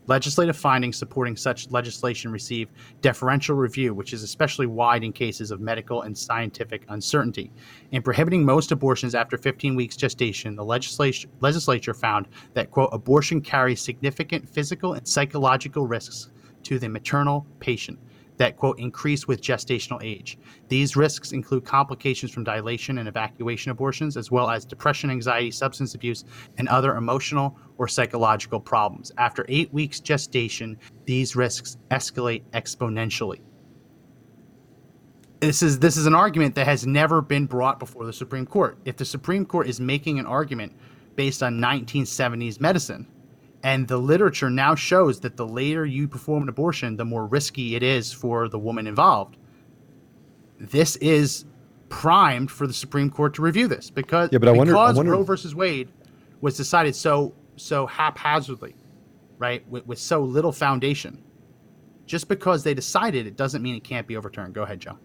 Legislative 0.10 0.57
findings 0.57 0.97
supporting 0.97 1.38
such 1.38 1.70
legislation 1.70 2.32
receive 2.32 2.72
deferential 3.01 3.55
review, 3.55 3.93
which 3.93 4.12
is 4.12 4.24
especially 4.24 4.66
wide 4.66 5.03
in 5.03 5.14
cases 5.14 5.51
of 5.51 5.62
medical 5.62 6.01
and 6.01 6.18
scientific 6.18 6.84
uncertainty. 6.89 7.51
In 7.91 8.01
prohibiting 8.01 8.43
most 8.43 8.72
abortions 8.72 9.14
after 9.14 9.38
15 9.38 9.76
weeks 9.76 9.95
gestation, 9.95 10.55
the 10.55 10.66
legislature, 10.66 11.28
legislature 11.41 11.93
found 11.93 12.28
that, 12.55 12.72
quote, 12.72 12.89
abortion 12.91 13.39
carries 13.39 13.82
significant 13.82 14.49
physical 14.49 14.93
and 14.93 15.07
psychological 15.07 15.86
risks 15.86 16.32
to 16.64 16.80
the 16.80 16.89
maternal 16.89 17.45
patient 17.60 17.99
that, 18.40 18.58
quote, 18.58 18.80
increase 18.80 19.28
with 19.28 19.42
gestational 19.42 20.02
age. 20.02 20.40
These 20.70 20.96
risks 20.96 21.34
include 21.34 21.66
complications 21.66 22.32
from 22.32 22.46
dilation 22.46 22.98
and 22.98 23.08
evacuation 23.08 23.72
abortions, 23.72 24.18
as 24.18 24.32
well 24.32 24.50
as 24.50 24.66
depression, 24.66 25.12
anxiety, 25.12 25.52
substance 25.52 25.94
abuse, 25.94 26.24
and 26.58 26.68
other 26.70 26.96
emotional 26.96 27.58
or 27.78 27.88
psychological 27.88 28.60
problems. 28.60 29.12
After 29.18 29.46
eight 29.50 29.72
weeks 29.74 30.00
gestation, 30.00 30.78
these 31.06 31.36
risks 31.36 31.78
escalate 31.92 32.44
exponentially. 32.54 33.42
This 35.42 35.62
is 35.62 35.80
this 35.80 35.96
is 35.96 36.06
an 36.06 36.16
argument 36.16 36.56
that 36.56 36.66
has 36.66 36.86
never 36.86 37.22
been 37.22 37.46
brought 37.46 37.80
before 37.80 38.06
the 38.06 38.14
Supreme 38.14 38.46
Court. 38.46 38.78
If 38.86 38.98
the 38.98 39.06
Supreme 39.06 39.46
Court 39.46 39.68
is 39.68 39.80
making 39.80 40.20
an 40.20 40.26
argument 40.26 40.74
based 41.16 41.44
on 41.44 41.60
1970s 41.60 42.60
medicine, 42.62 43.06
and 43.64 43.88
the 43.88 43.97
literature 43.97 44.49
now 44.49 44.76
shows 44.76 45.20
that 45.22 45.36
the 45.38 45.47
later 45.47 45.86
you 45.86 46.07
perform 46.07 46.43
an 46.43 46.49
abortion, 46.49 46.95
the 46.95 47.05
more 47.05 47.26
risky 47.26 47.76
it 47.76 47.84
is 47.84 48.12
for 48.14 48.47
the 48.47 48.60
woman 48.60 48.88
involved. 48.88 49.36
This 50.60 50.95
is 50.97 51.45
primed 51.89 52.51
for 52.51 52.68
the 52.68 52.74
Supreme 52.74 53.10
Court 53.10 53.34
to 53.36 53.41
review 53.41 53.68
this 53.68 53.89
because, 53.89 54.30
Yeah, 54.32 54.38
but 54.39 54.47
I 54.49 54.51
wonder- 54.51 54.76
I 54.78 54.91
wonder- 54.91 55.12
Roe 55.12 55.24
versus 55.24 55.55
Wade 55.55 55.89
was 56.41 56.55
decided 56.55 56.95
so 56.95 57.34
so 57.57 57.86
haphazardly, 57.88 58.74
right, 59.38 59.68
with, 59.70 59.86
with 59.86 59.99
so 59.99 60.22
little 60.24 60.53
foundation. 60.53 61.22
Just 62.05 62.30
because 62.30 62.64
they 62.64 62.74
decided 62.74 63.28
it 63.28 63.36
doesn't 63.36 63.62
mean 63.62 63.76
it 63.76 63.84
can't 63.84 64.07
be 64.07 64.16
overturned. 64.16 64.53
Go 64.53 64.64
ahead, 64.64 64.80
Joe. 64.80 64.97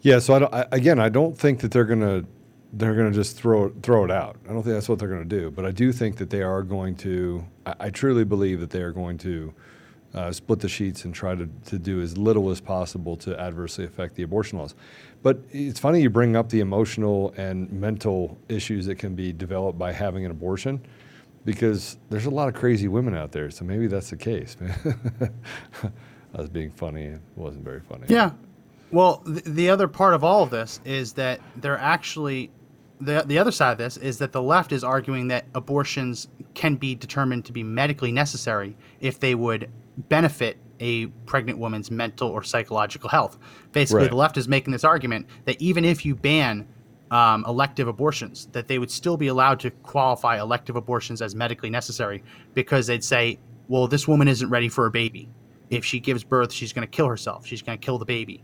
Yeah, 0.00 0.18
so 0.18 0.32
I, 0.34 0.38
don't, 0.38 0.54
I 0.54 0.66
again, 0.72 0.98
I 0.98 1.10
don't 1.10 1.36
think 1.36 1.60
that 1.60 1.70
they're 1.70 1.84
gonna 1.84 2.24
they're 2.72 2.94
gonna 2.94 3.10
just 3.10 3.36
throw 3.36 3.70
throw 3.82 4.04
it 4.04 4.10
out. 4.10 4.36
I 4.48 4.52
don't 4.52 4.62
think 4.62 4.74
that's 4.74 4.88
what 4.88 4.98
they're 4.98 5.08
gonna 5.08 5.24
do. 5.24 5.50
But 5.50 5.66
I 5.66 5.70
do 5.70 5.92
think 5.92 6.16
that 6.16 6.30
they 6.30 6.42
are 6.42 6.62
going 6.62 6.96
to. 6.96 7.44
I, 7.66 7.74
I 7.80 7.90
truly 7.90 8.24
believe 8.24 8.60
that 8.60 8.70
they 8.70 8.82
are 8.82 8.92
going 8.92 9.18
to 9.18 9.52
uh, 10.14 10.32
split 10.32 10.60
the 10.60 10.68
sheets 10.68 11.04
and 11.04 11.14
try 11.14 11.34
to, 11.34 11.48
to 11.66 11.78
do 11.78 12.00
as 12.00 12.16
little 12.18 12.50
as 12.50 12.60
possible 12.60 13.16
to 13.16 13.38
adversely 13.38 13.84
affect 13.84 14.14
the 14.14 14.22
abortion 14.22 14.58
laws. 14.58 14.74
But 15.22 15.40
it's 15.50 15.80
funny 15.80 16.02
you 16.02 16.10
bring 16.10 16.36
up 16.36 16.48
the 16.48 16.60
emotional 16.60 17.32
and 17.36 17.70
mental 17.72 18.36
issues 18.48 18.86
that 18.86 18.96
can 18.96 19.14
be 19.14 19.32
developed 19.32 19.78
by 19.78 19.92
having 19.92 20.24
an 20.24 20.30
abortion. 20.30 20.80
Because 21.44 21.96
there's 22.08 22.26
a 22.26 22.30
lot 22.30 22.46
of 22.46 22.54
crazy 22.54 22.86
women 22.86 23.16
out 23.16 23.32
there, 23.32 23.50
so 23.50 23.64
maybe 23.64 23.88
that's 23.88 24.10
the 24.10 24.16
case. 24.16 24.56
I 25.82 26.38
was 26.38 26.48
being 26.48 26.70
funny; 26.70 27.06
it 27.06 27.20
wasn't 27.34 27.64
very 27.64 27.80
funny. 27.80 28.04
Yeah. 28.06 28.30
Well, 28.92 29.22
the, 29.26 29.40
the 29.40 29.70
other 29.70 29.88
part 29.88 30.14
of 30.14 30.22
all 30.22 30.44
of 30.44 30.50
this 30.50 30.78
is 30.84 31.14
that 31.14 31.40
they're 31.56 31.78
actually 31.78 32.52
the 33.04 33.24
the 33.26 33.38
other 33.38 33.50
side 33.52 33.72
of 33.72 33.78
this 33.78 33.96
is 33.96 34.18
that 34.18 34.32
the 34.32 34.42
left 34.42 34.72
is 34.72 34.84
arguing 34.84 35.28
that 35.28 35.44
abortions 35.54 36.28
can 36.54 36.76
be 36.76 36.94
determined 36.94 37.44
to 37.46 37.52
be 37.52 37.62
medically 37.62 38.12
necessary 38.12 38.76
if 39.00 39.18
they 39.20 39.34
would 39.34 39.70
benefit 40.08 40.56
a 40.80 41.06
pregnant 41.26 41.58
woman's 41.58 41.90
mental 41.90 42.28
or 42.28 42.42
psychological 42.42 43.08
health. 43.08 43.38
Basically, 43.72 44.02
Right. 44.02 44.10
the 44.10 44.16
left 44.16 44.36
is 44.36 44.48
making 44.48 44.72
this 44.72 44.84
argument 44.84 45.26
that 45.44 45.60
even 45.60 45.84
if 45.84 46.04
you 46.04 46.14
ban 46.14 46.66
um, 47.10 47.44
elective 47.46 47.88
abortions, 47.88 48.48
that 48.52 48.68
they 48.68 48.78
would 48.78 48.90
still 48.90 49.16
be 49.16 49.28
allowed 49.28 49.60
to 49.60 49.70
qualify 49.70 50.40
elective 50.40 50.76
abortions 50.76 51.20
as 51.22 51.34
medically 51.34 51.70
necessary 51.70 52.22
because 52.54 52.86
they'd 52.86 53.04
say, 53.04 53.38
well, 53.68 53.86
this 53.86 54.08
woman 54.08 54.28
isn't 54.28 54.48
ready 54.48 54.68
for 54.68 54.86
a 54.86 54.90
baby. 54.90 55.28
If 55.70 55.84
she 55.84 56.00
gives 56.00 56.24
birth, 56.24 56.52
she's 56.52 56.72
going 56.72 56.86
to 56.86 56.90
kill 56.90 57.06
herself. 57.06 57.46
She's 57.46 57.62
going 57.62 57.78
to 57.78 57.84
kill 57.84 57.98
the 57.98 58.04
baby, 58.06 58.42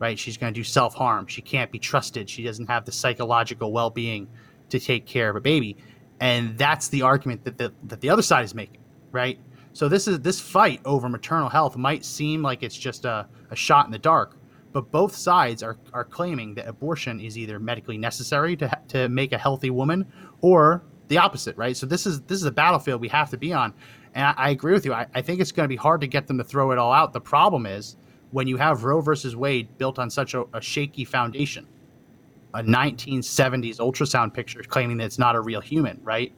right? 0.00 0.18
She's 0.18 0.36
going 0.36 0.52
to 0.52 0.58
do 0.58 0.64
self 0.64 0.94
harm. 0.94 1.28
She 1.28 1.42
can't 1.42 1.70
be 1.70 1.78
trusted. 1.78 2.28
She 2.28 2.42
doesn't 2.42 2.66
have 2.66 2.84
the 2.84 2.90
psychological 2.90 3.70
well 3.70 3.90
being 3.90 4.26
to 4.70 4.80
take 4.80 5.06
care 5.06 5.30
of 5.30 5.36
a 5.36 5.40
baby. 5.40 5.76
And 6.18 6.58
that's 6.58 6.88
the 6.88 7.02
argument 7.02 7.44
that 7.44 7.56
the, 7.56 7.72
that 7.84 8.00
the 8.00 8.10
other 8.10 8.22
side 8.22 8.44
is 8.44 8.54
making, 8.54 8.80
right? 9.12 9.38
So 9.72 9.88
this 9.88 10.08
is 10.08 10.20
this 10.20 10.40
fight 10.40 10.80
over 10.84 11.08
maternal 11.08 11.48
health 11.48 11.76
might 11.76 12.04
seem 12.04 12.42
like 12.42 12.62
it's 12.62 12.76
just 12.76 13.04
a, 13.04 13.28
a 13.50 13.56
shot 13.56 13.86
in 13.86 13.92
the 13.92 13.98
dark, 13.98 14.36
but 14.72 14.90
both 14.90 15.14
sides 15.14 15.62
are, 15.62 15.78
are 15.92 16.04
claiming 16.04 16.54
that 16.54 16.66
abortion 16.66 17.20
is 17.20 17.38
either 17.38 17.60
medically 17.60 17.96
necessary 17.96 18.56
to, 18.56 18.70
to 18.88 19.08
make 19.08 19.32
a 19.32 19.38
healthy 19.38 19.70
woman 19.70 20.06
or 20.40 20.82
the 21.08 21.18
opposite, 21.18 21.56
right? 21.56 21.76
So 21.76 21.86
this 21.86 22.06
is 22.06 22.20
this 22.22 22.38
is 22.38 22.44
a 22.44 22.50
battlefield 22.50 23.00
we 23.00 23.08
have 23.08 23.30
to 23.30 23.38
be 23.38 23.52
on. 23.52 23.72
And 24.14 24.26
I, 24.26 24.34
I 24.36 24.50
agree 24.50 24.72
with 24.72 24.84
you. 24.84 24.92
I, 24.92 25.06
I 25.14 25.22
think 25.22 25.40
it's 25.40 25.52
going 25.52 25.64
to 25.64 25.68
be 25.68 25.76
hard 25.76 26.00
to 26.00 26.06
get 26.06 26.26
them 26.26 26.38
to 26.38 26.44
throw 26.44 26.72
it 26.72 26.78
all 26.78 26.92
out. 26.92 27.12
The 27.12 27.20
problem 27.20 27.66
is 27.66 27.96
when 28.30 28.46
you 28.46 28.56
have 28.56 28.84
Roe 28.84 29.00
versus 29.00 29.34
Wade 29.34 29.76
built 29.78 29.98
on 29.98 30.10
such 30.10 30.34
a, 30.34 30.44
a 30.54 30.60
shaky 30.60 31.04
foundation, 31.04 31.66
a 32.54 32.62
1970s 32.62 33.76
ultrasound 33.76 34.32
picture 34.32 34.62
claiming 34.62 34.96
that 34.98 35.04
it's 35.04 35.18
not 35.18 35.36
a 35.36 35.40
real 35.40 35.60
human, 35.60 36.00
right? 36.02 36.32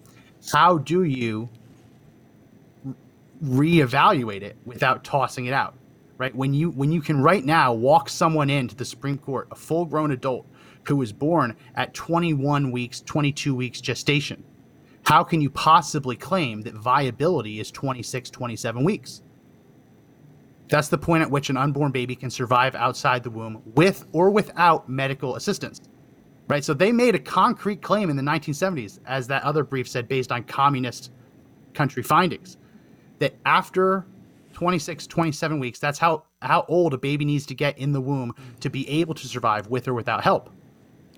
How 0.51 0.79
do 0.79 1.05
you 1.05 1.49
reevaluate 3.45 4.43
it 4.43 4.57
without 4.65 5.05
tossing 5.05 5.47
it 5.47 5.53
out? 5.53 5.75
Right? 6.19 6.35
When 6.35 6.55
you 6.55 6.71
when 6.71 6.93
you 6.93 7.01
can 7.01 7.21
right 7.21 7.45
now 7.45 7.73
walk 7.73 8.09
someone 8.09 8.49
into 8.49 8.77
the 8.77 8.85
Supreme 8.85 9.19
Court, 9.19 9.49
a 9.51 9.57
full-grown 9.57 10.13
adult 10.13 10.47
who 10.87 10.97
was 10.97 11.13
born 11.13 11.57
at 11.75 11.95
21 11.95 12.71
weeks, 12.71 13.01
22 13.01 13.55
weeks 13.55 13.81
gestation, 13.81 14.45
how 15.05 15.25
can 15.25 15.41
you 15.41 15.51
possibly 15.51 16.15
claim 16.15 16.63
that 16.63 16.75
viability 16.75 17.59
is 17.59 17.71
26, 17.73 18.31
27 18.31 18.85
weeks? 18.85 19.23
That's 20.73 20.89
the 20.89 20.97
point 20.97 21.23
at 21.23 21.31
which 21.31 21.51
an 21.51 21.59
unborn 21.59 21.93
baby 21.93 22.17
can 22.17 22.31
survive 22.31 22.75
outside 22.75 23.23
the 23.23 23.31
womb 23.31 23.61
with 23.75 24.07
or 24.13 24.31
without 24.31 24.89
medical 24.89 25.37
assistance. 25.37 25.83
Right? 26.49 26.65
So 26.65 26.73
they 26.73 26.93
made 26.93 27.15
a 27.15 27.19
concrete 27.19 27.83
claim 27.83 28.09
in 28.09 28.17
the 28.17 28.23
1970s, 28.23 28.99
as 29.05 29.27
that 29.27 29.43
other 29.43 29.65
brief 29.65 29.87
said, 29.87 30.09
based 30.09 30.33
on 30.33 30.45
communist 30.45 31.13
country 31.75 32.03
findings, 32.03 32.57
that 33.19 33.35
after 33.45 34.07
26, 34.55 35.07
27 35.09 35.59
weeks, 35.59 35.79
that's 35.79 35.99
how, 35.99 36.25
how 36.41 36.65
old 36.69 36.95
a 36.95 36.99
baby 36.99 37.27
needs 37.27 37.45
to 37.45 37.55
get 37.55 37.77
in 37.77 37.93
the 37.93 38.01
womb 38.01 38.35
to 38.61 38.71
be 38.71 38.89
able 38.89 39.13
to 39.13 39.29
survive 39.29 39.67
with 39.67 39.87
or 39.89 39.93
without 39.93 40.25
help. 40.25 40.49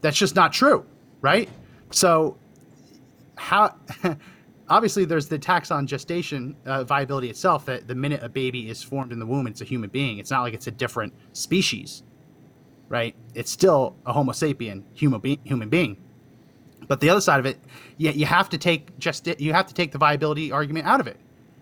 That's 0.00 0.16
just 0.16 0.34
not 0.34 0.52
true, 0.52 0.84
right? 1.20 1.48
So 1.92 2.36
how 3.36 3.76
obviously 4.68 5.04
there's 5.04 5.28
the 5.28 5.38
tax 5.38 5.70
on 5.70 5.86
gestation 5.86 6.56
uh, 6.66 6.84
viability 6.84 7.30
itself 7.30 7.66
that 7.66 7.88
the 7.88 7.94
minute 7.94 8.22
a 8.22 8.28
baby 8.28 8.70
is 8.70 8.82
formed 8.82 9.12
in 9.12 9.18
the 9.18 9.26
womb 9.26 9.46
it's 9.46 9.60
a 9.60 9.64
human 9.64 9.90
being. 9.90 10.18
It's 10.18 10.30
not 10.30 10.42
like 10.42 10.54
it's 10.54 10.66
a 10.66 10.72
different 10.72 11.14
species 11.32 12.02
right? 12.88 13.14
It's 13.34 13.50
still 13.50 13.96
a 14.06 14.12
homo 14.12 14.32
sapien 14.32 14.84
human, 14.94 15.20
be- 15.20 15.40
human 15.44 15.68
being. 15.68 15.96
But 16.86 17.00
the 17.00 17.10
other 17.10 17.20
side 17.20 17.40
of 17.40 17.46
it 17.46 17.58
you, 17.96 18.10
you 18.10 18.26
have 18.26 18.48
to 18.50 18.58
take 18.58 18.98
just 18.98 19.26
you 19.40 19.52
have 19.52 19.66
to 19.66 19.74
take 19.74 19.92
the 19.92 19.98
viability 19.98 20.52
argument 20.52 20.86
out 20.86 21.00
of 21.00 21.06
it. 21.06 21.18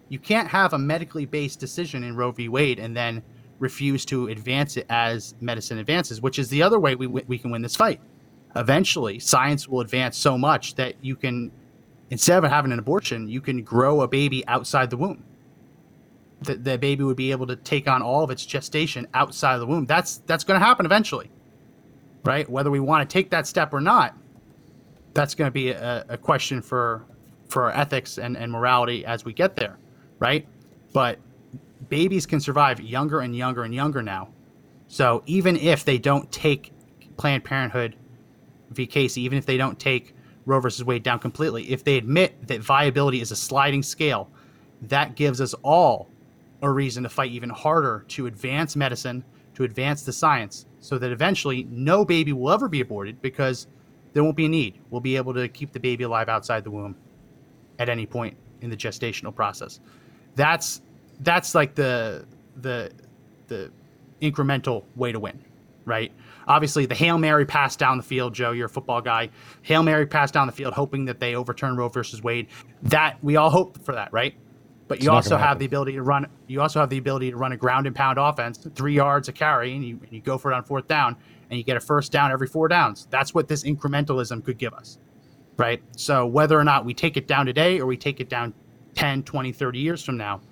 You 0.09 0.19
can't 0.19 0.49
have 0.49 0.73
a 0.75 0.79
medically 0.79 1.27
based 1.27 1.61
decision 1.61 2.05
in 2.05 2.17
roe 2.17 2.33
v. 2.33 2.49
Wade 2.49 2.79
and 2.79 2.97
then 2.97 3.23
refuse 3.61 4.05
to 4.07 4.29
advance 4.29 4.77
it 4.77 4.87
as 4.91 5.35
medicine 5.41 5.79
advances 5.79 6.21
which 6.21 6.39
is 6.39 6.49
the 6.49 6.63
other 6.63 6.81
way 6.81 6.97
we, 6.97 7.07
we 7.07 7.39
can 7.39 7.51
win 7.51 7.63
this 7.63 7.77
fight. 7.77 8.01
Eventually 8.57 9.19
science 9.19 9.69
will 9.69 9.81
advance 9.81 10.19
so 10.19 10.37
much 10.37 10.75
that 10.75 10.97
you 11.03 11.17
can 11.17 11.53
instead 12.13 12.45
of 12.45 12.51
having 12.51 12.73
an 12.73 12.79
abortion 12.79 13.27
you 13.27 13.41
can 13.41 13.63
grow 13.65 14.03
a 14.03 14.09
baby 14.09 14.47
outside 14.47 14.91
the 14.91 14.99
womb. 14.99 15.25
The, 16.43 16.57
the 16.57 16.79
baby 16.79 17.05
would 17.05 17.17
be 17.17 17.31
able 17.31 17.47
to 17.47 17.57
take 17.57 17.89
on 17.89 18.03
all 18.03 18.23
of 18.23 18.31
its 18.31 18.45
gestation 18.45 19.09
outside 19.15 19.55
of 19.55 19.61
the 19.61 19.67
womb. 19.67 19.87
That's 19.87 20.19
that's 20.27 20.45
going 20.45 20.61
to 20.61 20.65
happen 20.65 20.87
eventually 20.87 21.31
right? 22.25 22.49
Whether 22.49 22.71
we 22.71 22.81
want 22.81 23.09
to 23.09 23.13
take 23.13 23.31
that 23.31 23.47
step 23.47 23.73
or 23.75 23.81
not 23.81 24.15
that's 25.15 25.35
going 25.35 25.49
to 25.49 25.53
be 25.53 25.71
a, 25.71 26.05
a 26.11 26.19
question 26.19 26.63
for 26.63 27.05
for 27.49 27.65
our 27.65 27.73
ethics 27.73 28.19
and, 28.19 28.37
and 28.37 28.53
morality 28.53 29.07
as 29.07 29.25
we 29.25 29.33
get 29.33 29.57
there 29.57 29.79
right? 30.19 30.47
But 30.93 31.19
babies 31.89 32.27
can 32.27 32.41
survive 32.41 32.81
younger 32.81 33.21
and 33.21 33.35
younger 33.35 33.65
and 33.65 33.75
younger 33.75 34.03
now. 34.03 34.29
So 34.89 35.23
even 35.27 35.57
if 35.57 35.85
they 35.87 35.99
don't 35.99 36.31
take 36.31 36.73
planned 37.17 37.45
parenthood 37.45 37.97
v 38.71 38.87
casey 38.87 39.23
even 39.23 39.39
if 39.39 39.47
they 39.47 39.57
don't 39.57 39.79
take 39.79 40.15
Roe 40.47 40.61
versus 40.61 40.85
Wade 40.85 41.03
down 41.03 41.19
completely. 41.19 41.71
If 41.71 41.85
they 41.85 41.97
admit 41.97 42.47
that 42.49 42.61
viability 42.61 43.21
is 43.21 43.31
a 43.31 43.37
sliding 43.37 43.83
scale, 43.83 44.31
that 44.83 45.15
gives 45.15 45.41
us 45.41 45.55
all 45.63 46.11
a 46.63 46.71
reason 46.71 47.03
to 47.03 47.09
fight 47.09 47.31
even 47.31 47.51
harder 47.51 48.05
to 48.09 48.27
advance 48.27 48.77
medicine, 48.77 49.25
to 49.55 49.65
advance 49.65 50.03
the 50.03 50.13
science, 50.13 50.67
so 50.81 50.99
that 50.99 51.11
eventually 51.11 51.65
no 51.71 52.05
baby 52.05 52.33
will 52.33 52.51
ever 52.51 52.69
be 52.69 52.81
aborted 52.81 53.21
because 53.23 53.67
there 54.13 54.25
won't 54.25 54.37
be 54.37 54.47
a 54.47 54.49
need. 54.49 54.79
We'll 54.91 55.01
be 55.01 55.17
able 55.17 55.35
to 55.35 55.49
keep 55.49 55.73
the 55.73 55.81
baby 55.81 56.05
alive 56.05 56.29
outside 56.29 56.65
the 56.65 56.71
womb 56.71 56.97
at 57.79 57.89
any 57.89 58.07
point 58.07 58.37
in 58.61 58.71
the 58.71 58.77
gestational 58.77 59.35
process. 59.35 59.81
That's 60.35 60.83
that's 61.21 61.55
like 61.55 61.75
the 61.75 62.25
the 62.61 62.93
the 63.49 63.71
incremental 64.21 64.85
way 64.97 65.13
to 65.13 65.21
win, 65.21 65.45
right? 65.85 66.13
Obviously, 66.49 66.87
the 66.87 66.95
Hail 66.95 67.19
Mary 67.19 67.47
pass 67.47 67.77
down 67.77 67.97
the 67.97 68.03
field, 68.03 68.35
Joe, 68.35 68.53
you're 68.53 68.67
a 68.67 68.71
football 68.71 69.01
guy. 69.01 69.31
Hail 69.63 69.83
Mary 69.83 70.07
pass 70.07 70.31
down 70.31 70.47
the 70.47 70.53
field, 70.53 70.75
hoping 70.75 71.05
that 71.07 71.21
they 71.21 71.35
overturn 71.35 71.77
Roe 71.77 71.89
versus 71.89 72.23
Wade. 72.23 72.49
That 72.83 73.23
we 73.23 73.37
all 73.37 73.51
hope 73.51 73.83
for 73.85 73.95
that, 73.95 74.13
right? 74.13 74.35
But 74.89 75.03
you 75.03 75.11
also 75.11 75.39
have 75.39 75.59
the 75.59 75.65
ability 75.65 75.93
to 75.93 76.03
run. 76.03 76.27
You 76.49 76.61
also 76.61 76.81
have 76.81 76.91
the 76.91 76.99
ability 76.99 77.31
to 77.31 77.37
run 77.37 77.53
a 77.53 77.57
ground 77.57 77.87
and 77.87 77.97
pound 77.97 78.19
offense, 78.19 78.59
three 78.75 78.95
yards 78.95 79.29
a 79.29 79.33
carry, 79.33 79.75
and 79.75 79.83
you, 79.83 79.99
and 80.03 80.13
you 80.13 80.21
go 80.21 80.37
for 80.37 80.53
it 80.53 80.55
on 80.55 80.65
fourth 80.65 80.87
down, 80.87 81.17
and 81.49 81.57
you 81.59 81.65
get 81.65 81.77
a 81.77 81.81
first 81.81 82.13
down 82.13 82.31
every 82.31 82.47
four 82.47 82.69
downs. 82.69 83.07
That's 83.11 83.33
what 83.33 83.49
this 83.49 83.65
incrementalism 83.65 84.45
could 84.45 84.59
give 84.59 84.75
us, 84.75 84.99
right? 85.57 85.83
So 85.97 86.27
whether 86.27 86.59
or 86.59 86.65
not 86.65 86.85
we 86.85 86.93
take 86.93 87.17
it 87.17 87.27
down 87.27 87.47
today 87.47 87.81
or 87.81 87.87
we 87.87 87.97
take 87.97 88.21
it 88.21 88.29
down 88.29 88.53
10, 88.95 89.23
20, 89.23 89.53
30 89.53 89.79
years 89.79 90.05
from 90.05 90.19
now, 90.19 90.43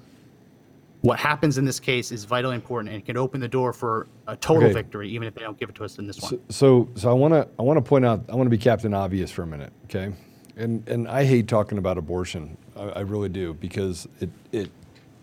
what 1.02 1.18
happens 1.18 1.56
in 1.56 1.64
this 1.64 1.80
case 1.80 2.12
is 2.12 2.24
vitally 2.24 2.54
important 2.54 2.92
and 2.92 3.02
it 3.02 3.06
can 3.06 3.16
open 3.16 3.40
the 3.40 3.48
door 3.48 3.72
for 3.72 4.06
a 4.26 4.36
total 4.36 4.64
Okay. 4.64 4.74
victory, 4.74 5.08
even 5.08 5.26
if 5.26 5.34
they 5.34 5.40
don't 5.40 5.58
give 5.58 5.68
it 5.70 5.74
to 5.76 5.84
us 5.84 5.98
in 5.98 6.06
this 6.06 6.20
one. 6.20 6.32
So, 6.32 6.40
so, 6.50 6.88
so 6.94 7.10
I 7.10 7.14
want 7.14 7.32
to, 7.32 7.48
I 7.58 7.62
want 7.62 7.78
to 7.78 7.82
point 7.82 8.04
out, 8.04 8.24
I 8.28 8.34
want 8.34 8.46
to 8.46 8.50
be 8.50 8.58
Captain 8.58 8.92
Obvious 8.92 9.30
for 9.30 9.42
a 9.42 9.46
minute, 9.46 9.72
okay? 9.84 10.12
And 10.56 10.86
and 10.88 11.08
I 11.08 11.24
hate 11.24 11.48
talking 11.48 11.78
about 11.78 11.96
abortion, 11.96 12.58
I, 12.76 12.82
I 12.82 13.00
really 13.00 13.30
do, 13.30 13.54
because 13.54 14.06
it 14.20 14.28
it 14.52 14.70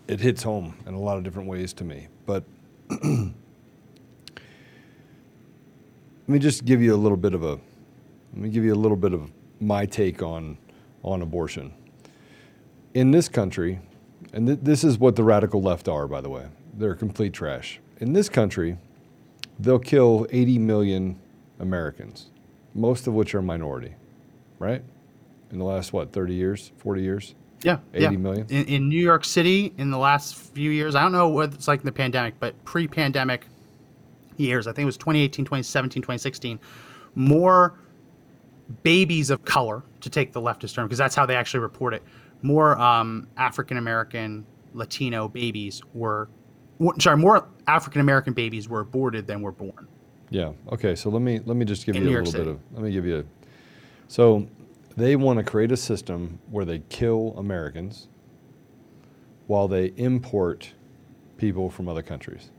it 0.08 0.18
hits 0.20 0.42
home 0.42 0.74
in 0.86 0.94
a 0.94 0.98
lot 0.98 1.16
of 1.16 1.22
different 1.22 1.48
ways 1.48 1.72
to 1.74 1.84
me. 1.84 2.08
But 2.26 2.42
let 2.90 3.30
me 6.26 6.38
just 6.40 6.64
give 6.64 6.82
you 6.82 6.94
a 6.94 6.96
little 6.96 7.16
bit 7.16 7.34
of 7.34 7.44
a, 7.44 7.50
let 7.50 7.60
me 8.34 8.48
give 8.48 8.64
you 8.64 8.74
a 8.74 8.76
little 8.76 8.96
bit 8.96 9.12
of 9.12 9.30
my 9.60 9.86
take 9.86 10.22
on 10.22 10.58
on 11.04 11.22
abortion. 11.22 11.72
In 12.94 13.12
this 13.12 13.28
country, 13.28 13.78
and 14.32 14.46
th- 14.46 14.58
this 14.62 14.84
is 14.84 14.98
what 14.98 15.16
the 15.16 15.24
radical 15.24 15.62
left 15.62 15.88
are, 15.88 16.06
by 16.06 16.20
the 16.20 16.28
way, 16.28 16.46
they're 16.74 16.94
complete 16.94 17.32
trash. 17.32 17.80
In 17.98 18.12
this 18.12 18.28
country, 18.28 18.76
they'll 19.58 19.78
kill 19.78 20.26
80 20.30 20.58
million 20.58 21.18
Americans, 21.58 22.26
most 22.74 23.06
of 23.06 23.14
which 23.14 23.34
are 23.34 23.42
minority, 23.42 23.94
right? 24.58 24.82
In 25.50 25.58
the 25.58 25.64
last, 25.64 25.92
what, 25.92 26.12
30 26.12 26.34
years, 26.34 26.72
40 26.78 27.02
years? 27.02 27.34
Yeah, 27.62 27.78
80 27.92 28.02
yeah. 28.02 28.10
million? 28.10 28.46
In, 28.50 28.64
in 28.66 28.88
New 28.88 29.00
York 29.00 29.24
City, 29.24 29.72
in 29.78 29.90
the 29.90 29.98
last 29.98 30.36
few 30.36 30.70
years, 30.70 30.94
I 30.94 31.02
don't 31.02 31.12
know 31.12 31.28
what 31.28 31.54
it's 31.54 31.66
like 31.66 31.80
in 31.80 31.86
the 31.86 31.92
pandemic, 31.92 32.38
but 32.38 32.64
pre-pandemic 32.64 33.46
years, 34.36 34.66
I 34.66 34.72
think 34.72 34.84
it 34.84 34.86
was 34.86 34.96
2018, 34.96 35.44
2017, 35.44 36.02
2016, 36.02 36.60
more 37.14 37.74
babies 38.82 39.30
of 39.30 39.44
color, 39.44 39.82
to 40.00 40.10
take 40.10 40.32
the 40.32 40.40
leftist 40.40 40.74
term, 40.74 40.86
because 40.86 40.98
that's 40.98 41.14
how 41.14 41.26
they 41.26 41.34
actually 41.34 41.60
report 41.60 41.94
it, 41.94 42.02
more 42.42 42.78
um, 42.78 43.28
African 43.36 43.76
American, 43.76 44.46
Latino 44.74 45.28
babies 45.28 45.82
were, 45.94 46.28
sorry, 46.98 47.16
more 47.16 47.48
African 47.66 48.00
American 48.00 48.32
babies 48.32 48.68
were 48.68 48.80
aborted 48.80 49.26
than 49.26 49.42
were 49.42 49.52
born. 49.52 49.88
Yeah. 50.30 50.52
Okay. 50.72 50.94
So 50.94 51.10
let 51.10 51.22
me 51.22 51.40
let 51.44 51.56
me 51.56 51.64
just 51.64 51.86
give 51.86 51.96
In 51.96 52.02
you 52.02 52.10
New 52.10 52.16
a 52.16 52.22
little 52.22 52.32
bit 52.32 52.46
of 52.48 52.60
let 52.72 52.82
me 52.82 52.92
give 52.92 53.06
you 53.06 53.18
a. 53.18 53.24
So 54.08 54.46
they 54.96 55.16
want 55.16 55.38
to 55.38 55.44
create 55.44 55.72
a 55.72 55.76
system 55.76 56.38
where 56.50 56.64
they 56.64 56.80
kill 56.88 57.34
Americans 57.36 58.08
while 59.46 59.68
they 59.68 59.86
import 59.96 60.72
people 61.36 61.70
from 61.70 61.88
other 61.88 62.02
countries. 62.02 62.50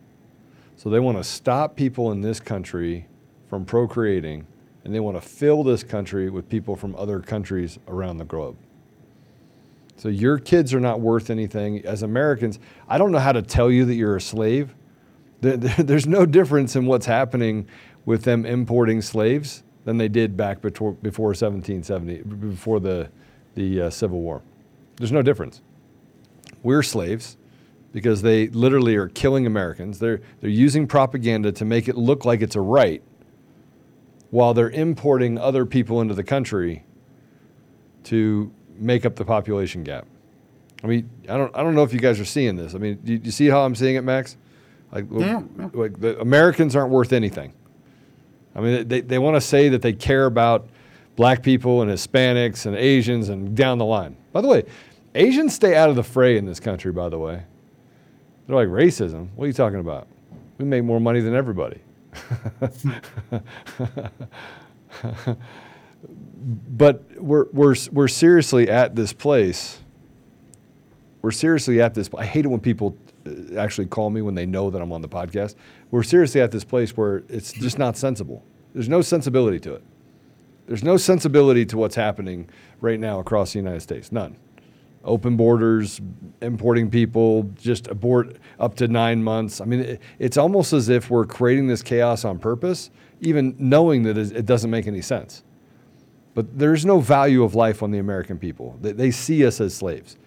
So 0.76 0.90
they 0.90 1.00
want 1.00 1.18
to 1.18 1.24
stop 1.24 1.76
people 1.76 2.12
in 2.12 2.22
this 2.22 2.40
country 2.40 3.08
from 3.48 3.66
procreating, 3.66 4.48
and 4.84 4.96
they 4.96 5.00
want 5.00 5.18
to 5.18 5.22
fill 5.22 5.64
this 5.64 5.84
country 5.84 6.30
with 6.30 6.48
people 6.48 6.76
from 6.76 6.96
other 6.96 7.20
countries 7.20 7.78
around 7.88 8.18
the 8.18 8.26
globe. 8.26 8.56
So 10.00 10.08
your 10.08 10.40
kids 10.40 10.74
are 10.74 10.80
not 10.80 11.02
worth 11.02 11.30
anything. 11.30 11.86
As 11.86 12.04
Americans, 12.04 12.58
I 12.88 12.98
don't 12.98 13.12
know 13.12 13.20
how 13.20 13.34
to 13.34 13.42
tell 13.42 13.70
you 13.70 13.84
that 13.84 13.96
you're 13.96 14.16
a 14.16 14.22
slave. 14.22 14.74
There- 15.42 15.58
there- 15.58 15.76
There's 15.86 16.08
no 16.08 16.26
difference 16.26 16.78
in 16.78 16.86
what's 16.86 17.06
happening 17.06 17.68
with 18.06 18.24
them 18.24 18.46
importing 18.46 19.02
slaves 19.02 19.62
than 19.84 19.98
they 19.98 20.08
did 20.08 20.38
back 20.38 20.62
before, 20.62 20.94
before 20.94 21.28
1770, 21.32 22.22
before 22.50 22.80
the, 22.80 23.10
the 23.56 23.82
uh, 23.82 23.90
Civil 23.90 24.22
War. 24.22 24.42
There's 24.96 25.12
no 25.12 25.22
difference. 25.22 25.62
We're 26.64 26.82
slaves 26.84 27.36
because 27.92 28.22
they 28.22 28.48
literally 28.48 28.96
are 28.96 29.10
killing 29.10 29.46
Americans. 29.46 30.00
They're, 30.00 30.22
they're 30.40 30.50
using 30.50 30.88
propaganda 30.88 31.52
to 31.52 31.66
make 31.66 31.90
it 31.90 31.98
look 31.98 32.24
like 32.24 32.42
it's 32.42 32.56
a 32.56 32.62
right 32.62 33.04
while 34.32 34.54
they're 34.54 34.70
importing 34.70 35.38
other 35.38 35.66
people 35.66 36.00
into 36.00 36.14
the 36.14 36.24
country 36.24 36.84
to 38.06 38.50
make 38.80 39.06
up 39.06 39.16
the 39.16 39.26
population 39.26 39.84
gap. 39.84 40.06
I 40.84 40.88
mean, 40.88 41.10
I 41.28 41.38
don't, 41.38 41.56
I 41.56 41.62
don't 41.62 41.76
know 41.76 41.84
if 41.84 41.94
you 41.94 42.00
guys 42.00 42.20
are 42.20 42.26
seeing 42.26 42.56
this. 42.56 42.74
I 42.74 42.78
mean, 42.78 43.00
do 43.04 43.14
you, 43.14 43.22
you 43.24 43.32
see 43.32 43.48
how 43.48 43.62
I'm 43.66 43.76
seeing 43.76 43.96
it, 43.96 44.04
Max? 44.04 44.38
Like, 44.92 45.06
Yeah, 45.12 45.42
yeah. 45.58 45.70
like 45.74 46.00
the 46.00 46.20
Americans 46.20 46.76
aren't 46.76 46.92
worth 46.92 47.14
anything. 47.14 47.54
I 48.56 48.62
mean, 48.62 48.88
they, 48.88 49.02
they 49.02 49.20
want 49.20 49.36
to 49.36 49.42
say 49.42 49.70
that 49.70 49.82
they 49.82 49.94
care 49.94 50.26
about 50.26 50.68
black 51.16 51.44
people 51.44 51.82
and 51.82 51.92
Hispanics 51.92 52.66
and 52.66 52.76
Asians 52.76 53.30
and 53.30 53.56
down 53.56 53.78
the 53.78 53.86
line. 53.86 54.16
By 54.32 54.42
the 54.42 54.48
way, 54.48 54.64
Asians 55.16 55.54
stay 55.54 55.76
out 55.76 55.90
of 55.90 55.96
the 55.96 56.04
fray 56.04 56.38
in 56.38 56.46
this 56.46 56.60
country, 56.60 56.92
by 56.92 57.10
the 57.10 57.20
way. 57.20 57.44
They're 58.48 58.56
like, 58.56 58.70
racism? 58.70 59.28
What 59.36 59.46
are 59.46 59.48
you 59.48 59.54
talking 59.54 59.80
about? 59.80 60.08
We 60.58 60.66
make 60.66 60.84
more 60.84 61.00
money 61.00 61.20
than 61.20 61.36
everybody. 61.36 61.80
but 66.40 67.04
we're, 67.18 67.48
we're, 67.52 67.76
we're 67.92 68.08
seriously 68.08 68.70
at 68.70 68.96
this 68.96 69.14
place. 69.14 69.80
We're 71.22 71.32
seriously 71.32 71.82
at 71.82 71.94
this. 71.94 72.10
I 72.18 72.26
hate 72.26 72.46
it 72.46 72.48
when 72.48 72.62
people 72.62 72.98
uh, 73.26 73.58
actually 73.58 73.88
call 73.88 74.10
me 74.10 74.22
when 74.22 74.36
they 74.36 74.46
know 74.46 74.70
that 74.70 74.82
I'm 74.82 74.92
on 74.92 75.02
the 75.02 75.10
podcast. 75.10 75.56
We're 75.92 76.04
seriously 76.04 76.42
at 76.42 76.52
this 76.52 76.64
place 76.64 76.96
where 76.96 77.24
it's 77.28 77.52
just 77.52 77.78
not 77.78 77.98
sensible. 77.98 78.44
There's 78.74 78.90
no 78.90 79.02
sensibility 79.02 79.60
to 79.62 79.74
it. 79.76 79.84
There's 80.68 80.84
no 80.84 80.98
sensibility 80.98 81.66
to 81.66 81.78
what's 81.78 81.96
happening 81.96 82.48
right 82.80 83.00
now 83.00 83.20
across 83.20 83.54
the 83.54 83.60
United 83.60 83.82
States. 83.82 84.12
None. 84.12 84.38
Open 85.04 85.36
borders, 85.36 86.00
importing 86.42 86.90
people, 86.90 87.44
just 87.56 87.88
abort 87.88 88.38
up 88.60 88.76
to 88.76 88.88
nine 88.88 89.24
months. 89.24 89.62
I 89.62 89.66
mean, 89.66 89.80
it, 89.80 90.02
it's 90.20 90.38
almost 90.38 90.74
as 90.74 90.90
if 90.90 91.10
we're 91.10 91.26
creating 91.26 91.68
this 91.68 91.82
chaos 91.82 92.24
on 92.24 92.38
purpose, 92.38 92.92
even 93.22 93.56
knowing 93.58 94.04
that 94.04 94.18
it 94.18 94.32
it 94.34 94.46
doesn't 94.46 94.70
make 94.70 94.88
any 94.88 95.02
sense. 95.02 95.44
But 96.36 96.60
there's 96.60 96.86
no 96.86 97.00
value 97.00 97.44
of 97.44 97.56
life 97.56 97.82
on 97.82 97.92
the 97.92 97.98
American 97.98 98.38
people. 98.38 98.78
They, 98.82 98.92
they 98.92 99.12
see 99.12 99.46
us 99.46 99.60
as 99.60 99.76
slaves. 99.76 100.18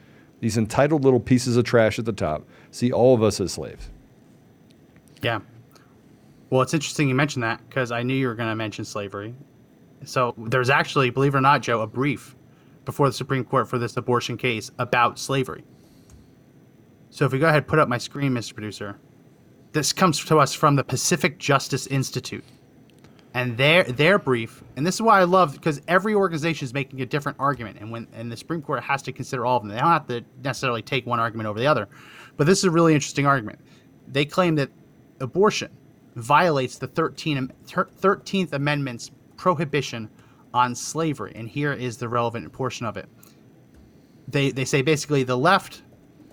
These 0.40 0.58
entitled 0.58 1.04
little 1.04 1.20
pieces 1.20 1.56
of 1.56 1.64
trash 1.64 1.98
at 1.98 2.04
the 2.04 2.12
top 2.12 2.44
see 2.70 2.90
all 2.90 3.14
of 3.14 3.22
us 3.22 3.40
as 3.40 3.52
slaves. 3.52 3.88
Yeah. 5.22 5.40
Well, 6.50 6.62
it's 6.62 6.74
interesting 6.74 7.08
you 7.08 7.14
mentioned 7.14 7.44
that 7.44 7.60
because 7.68 7.92
I 7.92 8.02
knew 8.02 8.14
you 8.14 8.26
were 8.26 8.34
going 8.34 8.48
to 8.48 8.56
mention 8.56 8.84
slavery. 8.84 9.34
So 10.04 10.34
there's 10.36 10.68
actually, 10.68 11.10
believe 11.10 11.34
it 11.34 11.38
or 11.38 11.40
not, 11.40 11.62
Joe, 11.62 11.80
a 11.80 11.86
brief 11.86 12.34
before 12.84 13.08
the 13.08 13.12
Supreme 13.12 13.44
Court 13.44 13.68
for 13.68 13.78
this 13.78 13.96
abortion 13.96 14.36
case 14.36 14.70
about 14.78 15.18
slavery. 15.18 15.64
So 17.10 17.24
if 17.24 17.32
we 17.32 17.38
go 17.38 17.46
ahead, 17.46 17.58
and 17.58 17.66
put 17.66 17.78
up 17.78 17.88
my 17.88 17.98
screen, 17.98 18.32
Mr. 18.32 18.54
Producer. 18.54 18.98
This 19.72 19.92
comes 19.92 20.22
to 20.24 20.38
us 20.38 20.52
from 20.52 20.76
the 20.76 20.84
Pacific 20.84 21.38
Justice 21.38 21.86
Institute. 21.86 22.44
And 23.34 23.56
their 23.56 23.84
their 23.84 24.18
brief, 24.18 24.62
and 24.76 24.86
this 24.86 24.96
is 24.96 25.02
why 25.02 25.20
I 25.20 25.24
love 25.24 25.54
because 25.54 25.80
every 25.88 26.14
organization 26.14 26.66
is 26.66 26.74
making 26.74 27.00
a 27.00 27.06
different 27.06 27.38
argument, 27.40 27.78
and 27.80 27.90
when 27.90 28.06
and 28.12 28.30
the 28.30 28.36
Supreme 28.36 28.60
Court 28.60 28.82
has 28.82 29.00
to 29.02 29.12
consider 29.12 29.46
all 29.46 29.56
of 29.56 29.62
them. 29.62 29.70
They 29.70 29.78
don't 29.78 29.88
have 29.88 30.06
to 30.08 30.22
necessarily 30.44 30.82
take 30.82 31.06
one 31.06 31.18
argument 31.18 31.48
over 31.48 31.58
the 31.58 31.66
other. 31.66 31.88
But 32.36 32.46
this 32.46 32.58
is 32.58 32.64
a 32.64 32.70
really 32.70 32.94
interesting 32.94 33.26
argument. 33.26 33.58
They 34.06 34.26
claim 34.26 34.54
that 34.56 34.70
abortion 35.20 35.70
violates 36.16 36.76
the 36.76 36.88
13, 36.88 37.50
13th 37.66 38.52
Amendment's 38.52 39.10
prohibition 39.36 40.10
on 40.52 40.74
slavery, 40.74 41.32
and 41.34 41.48
here 41.48 41.72
is 41.72 41.96
the 41.96 42.08
relevant 42.08 42.52
portion 42.52 42.84
of 42.84 42.98
it. 42.98 43.08
They 44.28 44.50
they 44.50 44.66
say 44.66 44.82
basically 44.82 45.22
the 45.22 45.38
left 45.38 45.82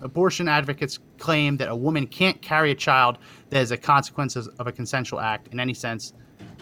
abortion 0.02 0.50
advocates 0.50 1.00
claim 1.18 1.58
that 1.58 1.70
a 1.70 1.76
woman 1.76 2.08
can't 2.08 2.42
carry 2.42 2.72
a 2.72 2.76
child 2.76 3.18
that 3.50 3.62
is 3.62 3.72
a 3.72 3.78
consequence 3.78 4.36
of 4.36 4.50
of 4.60 4.68
a 4.68 4.72
consensual 4.72 5.22
act 5.22 5.48
in 5.54 5.62
any 5.62 5.74
sense 5.74 6.14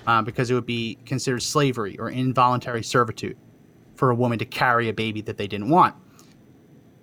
uh, 0.08 0.22
because 0.22 0.50
it 0.50 0.54
would 0.54 0.66
be 0.66 0.98
considered 1.06 1.44
slavery 1.44 1.98
or 2.00 2.10
involuntary 2.10 2.84
servitude 2.84 3.38
for 3.96 4.10
a 4.10 4.16
woman 4.16 4.40
to 4.40 4.46
carry 4.46 4.90
a 4.90 4.94
baby 4.94 5.22
that 5.22 5.38
they 5.38 5.48
didn't 5.48 5.70
want. 5.70 5.96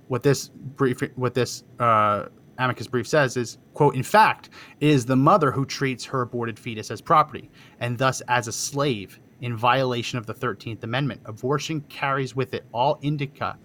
What 0.09 0.23
this 0.23 0.49
brief, 0.49 1.01
what 1.17 1.35
this 1.35 1.65
uh, 1.79 2.27
amicus 2.59 2.87
brief 2.87 3.07
says 3.07 3.37
is, 3.37 3.59
quote, 3.75 3.95
in 3.95 4.03
fact, 4.03 4.51
it 4.81 4.89
is 4.89 5.05
the 5.05 5.17
mother 5.17 5.51
who 5.51 5.65
treats 5.65 6.05
her 6.05 6.23
aborted 6.23 6.59
fetus 6.59 6.91
as 6.91 7.01
property 7.01 7.51
and 7.81 7.99
thus 7.99 8.21
as 8.23 8.49
a 8.49 8.53
slave 8.53 9.21
in 9.41 9.57
violation 9.57 10.19
of 10.19 10.27
the 10.27 10.35
13th 10.35 10.83
Amendment. 10.83 11.21
Abortion 11.27 11.81
carries 11.83 12.35
with 12.35 12.55
it 12.55 12.65
all 12.73 12.99
indica 13.03 13.59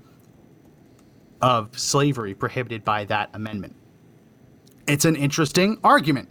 of 1.41 1.77
slavery 1.77 2.33
prohibited 2.33 2.83
by 2.83 3.05
that 3.05 3.29
amendment. 3.33 3.75
It's 4.87 5.05
an 5.05 5.15
interesting 5.15 5.77
argument. 5.83 6.27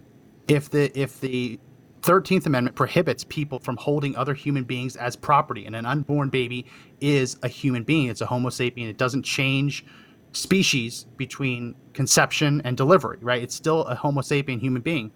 If 0.49 0.71
the 0.71 0.91
if 0.99 1.21
the 1.21 1.59
13th 2.03 2.46
Amendment 2.46 2.76
prohibits 2.76 3.24
people 3.24 3.59
from 3.59 3.76
holding 3.76 4.16
other 4.16 4.34
human 4.34 4.64
beings 4.64 4.96
as 4.96 5.16
property, 5.16 5.66
and 5.66 5.74
an 5.74 5.86
unborn 5.86 6.28
baby 6.28 6.66
is 7.01 7.38
a 7.42 7.49
human 7.49 7.82
being, 7.82 8.09
it's 8.09 8.20
a 8.20 8.26
Homo 8.26 8.49
sapien, 8.51 8.88
it 8.88 8.96
doesn't 8.99 9.24
change 9.24 9.84
species 10.32 11.07
between 11.16 11.74
conception 11.94 12.61
and 12.64 12.76
delivery, 12.76 13.18
right? 13.20 13.42
It's 13.42 13.55
still 13.55 13.84
a 13.84 13.94
Homo 13.94 14.20
sapien 14.20 14.61
human 14.61 14.82
being. 14.82 15.11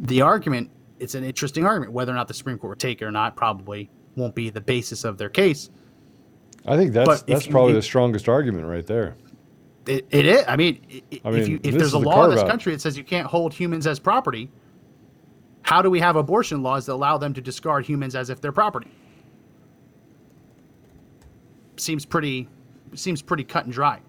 The 0.00 0.22
argument, 0.22 0.70
it's 0.98 1.14
an 1.14 1.24
interesting 1.24 1.64
argument. 1.66 1.92
Whether 1.92 2.12
or 2.12 2.16
not 2.16 2.26
the 2.28 2.34
Supreme 2.34 2.58
Court 2.58 2.70
would 2.72 2.78
take 2.80 3.02
it 3.02 3.04
or 3.04 3.12
not, 3.12 3.36
probably 3.36 3.90
won't 4.16 4.34
be 4.34 4.50
the 4.50 4.60
basis 4.60 5.04
of 5.04 5.18
their 5.18 5.28
case. 5.28 5.70
I 6.66 6.76
think 6.76 6.92
that's 6.92 7.06
But 7.06 7.26
that's 7.26 7.46
probably 7.46 7.72
you- 7.72 7.76
the 7.78 7.82
strongest 7.82 8.28
argument 8.28 8.66
right 8.66 8.86
there. 8.86 9.16
It, 9.86 10.06
it 10.10 10.26
is. 10.26 10.44
I 10.46 10.56
mean, 10.56 10.80
i- 10.90 11.20
I 11.24 11.30
if, 11.32 11.48
you, 11.48 11.60
if 11.62 11.74
there's 11.74 11.94
a 11.94 11.98
law 11.98 12.24
in 12.24 12.30
this 12.30 12.38
carve-out. 12.40 12.50
country 12.50 12.72
that 12.72 12.80
says 12.80 12.98
you 12.98 13.04
can't 13.04 13.26
hold 13.26 13.54
humans 13.54 13.86
as 13.86 13.98
property, 13.98 14.50
how 15.62 15.82
do 15.82 15.90
we 15.90 16.00
have 16.00 16.16
abortion 16.16 16.62
laws 16.62 16.86
that 16.86 16.94
allow 16.94 17.18
them 17.18 17.34
to 17.34 17.40
discard 17.40 17.86
humans 17.86 18.14
as 18.14 18.30
if 18.30 18.40
they're 18.40 18.52
property? 18.52 18.90
Seems 21.76 22.04
pretty, 22.04 22.48
seems 22.94 23.22
pretty 23.22 23.44
cut 23.44 23.64
and 23.64 23.72
dry. 23.72 24.00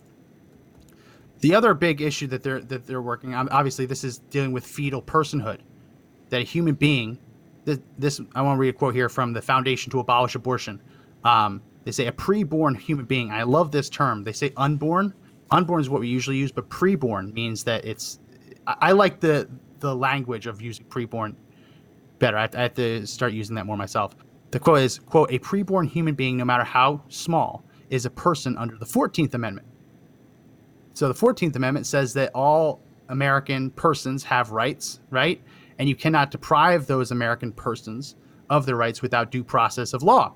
The 1.39 1.55
other 1.55 1.73
big 1.73 2.01
issue 2.01 2.27
that 2.27 2.43
they're 2.43 2.61
that 2.61 2.85
they're 2.85 3.01
working 3.01 3.33
on, 3.33 3.49
obviously, 3.49 3.85
this 3.85 4.03
is 4.03 4.19
dealing 4.29 4.51
with 4.51 4.65
fetal 4.65 5.01
personhood, 5.01 5.59
that 6.29 6.41
a 6.41 6.43
human 6.43 6.75
being. 6.75 7.17
This, 7.65 7.79
this 7.97 8.21
I 8.35 8.41
want 8.41 8.57
to 8.57 8.59
read 8.59 8.69
a 8.69 8.73
quote 8.73 8.93
here 8.93 9.09
from 9.09 9.33
the 9.33 9.41
Foundation 9.41 9.91
to 9.91 9.99
Abolish 9.99 10.35
Abortion. 10.35 10.81
Um, 11.23 11.61
they 11.83 11.91
say 11.91 12.07
a 12.07 12.11
preborn 12.11 12.77
human 12.77 13.05
being. 13.05 13.31
I 13.31 13.43
love 13.43 13.71
this 13.71 13.89
term. 13.89 14.23
They 14.23 14.33
say 14.33 14.53
unborn. 14.55 15.13
Unborn 15.49 15.81
is 15.81 15.89
what 15.89 16.01
we 16.01 16.07
usually 16.07 16.37
use, 16.37 16.51
but 16.51 16.69
preborn 16.69 17.33
means 17.33 17.63
that 17.63 17.85
it's. 17.85 18.19
I, 18.67 18.75
I 18.81 18.91
like 18.91 19.19
the 19.19 19.49
the 19.82 19.93
language 19.95 20.47
of 20.47 20.61
using 20.61 20.86
preborn 20.86 21.36
better. 22.19 22.38
I, 22.38 22.47
I 22.53 22.61
have 22.63 22.75
to 22.75 23.05
start 23.05 23.34
using 23.34 23.55
that 23.55 23.65
more 23.65 23.77
myself. 23.77 24.15
The 24.51 24.59
quote 24.59 24.79
is 24.79 24.99
quote 24.99 25.32
a 25.32 25.39
preborn 25.39 25.89
human 25.89 26.15
being, 26.15 26.38
no 26.38 26.45
matter 26.45 26.63
how 26.63 27.03
small, 27.09 27.65
is 27.89 28.05
a 28.05 28.09
person 28.09 28.57
under 28.57 28.77
the 28.77 28.86
Fourteenth 28.86 29.34
Amendment. 29.34 29.67
So 30.93 31.07
the 31.07 31.13
14th 31.13 31.55
Amendment 31.55 31.88
says 31.88 32.13
that 32.13 32.32
all 32.36 32.82
American 33.09 33.71
persons 33.71 34.23
have 34.23 34.51
rights, 34.51 34.99
right? 35.09 35.41
And 35.79 35.88
you 35.88 35.95
cannot 35.95 36.32
deprive 36.32 36.86
those 36.86 37.11
American 37.11 37.51
persons 37.51 38.15
of 38.49 38.65
their 38.65 38.75
rights 38.75 39.01
without 39.01 39.32
due 39.32 39.43
process 39.43 39.93
of 39.93 40.03
law. 40.03 40.34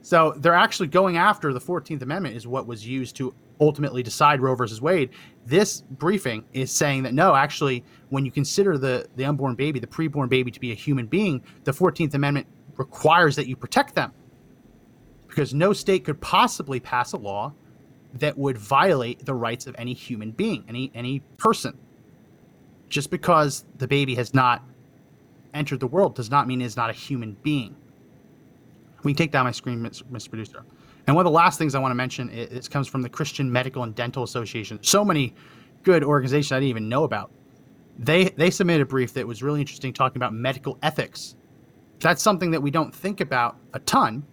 So 0.00 0.34
they're 0.36 0.54
actually 0.54 0.88
going 0.88 1.16
after 1.16 1.52
the 1.52 1.60
14th 1.60 2.02
Amendment 2.02 2.36
is 2.36 2.46
what 2.46 2.66
was 2.66 2.86
used 2.86 3.16
to 3.16 3.34
ultimately 3.62 4.02
decide 4.02 4.40
Roe 4.40 4.54
versus 4.54 4.80
Wade. 4.80 5.10
This 5.46 5.82
briefing 5.82 6.44
is 6.52 6.70
saying 6.70 7.04
that 7.04 7.14
no, 7.14 7.34
actually, 7.34 7.84
when 8.10 8.24
you 8.26 8.32
consider 8.32 8.76
the, 8.76 9.06
the 9.16 9.24
unborn 9.24 9.54
baby, 9.54 9.78
the 9.78 9.86
preborn 9.86 10.28
baby 10.28 10.50
to 10.50 10.60
be 10.60 10.72
a 10.72 10.74
human 10.74 11.06
being, 11.06 11.42
the 11.64 11.72
14th 11.72 12.14
Amendment 12.14 12.46
requires 12.76 13.36
that 13.36 13.46
you 13.46 13.56
protect 13.56 13.94
them. 13.94 14.12
Because 15.28 15.54
no 15.54 15.72
state 15.72 16.04
could 16.04 16.20
possibly 16.20 16.80
pass 16.80 17.12
a 17.12 17.16
law 17.16 17.54
that 18.14 18.36
would 18.36 18.58
violate 18.58 19.24
the 19.24 19.34
rights 19.34 19.66
of 19.66 19.74
any 19.78 19.94
human 19.94 20.32
being, 20.32 20.64
any 20.68 20.90
any 20.94 21.20
person. 21.38 21.78
Just 22.90 23.10
because 23.10 23.64
the 23.78 23.88
baby 23.88 24.14
has 24.16 24.34
not 24.34 24.62
entered 25.54 25.80
the 25.80 25.86
world 25.86 26.14
does 26.14 26.30
not 26.30 26.46
mean 26.46 26.60
it's 26.60 26.76
not 26.76 26.90
a 26.90 26.92
human 26.92 27.38
being. 27.42 27.74
We 29.02 29.12
can 29.12 29.16
take 29.16 29.32
down 29.32 29.46
my 29.46 29.52
screen. 29.52 29.80
Mr. 29.80 30.28
Producer. 30.28 30.64
And 31.06 31.16
one 31.16 31.26
of 31.26 31.32
the 31.32 31.36
last 31.36 31.58
things 31.58 31.74
I 31.74 31.80
want 31.80 31.90
to 31.90 31.96
mention 31.96 32.30
is, 32.30 32.68
comes 32.68 32.86
from 32.86 33.02
the 33.02 33.08
Christian 33.08 33.50
Medical 33.50 33.82
and 33.82 33.94
Dental 33.94 34.22
Association. 34.22 34.78
So 34.82 35.04
many 35.04 35.34
good 35.82 36.04
organizations 36.04 36.52
I 36.52 36.56
didn't 36.56 36.70
even 36.70 36.88
know 36.88 37.04
about. 37.04 37.30
They 37.98 38.30
they 38.30 38.50
submitted 38.50 38.82
a 38.82 38.86
brief 38.86 39.12
that 39.14 39.26
was 39.26 39.42
really 39.42 39.60
interesting, 39.60 39.92
talking 39.92 40.16
about 40.16 40.32
medical 40.32 40.78
ethics. 40.82 41.36
That's 42.00 42.22
something 42.22 42.50
that 42.52 42.62
we 42.62 42.70
don't 42.70 42.94
think 42.94 43.20
about 43.20 43.56
a 43.74 43.78
ton, 43.80 44.24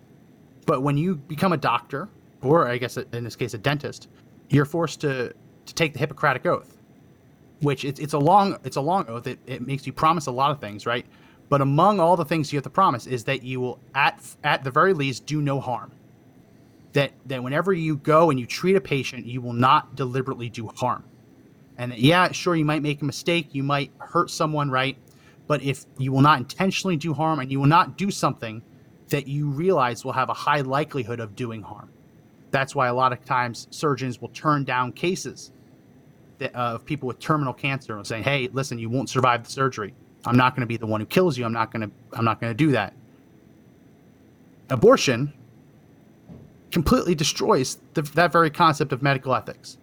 but 0.65 0.81
when 0.81 0.97
you 0.97 1.15
become 1.15 1.53
a 1.53 1.57
doctor, 1.57 2.09
or 2.41 2.67
I 2.67 2.77
guess 2.77 2.97
in 2.97 3.23
this 3.23 3.35
case 3.35 3.53
a 3.53 3.57
dentist, 3.57 4.07
you're 4.49 4.65
forced 4.65 5.01
to 5.01 5.33
to 5.65 5.73
take 5.75 5.93
the 5.93 5.99
Hippocratic 5.99 6.45
oath, 6.45 6.77
which 7.61 7.83
it's, 7.83 7.99
it's 7.99 8.13
a 8.13 8.19
long 8.19 8.57
it's 8.63 8.77
a 8.77 8.81
long 8.81 9.07
oath. 9.09 9.27
It, 9.27 9.39
it 9.45 9.65
makes 9.65 9.85
you 9.85 9.93
promise 9.93 10.27
a 10.27 10.31
lot 10.31 10.51
of 10.51 10.59
things, 10.59 10.85
right? 10.85 11.05
But 11.49 11.61
among 11.61 11.99
all 11.99 12.15
the 12.15 12.25
things 12.25 12.53
you 12.53 12.57
have 12.57 12.63
to 12.63 12.69
promise 12.69 13.07
is 13.07 13.23
that 13.25 13.43
you 13.43 13.59
will 13.59 13.79
at 13.93 14.23
at 14.43 14.63
the 14.63 14.71
very 14.71 14.93
least 14.93 15.25
do 15.25 15.41
no 15.41 15.59
harm. 15.59 15.91
That 16.93 17.11
that 17.27 17.43
whenever 17.43 17.73
you 17.73 17.97
go 17.97 18.29
and 18.31 18.39
you 18.39 18.45
treat 18.45 18.75
a 18.75 18.81
patient, 18.81 19.25
you 19.25 19.41
will 19.41 19.53
not 19.53 19.95
deliberately 19.95 20.49
do 20.49 20.67
harm. 20.67 21.03
And 21.77 21.91
that, 21.91 21.99
yeah, 21.99 22.31
sure, 22.31 22.55
you 22.55 22.65
might 22.65 22.81
make 22.81 23.01
a 23.01 23.05
mistake, 23.05 23.49
you 23.53 23.63
might 23.63 23.91
hurt 23.99 24.29
someone, 24.29 24.69
right? 24.69 24.97
But 25.47 25.63
if 25.63 25.85
you 25.97 26.11
will 26.11 26.21
not 26.21 26.39
intentionally 26.39 26.97
do 26.97 27.13
harm 27.13 27.39
and 27.39 27.51
you 27.51 27.59
will 27.59 27.67
not 27.67 27.97
do 27.97 28.11
something 28.11 28.61
that 29.09 29.27
you 29.27 29.49
realize 29.49 30.03
will 30.05 30.11
have 30.11 30.29
a 30.29 30.33
high 30.33 30.61
likelihood 30.61 31.19
of 31.19 31.35
doing 31.35 31.61
harm. 31.61 31.89
That's 32.51 32.75
why 32.75 32.87
a 32.87 32.93
lot 32.93 33.13
of 33.13 33.23
times 33.25 33.67
surgeons 33.71 34.21
will 34.21 34.29
turn 34.29 34.63
down 34.63 34.91
cases 34.91 35.51
that, 36.39 36.55
uh, 36.55 36.75
of 36.75 36.85
people 36.85 37.07
with 37.07 37.19
terminal 37.19 37.53
cancer 37.53 37.97
and 37.97 38.05
saying, 38.05 38.23
"Hey, 38.23 38.49
listen, 38.51 38.79
you 38.79 38.89
won't 38.89 39.09
survive 39.09 39.43
the 39.43 39.49
surgery. 39.49 39.93
I'm 40.25 40.37
not 40.37 40.55
going 40.55 40.61
to 40.61 40.67
be 40.67 40.77
the 40.77 40.85
one 40.85 40.99
who 40.99 41.05
kills 41.07 41.37
you. 41.37 41.45
I'm 41.45 41.53
not 41.53 41.71
going 41.71 41.89
to. 41.89 41.91
I'm 42.13 42.25
not 42.25 42.41
going 42.41 42.51
to 42.51 42.57
do 42.57 42.71
that." 42.71 42.93
Abortion 44.69 45.33
completely 46.71 47.15
destroys 47.15 47.77
the, 47.93 48.01
that 48.01 48.31
very 48.31 48.49
concept 48.49 48.93
of 48.93 49.01
medical 49.01 49.35
ethics. 49.35 49.77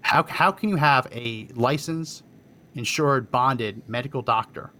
How 0.00 0.22
how 0.24 0.52
can 0.52 0.68
you 0.68 0.76
have 0.76 1.06
a 1.12 1.48
licensed, 1.54 2.22
insured, 2.74 3.30
bonded 3.30 3.82
medical 3.88 4.22
doctor, 4.22 4.70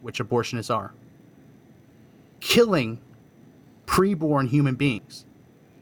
which 0.00 0.18
abortionists 0.18 0.74
are, 0.74 0.94
killing 2.40 3.00
preborn 3.86 4.48
human 4.48 4.74
beings? 4.74 5.26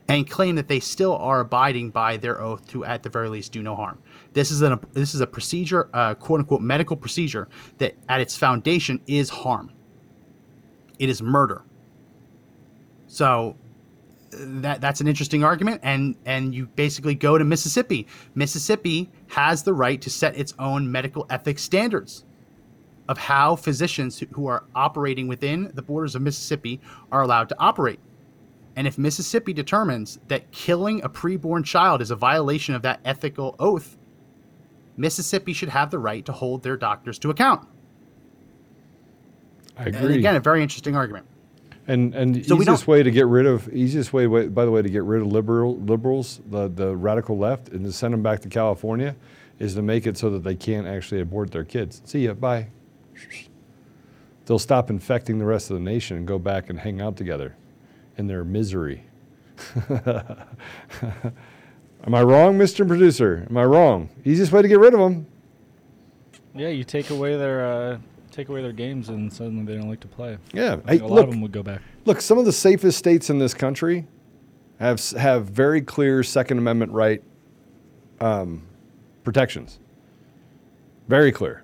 and 0.08 0.28
claim 0.28 0.56
that 0.56 0.68
they 0.68 0.80
still 0.80 1.16
are 1.16 1.40
abiding 1.40 1.90
by 1.90 2.16
their 2.16 2.40
oath 2.40 2.66
to, 2.68 2.84
at 2.84 3.02
the 3.02 3.08
very 3.08 3.28
least, 3.28 3.52
do 3.52 3.62
no 3.62 3.74
harm. 3.74 3.98
This 4.32 4.50
is 4.50 4.60
an 4.62 4.78
this 4.92 5.14
is 5.14 5.20
a 5.20 5.26
procedure, 5.26 5.88
uh, 5.94 6.14
quote 6.14 6.40
unquote, 6.40 6.60
medical 6.60 6.96
procedure 6.96 7.48
that, 7.78 7.94
at 8.08 8.20
its 8.20 8.36
foundation, 8.36 9.00
is 9.06 9.30
harm. 9.30 9.72
It 10.98 11.08
is 11.08 11.22
murder. 11.22 11.62
So 13.06 13.56
that 14.38 14.80
that's 14.80 15.00
an 15.00 15.08
interesting 15.08 15.44
argument, 15.44 15.80
and 15.82 16.16
and 16.24 16.54
you 16.54 16.66
basically 16.76 17.14
go 17.14 17.38
to 17.38 17.44
Mississippi. 17.44 18.06
Mississippi 18.34 19.10
has 19.28 19.62
the 19.62 19.74
right 19.74 20.00
to 20.02 20.10
set 20.10 20.36
its 20.36 20.54
own 20.58 20.90
medical 20.90 21.26
ethics 21.30 21.62
standards 21.62 22.24
of 23.08 23.18
how 23.18 23.54
physicians 23.54 24.22
who- 24.32 24.46
are 24.46 24.64
operating 24.74 25.28
within 25.28 25.70
the 25.74 25.82
borders 25.82 26.14
of 26.14 26.22
Mississippi 26.22 26.80
are 27.12 27.20
allowed 27.22 27.48
to 27.50 27.56
operate. 27.58 28.00
And 28.76 28.86
if 28.86 28.96
Mississippi 28.98 29.52
determines 29.52 30.18
that 30.28 30.50
killing 30.50 31.02
a 31.04 31.08
preborn 31.08 31.64
child 31.64 32.00
is 32.00 32.10
a 32.10 32.16
violation 32.16 32.74
of 32.74 32.82
that 32.82 33.00
ethical 33.04 33.54
oath, 33.58 33.96
Mississippi 34.96 35.52
should 35.52 35.68
have 35.68 35.90
the 35.90 35.98
right 35.98 36.24
to 36.24 36.32
hold 36.32 36.62
their 36.62 36.76
doctors 36.76 37.18
to 37.20 37.30
account. 37.30 37.68
I 39.76 39.84
And 39.84 39.96
agree. 39.96 40.18
again, 40.18 40.36
a 40.36 40.40
very 40.40 40.62
interesting 40.62 40.96
argument. 40.96 41.26
And 41.86 42.14
and 42.14 42.46
So 42.46 42.60
easiest 42.60 42.86
way 42.86 43.02
to 43.02 43.10
get 43.10 43.26
rid 43.26 43.46
of 43.46 43.68
easiest 43.72 44.12
way, 44.12 44.26
way 44.26 44.48
by 44.48 44.64
the 44.64 44.70
way 44.70 44.80
to 44.80 44.88
get 44.88 45.02
rid 45.02 45.20
of 45.20 45.28
liberal 45.28 45.76
liberals 45.78 46.40
the 46.50 46.68
the 46.68 46.96
radical 46.96 47.36
left 47.36 47.68
and 47.68 47.84
to 47.84 47.92
send 47.92 48.14
them 48.14 48.22
back 48.22 48.40
to 48.40 48.48
California 48.48 49.14
is 49.58 49.74
to 49.74 49.82
make 49.82 50.06
it 50.06 50.16
so 50.16 50.30
that 50.30 50.42
they 50.42 50.54
can't 50.54 50.86
actually 50.86 51.20
abort 51.20 51.50
their 51.50 51.64
kids. 51.64 52.00
See 52.04 52.24
ya, 52.24 52.34
bye. 52.34 52.68
They'll 54.46 54.58
stop 54.58 54.90
infecting 54.90 55.38
the 55.38 55.44
rest 55.44 55.70
of 55.70 55.74
the 55.74 55.82
nation 55.82 56.16
and 56.16 56.26
go 56.26 56.38
back 56.38 56.70
and 56.70 56.78
hang 56.78 57.00
out 57.00 57.16
together 57.16 57.56
in 58.18 58.26
their 58.26 58.44
misery. 58.44 59.04
Am 62.06 62.14
I 62.14 62.22
wrong, 62.22 62.58
Mr. 62.58 62.86
Producer? 62.86 63.46
Am 63.48 63.56
I 63.56 63.64
wrong? 63.64 64.10
Easiest 64.24 64.52
way 64.52 64.60
to 64.60 64.68
get 64.68 64.78
rid 64.78 64.92
of 64.92 65.00
them. 65.00 65.26
Yeah, 66.54 66.68
you 66.68 66.84
take 66.84 67.10
away 67.10 67.36
their 67.36 67.64
uh, 67.64 67.98
take 68.34 68.48
away 68.48 68.60
their 68.62 68.72
games, 68.72 69.08
and 69.08 69.32
suddenly 69.32 69.64
they 69.64 69.78
don't 69.78 69.88
like 69.88 70.00
to 70.00 70.08
play. 70.08 70.36
Yeah. 70.52 70.74
I 70.86 70.92
Hey, 70.92 70.98
think 70.98 71.02
a 71.02 71.06
lot 71.06 71.14
look, 71.14 71.24
of 71.24 71.30
them 71.30 71.40
would 71.40 71.52
go 71.52 71.62
back. 71.62 71.80
Look, 72.04 72.20
some 72.20 72.36
of 72.38 72.44
the 72.44 72.52
safest 72.52 72.98
states 72.98 73.30
in 73.30 73.38
this 73.38 73.54
country 73.54 74.06
have 74.80 75.00
have 75.12 75.46
very 75.46 75.80
clear 75.80 76.22
Second 76.22 76.58
Amendment 76.58 76.92
right 76.92 77.22
um, 78.20 78.62
protections. 79.22 79.78
Very 81.08 81.30
clear. 81.32 81.62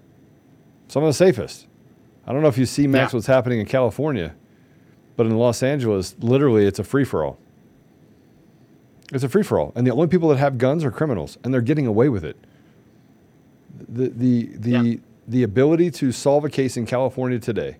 Some 0.89 1.03
of 1.03 1.09
the 1.09 1.12
safest. 1.14 1.66
I 2.27 2.33
don't 2.33 2.43
know 2.43 2.49
if 2.49 2.59
you 2.59 2.66
see, 2.66 2.87
Max, 2.87 3.12
Yeah. 3.12 3.16
what's 3.16 3.27
happening 3.27 3.59
in 3.61 3.66
California, 3.66 4.35
but 5.16 5.27
in 5.27 5.37
Los 5.37 5.62
Angeles, 5.62 6.14
literally, 6.21 6.66
it's 6.66 6.79
a 6.79 6.85
free 6.85 7.05
for 7.05 7.25
all. 7.25 7.39
It's 9.12 9.25
a 9.25 9.29
free 9.29 9.43
for 9.43 9.59
all, 9.59 9.73
and 9.75 9.85
the 9.87 9.91
only 9.91 10.07
people 10.07 10.29
that 10.29 10.39
have 10.39 10.57
guns 10.59 10.85
are 10.85 10.91
criminals, 10.93 11.37
and 11.43 11.53
they're 11.53 11.61
getting 11.62 11.87
away 11.87 12.09
with 12.09 12.25
it. 12.25 12.37
The 13.89 14.09
the 14.11 14.47
the 14.57 14.71
Yeah. 14.71 14.95
The 15.29 15.43
ability 15.43 15.91
to 15.91 16.12
solve 16.12 16.45
a 16.45 16.51
case 16.51 16.77
in 16.77 16.87
California 16.87 17.39
today 17.39 17.77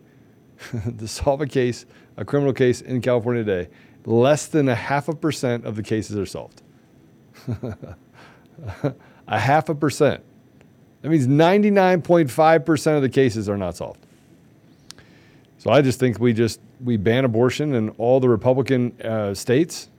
to 0.99 1.09
solve 1.09 1.41
a 1.41 1.47
case, 1.47 1.87
a 2.17 2.25
criminal 2.25 2.53
case 2.53 2.81
in 2.81 3.01
California 3.01 3.45
today, 3.45 3.71
less 4.05 4.47
than 4.47 4.69
a 4.69 4.75
half 4.75 5.09
a 5.09 5.15
percent 5.15 5.65
of 5.65 5.77
the 5.77 5.83
cases 5.83 6.17
are 6.17 6.27
solved. 6.27 6.63
a 9.27 9.39
half 9.39 9.69
a 9.69 9.75
percent. 9.75 10.23
That 11.03 11.09
means 11.09 11.27
99.5% 11.27 12.97
of 12.97 13.03
the 13.03 13.09
cases 13.09 13.49
are 13.49 13.57
not 13.57 13.77
solved. 13.77 14.07
So 15.59 15.71
I 15.71 15.83
just 15.83 15.99
think 15.99 16.19
we 16.19 16.33
just 16.33 16.61
we 16.83 16.97
ban 16.97 17.25
abortion 17.25 17.75
in 17.75 17.91
all 17.91 18.21
the 18.21 18.29
Republican 18.29 18.99
uh, 19.03 19.35
states. 19.35 19.91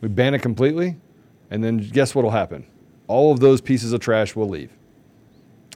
We 0.00 0.08
ban 0.08 0.34
it 0.34 0.40
completely, 0.40 0.96
and 1.50 1.64
then 1.64 1.78
guess 1.78 2.14
what 2.14 2.24
will 2.24 2.30
happen? 2.30 2.66
All 3.06 3.32
of 3.32 3.40
those 3.40 3.62
pieces 3.62 3.94
of 3.94 4.00
trash 4.00 4.36
will 4.36 4.48
leave 4.48 4.70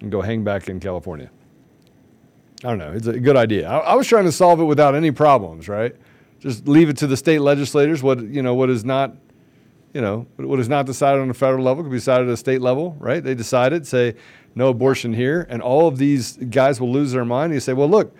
and 0.02 0.10
go 0.10 0.20
hang 0.20 0.44
back 0.44 0.68
in 0.68 0.80
California. 0.80 1.30
I 2.64 2.68
don't 2.68 2.78
know. 2.78 2.92
It's 2.92 3.06
a 3.06 3.18
good 3.18 3.36
idea. 3.36 3.68
I, 3.68 3.78
I 3.78 3.94
was 3.94 4.06
trying 4.06 4.24
to 4.24 4.32
solve 4.32 4.60
it 4.60 4.64
without 4.64 4.94
any 4.94 5.10
problems, 5.10 5.68
right? 5.68 5.96
Just 6.38 6.68
leave 6.68 6.88
it 6.88 6.96
to 6.98 7.06
the 7.06 7.16
state 7.16 7.40
legislators. 7.40 8.02
What 8.02 8.20
you 8.20 8.42
know, 8.42 8.54
what 8.54 8.68
is 8.68 8.84
not, 8.84 9.16
you 9.94 10.00
know, 10.00 10.26
what 10.36 10.60
is 10.60 10.68
not 10.68 10.86
decided 10.86 11.20
on 11.20 11.28
the 11.28 11.34
federal 11.34 11.64
level 11.64 11.84
could 11.84 11.90
be 11.90 11.98
decided 11.98 12.28
at 12.28 12.34
a 12.34 12.36
state 12.36 12.60
level, 12.60 12.96
right? 12.98 13.22
They 13.22 13.34
decide 13.34 13.72
it, 13.72 13.86
say 13.86 14.14
no 14.54 14.68
abortion 14.68 15.12
here, 15.12 15.46
and 15.48 15.62
all 15.62 15.88
of 15.88 15.98
these 15.98 16.36
guys 16.36 16.80
will 16.80 16.92
lose 16.92 17.12
their 17.12 17.24
mind. 17.24 17.54
You 17.54 17.60
say, 17.60 17.72
well, 17.72 17.88
look, 17.88 18.14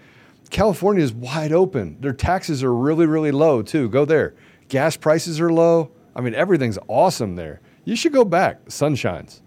California 0.51 1.03
is 1.03 1.13
wide 1.13 1.53
open. 1.53 1.97
Their 2.01 2.13
taxes 2.13 2.63
are 2.63 2.75
really, 2.75 3.07
really 3.07 3.33
low 3.33 3.63
too. 3.63 3.89
Go 3.89 4.05
there. 4.05 4.35
Gas 4.69 4.97
prices 4.97 5.41
are 5.41 5.53
low. 5.53 5.91
I 6.15 6.21
mean, 6.21 6.35
everything's 6.35 6.79
awesome 6.89 7.37
there. 7.37 7.61
You 7.85 7.97
should 7.97 8.13
go 8.13 8.25
back. 8.25 8.71
sun 8.71 8.95
shines. 8.95 9.43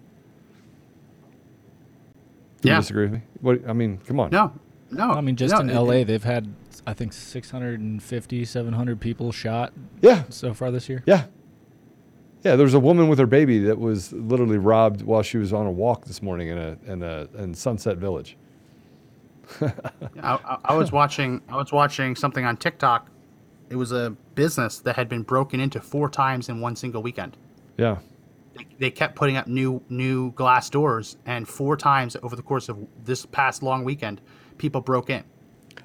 Do 2.66 2.70
you 2.70 2.74
Yeah. 2.74 2.80
disagree 2.80 3.04
with 3.04 3.12
me? 3.14 3.22
What 3.40 3.60
I 3.68 3.72
mean, 3.72 3.98
come 4.06 4.18
on. 4.20 4.30
No, 4.30 4.52
no. 4.90 5.10
I 5.12 5.20
mean, 5.20 5.36
just 5.36 5.54
no, 5.54 5.60
in 5.60 5.70
it- 5.70 5.74
LA, 5.74 6.04
they've 6.04 6.22
had 6.24 6.48
I 6.86 6.92
think 6.94 7.12
650, 7.12 8.44
700 8.44 9.00
people 9.00 9.32
shot 9.32 9.72
Yeah. 10.00 10.24
so 10.28 10.52
far 10.54 10.70
this 10.70 10.88
year. 10.88 11.02
Yeah. 11.06 11.24
Yeah, 12.44 12.54
there 12.54 12.64
was 12.64 12.74
a 12.74 12.80
woman 12.80 13.08
with 13.08 13.18
her 13.18 13.26
baby 13.26 13.58
that 13.60 13.78
was 13.78 14.12
literally 14.12 14.58
robbed 14.58 15.02
while 15.02 15.22
she 15.22 15.36
was 15.38 15.52
on 15.52 15.66
a 15.66 15.70
walk 15.70 16.04
this 16.04 16.22
morning 16.22 16.48
in 16.48 16.58
a 16.58 16.76
in 16.86 17.02
a 17.02 17.26
in 17.38 17.54
Sunset 17.54 17.96
Village. 17.98 18.36
I, 19.60 19.72
I, 20.22 20.58
I 20.66 20.74
was 20.76 20.92
watching. 20.92 21.40
I 21.48 21.56
was 21.56 21.72
watching 21.72 22.14
something 22.16 22.44
on 22.44 22.56
TikTok. 22.56 23.08
It 23.70 23.76
was 23.76 23.90
a 23.92 24.10
business 24.36 24.78
that 24.80 24.94
had 24.96 25.08
been 25.08 25.22
broken 25.22 25.58
into 25.60 25.80
four 25.80 26.08
times 26.08 26.48
in 26.48 26.60
one 26.60 26.76
single 26.76 27.02
weekend. 27.02 27.36
Yeah. 27.76 27.98
They, 28.56 28.66
they 28.78 28.90
kept 28.90 29.14
putting 29.16 29.36
up 29.36 29.46
new 29.46 29.82
new 29.88 30.32
glass 30.32 30.70
doors, 30.70 31.16
and 31.26 31.46
four 31.46 31.76
times 31.76 32.16
over 32.22 32.36
the 32.36 32.42
course 32.42 32.68
of 32.68 32.78
this 33.04 33.26
past 33.26 33.62
long 33.62 33.84
weekend, 33.84 34.20
people 34.58 34.80
broke 34.80 35.10
in. 35.10 35.24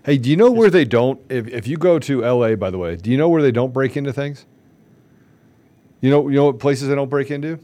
Hey, 0.03 0.17
do 0.17 0.29
you 0.29 0.35
know 0.35 0.49
where 0.51 0.69
they 0.69 0.85
don't 0.85 1.19
if 1.29 1.47
if 1.47 1.67
you 1.67 1.77
go 1.77 1.99
to 1.99 2.21
LA 2.21 2.55
by 2.55 2.69
the 2.69 2.77
way, 2.77 2.95
do 2.95 3.11
you 3.11 3.17
know 3.17 3.29
where 3.29 3.41
they 3.41 3.51
don't 3.51 3.73
break 3.73 3.97
into 3.97 4.13
things? 4.13 4.45
You 5.99 6.09
know, 6.09 6.27
you 6.29 6.35
know 6.35 6.45
what 6.45 6.59
places 6.59 6.87
they 6.87 6.95
don't 6.95 7.09
break 7.09 7.29
into? 7.29 7.59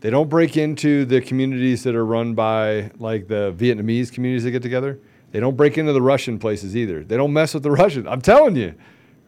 They 0.00 0.10
don't 0.10 0.28
break 0.28 0.56
into 0.56 1.04
the 1.04 1.20
communities 1.20 1.82
that 1.82 1.94
are 1.94 2.06
run 2.06 2.34
by 2.34 2.90
like 2.98 3.28
the 3.28 3.52
Vietnamese 3.56 4.12
communities 4.12 4.44
that 4.44 4.52
get 4.52 4.62
together. 4.62 4.98
They 5.32 5.40
don't 5.40 5.56
break 5.56 5.78
into 5.78 5.92
the 5.92 6.02
Russian 6.02 6.38
places 6.38 6.76
either. 6.76 7.04
They 7.04 7.16
don't 7.16 7.32
mess 7.32 7.54
with 7.54 7.62
the 7.62 7.70
Russians. 7.82 8.06
I'm 8.08 8.20
telling 8.20 8.56
you. 8.56 8.74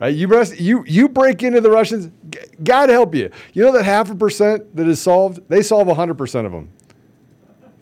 Right? 0.03 0.17
You 0.17 0.27
rest, 0.27 0.59
you 0.59 0.83
you 0.85 1.09
break 1.09 1.45
into 1.45 1.61
the 1.61 1.71
Russians, 1.71 2.11
God 2.65 2.89
help 2.89 3.15
you. 3.15 3.31
You 3.53 3.63
know 3.63 3.71
that 3.71 3.85
half 3.85 4.11
a 4.11 4.17
percent 4.17 4.75
that 4.75 4.89
is 4.89 5.01
solved, 5.01 5.49
they 5.49 5.63
solve 5.63 5.87
100% 5.87 6.45
of 6.45 6.51
them. 6.51 6.73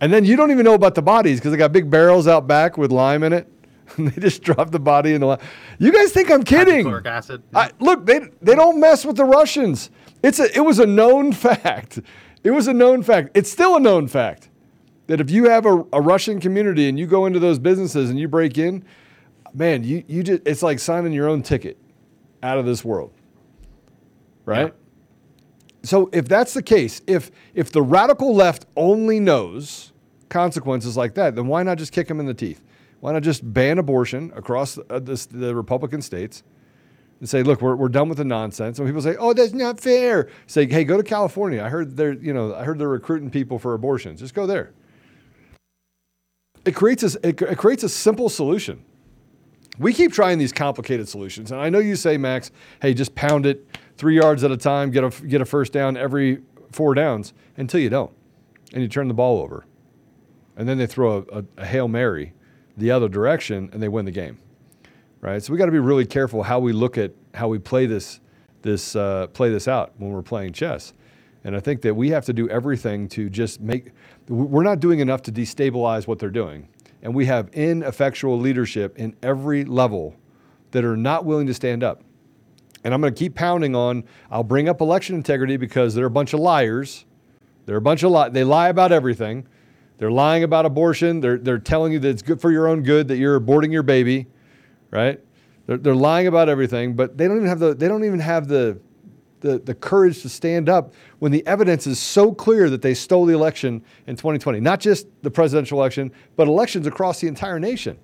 And 0.03 0.13
then 0.13 0.27
you 0.27 0.37
don't 0.37 0.51
even 0.51 0.67
know 0.67 0.75
about 0.75 0.95
the 0.95 1.01
bodies 1.01 1.39
because 1.39 1.51
they 1.51 1.57
got 1.57 1.73
big 1.73 1.89
barrels 1.89 2.29
out 2.29 2.47
back 2.47 2.77
with 2.77 2.93
lime 2.93 3.23
in 3.23 3.33
it. 3.33 3.51
And 3.97 4.09
they 4.13 4.21
just 4.21 4.43
drop 4.43 4.71
the 4.71 4.79
body 4.79 5.15
in 5.15 5.23
the 5.23 5.29
lime. 5.29 5.39
You 5.79 5.93
guys 5.93 6.13
think 6.13 6.31
I'm 6.31 6.43
kidding? 6.43 6.85
Hydrochloric 6.85 7.07
acid. 7.07 7.43
I, 7.55 7.71
look, 7.81 8.05
they 8.05 8.21
they 8.43 8.55
don't 8.55 8.79
mess 8.79 9.07
with 9.07 9.17
the 9.17 9.25
Russians. 9.25 9.89
It's 10.23 10.39
a 10.41 10.55
it 10.55 10.61
was 10.61 10.79
a 10.79 10.87
known 10.87 11.33
fact. 11.47 12.01
It 12.45 12.51
was 12.51 12.67
a 12.67 12.75
known 12.75 13.03
fact. 13.03 13.31
It's 13.33 13.51
still 13.51 13.77
a 13.77 13.81
known 13.81 14.09
fact 14.09 14.51
that 15.07 15.23
if 15.23 15.31
you 15.31 15.49
have 15.49 15.65
a, 15.65 15.87
a 15.95 16.03
Russian 16.03 16.39
community 16.39 16.87
and 16.87 16.99
you 16.99 17.07
go 17.07 17.25
into 17.25 17.39
those 17.39 17.59
businesses 17.59 18.11
and 18.11 18.21
you 18.21 18.29
break 18.29 18.59
in, 18.59 18.85
man, 19.55 19.85
you 19.85 20.05
you 20.07 20.23
just 20.23 20.43
it's 20.45 20.63
like 20.63 20.81
signing 20.81 21.15
your 21.15 21.27
own 21.27 21.41
ticket 21.43 21.79
out 22.43 22.59
of 22.59 22.67
this 22.67 22.85
world. 22.85 23.13
Right? 24.45 24.75
So 25.83 26.11
if 26.13 26.29
that's 26.29 26.55
the 26.55 26.63
case, 26.63 27.01
if 27.07 27.31
if 27.55 27.73
the 27.73 27.83
radical 27.83 28.35
left 28.35 28.67
only 28.77 29.21
knows 29.21 29.93
consequences 30.29 30.97
like 30.97 31.15
that, 31.15 31.35
then 31.35 31.47
why 31.47 31.63
not 31.63 31.79
just 31.79 31.93
kick 31.93 32.09
them 32.09 32.21
in 32.21 32.27
the 32.27 32.35
teeth? 32.35 32.63
Why 33.01 33.13
not 33.13 33.23
just 33.23 33.53
ban 33.53 33.79
abortion 33.79 34.31
across 34.37 34.79
uh, 34.91 34.99
this, 34.99 35.27
the 35.27 35.55
Republican 35.55 36.03
states 36.03 36.43
and 37.19 37.29
say, 37.29 37.43
look, 37.43 37.63
we're, 37.63 37.75
we're 37.75 37.89
done 37.89 38.11
with 38.11 38.19
the 38.19 38.25
nonsense? 38.25 38.79
And 38.79 38.87
people 38.87 39.01
say, 39.01 39.17
oh, 39.19 39.33
that's 39.33 39.55
not 39.55 39.81
fair. 39.81 40.29
Say, 40.47 40.67
hey, 40.69 40.85
go 40.85 40.99
to 40.99 41.03
California. 41.03 41.63
I 41.65 41.71
heard 41.71 41.97
they're 41.97 42.13
you 42.13 42.35
know 42.35 42.55
I 42.55 42.65
heard 42.65 42.79
they're 42.79 42.89
recruiting 42.89 43.31
people 43.31 43.59
for 43.59 43.75
abortions. 43.75 44.21
Just 44.21 44.35
go 44.35 44.47
there. 44.47 44.73
It 46.65 46.75
creates 46.75 47.03
a, 47.03 47.27
it, 47.27 47.41
it 47.41 47.57
creates 47.57 47.85
a 47.85 47.89
simple 47.89 48.29
solution. 48.29 48.85
We 49.81 49.95
keep 49.95 50.13
trying 50.13 50.37
these 50.37 50.53
complicated 50.53 51.09
solutions, 51.09 51.53
and 51.53 51.61
I 51.61 51.71
know 51.71 51.79
you 51.79 51.97
say, 51.97 52.19
Max, 52.19 52.51
hey, 52.83 52.93
just 52.93 53.15
pound 53.15 53.47
it 53.47 53.67
three 53.97 54.15
yards 54.15 54.45
at 54.45 54.51
a 54.51 54.57
time, 54.57 54.91
get 54.91 55.05
a 55.05 55.27
get 55.27 55.41
a 55.41 55.47
first 55.47 55.73
down 55.73 55.97
every 55.97 56.43
four 56.71 56.93
downs 56.93 57.33
until 57.57 57.81
you 57.81 57.89
don't, 57.89 58.13
and 58.75 58.83
you 58.83 58.89
turn 58.89 59.09
the 59.09 59.15
ball 59.15 59.41
over, 59.41 59.65
and 60.59 60.69
then 60.69 60.77
they 60.77 60.87
throw 60.87 61.25
a, 61.33 61.39
a, 61.39 61.45
a 61.57 61.65
hail 61.65 61.89
mary 61.89 62.35
the 62.77 62.91
other 62.91 63.09
direction, 63.09 63.71
and 63.73 63.83
they 63.83 63.89
win 63.89 64.05
the 64.05 64.11
game, 64.11 64.37
right? 65.23 65.43
So 65.43 65.51
we 65.51 65.59
got 65.59 65.67
to 65.67 65.73
be 65.73 65.79
really 65.79 66.05
careful 66.05 66.43
how 66.43 66.61
we 66.61 66.75
look 66.75 66.99
at 66.99 67.13
how 67.33 67.49
we 67.49 67.59
play 67.59 67.87
this 67.87 68.21
this 68.61 68.95
uh, 68.95 69.29
play 69.29 69.49
this 69.49 69.67
out 69.67 69.95
when 69.97 70.13
we're 70.13 70.21
playing 70.21 70.53
chess, 70.53 70.93
and 71.43 71.57
I 71.57 71.61
think 71.61 71.81
that 71.81 71.95
we 71.95 72.11
have 72.11 72.27
to 72.27 72.35
do 72.35 72.51
everything 72.51 73.09
to 73.09 73.31
just 73.31 73.63
make. 73.63 73.93
We're 74.29 74.63
not 74.63 74.79
doing 74.79 74.99
enough 74.99 75.23
to 75.23 75.33
destabilize 75.33 76.07
what 76.07 76.19
they're 76.19 76.29
doing 76.29 76.69
and 77.03 77.15
we 77.15 77.27
have 77.27 77.49
ineffectual 77.53 78.39
leadership 78.39 78.99
in 78.99 79.17
every 79.23 79.65
level 79.65 80.17
that 80.71 80.85
are 80.85 80.97
not 80.97 81.25
willing 81.25 81.47
to 81.47 81.55
stand 81.55 81.83
up. 81.83 82.03
And 82.85 82.95
I'm 82.95 83.01
going 83.01 83.13
to 83.13 83.19
keep 83.19 83.35
pounding 83.35 83.75
on. 83.75 84.05
I'll 84.31 84.45
bring 84.45 84.69
up 84.69 84.81
election 84.81 85.15
integrity 85.17 85.57
because 85.57 85.95
they're 85.95 86.07
a 86.07 86.11
bunch 86.11 86.33
of 86.33 86.41
liars. 86.41 87.05
They're 87.67 87.77
a 87.77 87.83
bunch 87.83 88.03
of 88.03 88.11
li- 88.11 88.31
They 88.31 88.45
lie 88.45 88.69
about 88.69 88.93
everything. 88.93 89.47
They're 89.99 90.11
lying 90.11 90.45
about 90.45 90.65
abortion. 90.65 91.21
They're, 91.21 91.37
they're 91.37 91.59
telling 91.59 91.93
you 91.93 91.99
that 91.99 92.09
it's 92.09 92.23
good 92.23 92.41
for 92.41 92.51
your 92.51 92.69
own 92.69 92.83
good 92.83 93.09
that 93.09 93.19
you're 93.19 93.39
aborting 93.39 93.71
your 93.71 93.83
baby, 93.83 94.29
right? 94.91 95.21
They're, 95.67 95.77
they're 95.77 95.95
lying 95.95 96.27
about 96.27 96.49
everything, 96.49 96.95
but 96.95 97.19
they 97.19 97.29
don't 97.29 97.37
even 97.37 97.49
have 97.49 97.59
the 97.59 97.75
they 97.75 97.87
don't 97.87 98.05
even 98.05 98.21
have 98.21 98.49
the, 98.49 98.81
the 99.41 99.59
the 99.59 99.75
courage 99.75 100.23
to 100.23 100.29
stand 100.29 100.69
up 100.69 100.95
when 101.19 101.33
the 101.33 101.47
evidence 101.47 101.87
is 101.87 101.99
so 101.99 102.33
clear 102.33 102.71
that 102.71 102.83
they 102.83 102.95
stole 102.95 103.27
the 103.27 103.35
election 103.35 103.83
in 104.07 104.17
2020. 104.17 104.61
Not 104.61 104.81
just 104.81 105.07
the 105.23 105.31
presidential 105.31 105.79
election, 105.79 106.13
but 106.37 106.49
elections 106.49 106.87
across 106.87 107.21
the 107.21 107.29
entire 107.29 107.59
nation. 107.59 107.99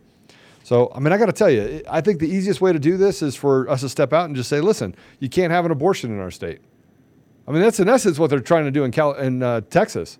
So, 0.67 0.91
I 0.93 0.99
mean, 0.99 1.13
I 1.13 1.17
got 1.17 1.27
to 1.27 1.33
tell 1.33 1.49
you, 1.49 1.81
I 1.89 2.01
think 2.01 2.19
the 2.19 2.29
easiest 2.29 2.61
way 2.61 2.73
to 2.73 2.81
do 2.81 2.97
this 2.97 3.23
is 3.23 3.37
for 3.37 3.69
us 3.71 3.83
to 3.83 3.89
step 3.89 4.13
out 4.13 4.25
and 4.25 4.35
just 4.35 4.49
say, 4.49 4.61
listen, 4.61 4.97
you 5.21 5.29
can't 5.29 5.53
have 5.53 5.65
an 5.65 5.71
abortion 5.71 6.11
in 6.11 6.19
our 6.19 6.33
state. 6.33 6.59
I 7.47 7.53
mean, 7.53 7.63
that's 7.63 7.79
in 7.79 7.89
essence 7.89 8.19
what 8.19 8.31
they're 8.31 8.41
trying 8.41 8.65
to 8.65 8.73
do 8.73 8.83
in, 8.83 8.91
Cal- 8.91 9.15
in 9.15 9.45
uh, 9.45 9.61
Texas. 9.71 10.19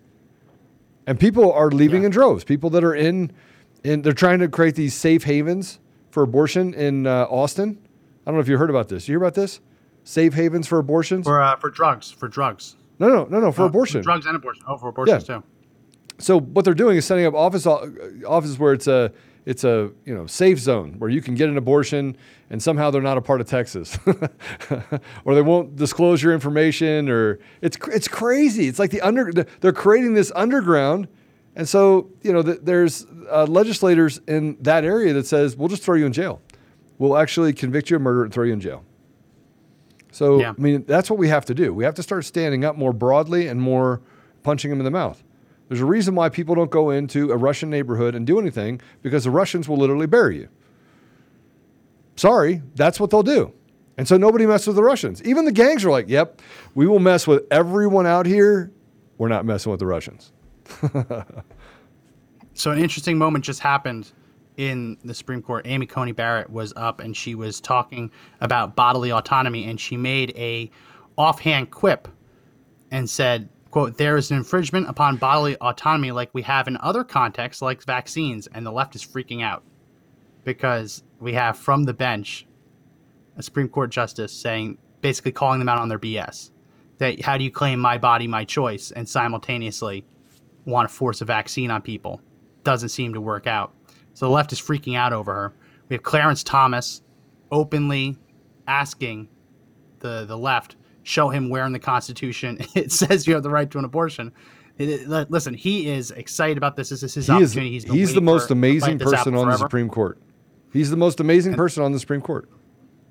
And 1.09 1.19
people 1.19 1.53
are 1.53 1.69
leaving 1.73 2.05
in 2.05 2.13
droves. 2.13 2.45
People 2.45 2.71
that 2.71 2.85
are 2.85 2.95
in, 2.95 3.33
in, 3.83 4.03
they're 4.03 4.13
trying 4.13 4.39
to 4.39 4.47
create 4.47 4.77
these 4.77 4.95
safe 4.95 5.25
havens 5.25 5.81
for 6.11 6.23
abortion 6.23 6.75
in 6.75 7.09
uh, 7.09 7.27
Austin. 7.29 7.79
I 8.25 8.31
don't 8.31 8.37
know 8.37 8.41
if 8.41 8.49
you 8.49 8.57
heard 8.57 8.71
about 8.71 8.89
this. 8.89 9.09
You 9.09 9.15
hear 9.15 9.19
about 9.19 9.35
this? 9.35 9.59
Safe 10.09 10.35
havens 10.35 10.69
for 10.69 10.79
abortions? 10.79 11.27
for 11.27 11.43
uh, 11.43 11.57
for 11.57 11.69
drugs, 11.69 12.13
for 12.13 12.29
drugs, 12.29 12.77
no, 13.01 13.09
no, 13.09 13.25
no, 13.29 13.41
no, 13.41 13.51
for 13.51 13.63
Uh, 13.63 13.67
abortion. 13.67 14.03
drugs 14.03 14.25
and 14.25 14.37
abortion. 14.37 14.63
Oh, 14.69 14.77
for 14.77 14.89
abortions 14.89 15.25
too. 15.25 15.43
So 16.19 16.39
what 16.39 16.65
they're 16.65 16.75
doing 16.75 16.97
is 16.97 17.05
setting 17.05 17.27
up 17.27 17.35
office 17.35 17.67
uh, 17.67 17.91
offices 18.27 18.57
where 18.59 18.73
it's 18.73 18.87
a 18.87 19.11
it's 19.47 19.65
a 19.65 19.91
you 20.05 20.15
know 20.15 20.27
safe 20.29 20.61
zone 20.61 20.95
where 20.99 21.11
you 21.11 21.21
can 21.21 21.35
get 21.35 21.49
an 21.49 21.57
abortion 21.59 22.17
and 22.51 22.63
somehow 22.63 22.91
they're 22.93 23.03
not 23.03 23.19
a 23.19 23.21
part 23.21 23.41
of 23.41 23.49
Texas, 23.49 23.99
or 25.25 25.35
they 25.35 25.43
won't 25.43 25.75
disclose 25.75 26.23
your 26.23 26.33
information, 26.33 27.09
or 27.09 27.41
it's 27.61 27.77
it's 27.89 28.07
crazy. 28.09 28.69
It's 28.69 28.79
like 28.79 28.93
the 28.93 29.01
under 29.01 29.33
they're 29.61 29.73
creating 29.73 30.15
this 30.15 30.31
underground, 30.37 31.09
and 31.57 31.69
so 31.69 32.09
you 32.23 32.33
know 32.33 32.43
th- 32.43 32.61
there's 32.63 33.07
uh, 33.29 33.45
legislators 33.49 34.21
in 34.29 34.57
that 34.61 34.85
area 34.85 35.13
that 35.15 35.27
says 35.27 35.57
we'll 35.57 35.69
just 35.69 35.83
throw 35.83 35.97
you 35.97 36.07
in 36.07 36.13
jail, 36.13 36.41
we'll 36.99 37.17
actually 37.19 37.53
convict 37.53 37.91
you 37.91 37.97
of 37.97 38.03
murder 38.03 38.23
and 38.23 38.33
throw 38.33 38.45
you 38.45 38.53
in 38.53 38.61
jail. 38.61 38.85
So 40.13 40.41
Yeah. 40.41 40.55
I 40.57 40.61
mean 40.61 40.85
that's 40.87 41.11
what 41.11 41.19
we 41.19 41.29
have 41.29 41.45
to 41.47 41.55
do. 41.55 41.75
We 41.75 41.85
have 41.85 41.95
to 41.95 42.03
start 42.03 42.25
standing 42.25 42.65
up 42.65 42.77
more 42.77 42.93
broadly 42.93 43.49
and 43.49 43.61
more 43.61 44.01
punching 44.43 44.71
them 44.71 44.81
in 44.81 44.85
the 44.85 44.91
mouth. 44.91 45.23
There's 45.69 45.81
a 45.81 45.87
reason 45.87 46.15
why 46.15 46.29
people 46.29 46.55
don't 46.55 46.71
go 46.71 46.91
into 46.91 47.33
a 47.33 47.37
Russian 47.37 47.71
neighborhood 47.71 48.15
and 48.15 48.27
do 48.27 48.39
anything 48.39 48.81
because 49.03 49.25
the 49.25 49.31
Russians 49.31 49.69
will 49.69 49.77
literally 49.77 50.07
bury 50.07 50.39
you. 50.39 50.49
Sorry, 52.15 52.63
that's 52.77 53.01
what 53.01 53.11
they'll 53.11 53.23
do. 53.25 53.53
And 53.99 54.07
so 54.07 54.17
nobody 54.17 54.47
messes 54.47 54.69
with 54.69 54.77
the 54.77 54.85
Russians. 54.85 55.23
Even 55.25 55.45
the 55.45 55.53
gangs 55.53 55.85
are 55.85 55.91
like, 55.91 56.09
yep, 56.09 56.41
we 56.75 56.87
will 56.87 56.99
mess 56.99 57.27
with 57.27 57.45
everyone 57.51 58.07
out 58.07 58.27
here. 58.27 58.71
We're 59.19 59.29
not 59.29 59.45
messing 59.45 59.71
with 59.71 59.81
the 59.81 59.87
Russians. 59.87 60.33
So 62.55 62.71
an 62.71 62.79
interesting 62.79 63.19
moment 63.19 63.45
just 63.45 63.61
happened 63.61 64.11
in 64.57 64.97
the 65.05 65.15
Supreme 65.15 65.43
Court, 65.43 65.67
Amy 65.67 65.87
Coney 65.87 66.13
Barrett 66.13 66.51
was 66.51 66.73
up 66.77 67.01
and 67.01 67.17
she 67.17 67.35
was 67.35 67.61
talking 67.61 68.11
about 68.41 68.77
bodily 68.77 69.11
autonomy, 69.11 69.65
and 69.65 69.81
she 69.81 69.97
made 69.97 70.33
a 70.37 70.71
offhand 71.17 71.71
quip 71.71 72.09
and 72.91 73.09
said, 73.09 73.49
"quote 73.71 73.97
There 73.97 74.17
is 74.17 74.31
an 74.31 74.37
infringement 74.37 74.89
upon 74.89 75.17
bodily 75.17 75.57
autonomy 75.61 76.13
like 76.13 76.31
we 76.33 76.43
have 76.43 76.69
in 76.69 76.77
other 76.79 77.05
contexts, 77.05 77.63
like 77.63 77.83
vaccines," 77.85 78.47
and 78.49 78.65
the 78.65 78.73
left 78.73 78.95
is 78.95 79.05
freaking 79.05 79.43
out 79.43 79.63
because 80.45 81.03
we 81.21 81.33
have 81.33 81.59
from 81.59 81.85
the 81.85 81.95
bench 81.95 82.47
a 83.37 83.43
Supreme 83.43 83.69
Court 83.69 83.91
justice 83.91 84.33
saying, 84.33 84.79
basically 85.01 85.33
calling 85.33 85.59
them 85.59 85.69
out 85.69 85.79
on 85.79 85.89
their 85.89 85.99
BS. 85.99 86.51
That 86.99 87.21
how 87.21 87.37
do 87.37 87.45
you 87.45 87.51
claim 87.51 87.79
my 87.79 87.99
body, 87.99 88.27
my 88.27 88.45
choice, 88.45 88.91
and 88.91 89.09
simultaneously 89.09 90.05
want 90.65 90.89
to 90.89 90.95
force 90.95 91.21
a 91.21 91.25
vaccine 91.25 91.71
on 91.71 91.83
people? 91.83 92.21
Doesn't 92.65 92.89
seem 92.89 93.13
to 93.13 93.21
work 93.21 93.47
out. 93.47 93.73
So 94.17 94.25
the 94.27 94.33
left 94.33 94.51
is 94.53 94.59
freaking 94.61 94.97
out 94.97 95.13
over 95.13 95.33
her. 95.35 95.53
We 95.91 95.95
have 95.95 96.03
Clarence 96.03 96.43
Thomas 96.43 97.03
openly 97.53 98.17
asking 98.67 99.29
the 100.01 100.25
the 100.25 100.37
left 100.39 100.77
show 101.03 101.29
him 101.29 101.49
where 101.51 101.65
in 101.67 101.73
the 101.73 101.79
Constitution 101.79 102.59
it 102.75 102.91
says 102.93 103.27
you 103.27 103.35
have 103.35 103.43
the 103.43 103.51
right 103.51 103.71
to 103.71 103.79
an 103.79 103.85
abortion. 103.85 104.33
It- 104.79 104.89
it- 105.11 105.31
listen, 105.31 105.55
he 105.55 105.89
is 105.89 106.11
excited 106.13 106.57
about 106.59 106.77
this. 106.77 106.89
This 106.89 107.03
is 107.03 107.15
his 107.15 107.27
He 107.27 107.33
opportunity. 107.33 107.81
been 107.81 107.95
he's 107.95 108.15
the 108.15 108.21
most 108.23 108.51
amazing 108.51 108.99
fight 108.99 109.05
this 109.05 109.13
out 109.13 109.19
person 109.19 109.35
on 109.37 109.49
the. 109.49 109.57
Supreme 109.59 109.89
Court. 109.89 110.19
He's 110.73 110.91
the 110.91 110.97
most 110.97 111.21
amazing 111.21 111.55
person 111.55 111.83
on 111.83 111.93
the 111.93 111.99
Supreme 112.01 112.21
Court. 112.23 112.51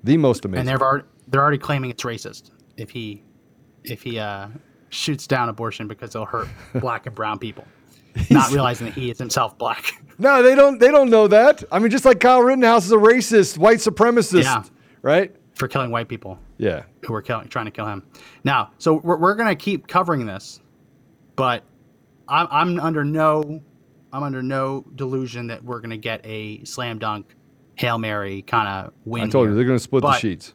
The 0.04 0.16
most 0.16 0.44
amazing. 0.44 0.60
and 0.60 0.68
they're 0.68 0.82
already 0.86 1.04
they're 1.28 1.40
already 1.42 1.58
claiming 1.58 1.90
it's 1.90 2.02
racist 2.02 2.50
if 2.76 2.90
he 2.90 3.22
if 3.84 4.02
he 4.02 4.18
uh, 4.18 4.48
shoots 4.90 5.26
down 5.26 5.48
abortion 5.48 5.86
because 5.88 6.14
it'll 6.14 6.26
hurt 6.26 6.48
black 6.80 7.06
and 7.06 7.14
brown 7.14 7.38
people, 7.38 7.64
not 8.30 8.50
realizing 8.52 8.86
that 8.86 8.94
he 8.94 9.10
is 9.10 9.18
himself 9.18 9.56
black. 9.58 9.92
No, 10.18 10.42
they 10.42 10.54
don't. 10.54 10.78
They 10.80 10.90
don't 10.90 11.10
know 11.10 11.28
that. 11.28 11.62
I 11.70 11.78
mean, 11.78 11.90
just 11.90 12.06
like 12.06 12.20
Kyle 12.20 12.40
Rittenhouse 12.40 12.86
is 12.86 12.92
a 12.92 12.96
racist, 12.96 13.58
white 13.58 13.80
supremacist, 13.80 14.44
Yeah. 14.44 14.62
right? 15.02 15.36
for 15.56 15.68
killing 15.68 15.90
white 15.90 16.08
people 16.08 16.38
Yeah. 16.56 16.84
who 17.04 17.12
were 17.12 17.20
killing, 17.20 17.48
trying 17.48 17.66
to 17.66 17.70
kill 17.70 17.86
him. 17.86 18.02
Now, 18.44 18.70
so 18.78 18.94
we're, 18.94 19.18
we're 19.18 19.34
gonna 19.34 19.54
keep 19.54 19.86
covering 19.86 20.24
this, 20.24 20.60
but 21.34 21.64
I'm, 22.28 22.48
I'm 22.50 22.80
under 22.80 23.04
no 23.04 23.60
I'm 24.10 24.22
under 24.22 24.42
no 24.42 24.86
delusion 24.94 25.48
that 25.48 25.62
we're 25.62 25.80
gonna 25.80 25.96
get 25.98 26.22
a 26.24 26.64
slam 26.64 26.98
dunk, 26.98 27.34
hail 27.74 27.98
mary 27.98 28.40
kind 28.40 28.68
of 28.68 28.92
win. 29.04 29.24
I 29.24 29.28
told 29.28 29.48
you 29.50 29.54
they're 29.54 29.64
going 29.64 29.78
to 29.78 29.82
split 29.84 30.02
the 30.02 30.14
sheets. 30.18 30.54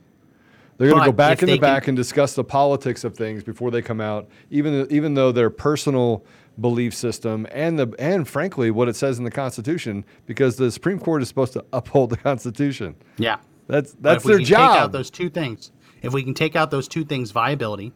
They're 0.77 0.89
going 0.89 1.01
to 1.03 1.09
go 1.09 1.11
back 1.11 1.43
in 1.43 1.47
the 1.47 1.53
can- 1.57 1.61
back 1.61 1.87
and 1.87 1.95
discuss 1.95 2.33
the 2.33 2.43
politics 2.43 3.03
of 3.03 3.15
things 3.15 3.43
before 3.43 3.69
they 3.69 3.83
come 3.83 4.01
out, 4.01 4.27
even 4.49 4.87
even 4.89 5.13
though 5.13 5.31
their 5.31 5.51
personal 5.51 6.25
belief 6.59 6.93
system 6.93 7.47
and 7.51 7.79
the 7.79 7.93
and 7.97 8.27
frankly 8.27 8.71
what 8.71 8.87
it 8.89 8.95
says 8.95 9.17
in 9.17 9.23
the 9.23 9.31
Constitution, 9.31 10.05
because 10.25 10.57
the 10.57 10.71
Supreme 10.71 10.99
Court 10.99 11.21
is 11.21 11.27
supposed 11.27 11.53
to 11.53 11.65
uphold 11.73 12.09
the 12.09 12.17
Constitution. 12.17 12.95
Yeah. 13.17 13.37
That's 13.67 13.93
that's 13.93 14.17
if 14.17 14.25
we 14.25 14.31
their 14.31 14.39
can 14.39 14.47
Take 14.47 14.57
out 14.57 14.75
job. 14.75 14.91
those 14.91 15.09
two 15.09 15.29
things. 15.29 15.71
If 16.01 16.13
we 16.13 16.23
can 16.23 16.33
take 16.33 16.55
out 16.55 16.71
those 16.71 16.87
two 16.87 17.05
things, 17.05 17.31
viability 17.31 17.93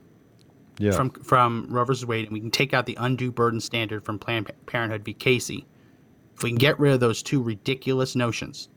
yeah. 0.77 0.91
from 0.91 1.09
from 1.09 1.67
Roe 1.69 1.85
versus 1.85 2.05
Wade, 2.05 2.25
and 2.25 2.33
we 2.33 2.39
can 2.39 2.51
take 2.51 2.73
out 2.73 2.85
the 2.85 2.95
undue 2.99 3.31
burden 3.31 3.59
standard 3.59 4.05
from 4.05 4.19
Planned 4.19 4.51
Parenthood 4.65 5.03
v. 5.03 5.13
Casey. 5.13 5.65
If 6.35 6.43
we 6.43 6.49
can 6.49 6.57
get 6.57 6.79
rid 6.79 6.93
of 6.93 6.99
those 6.99 7.23
two 7.23 7.41
ridiculous 7.41 8.15
notions, 8.15 8.69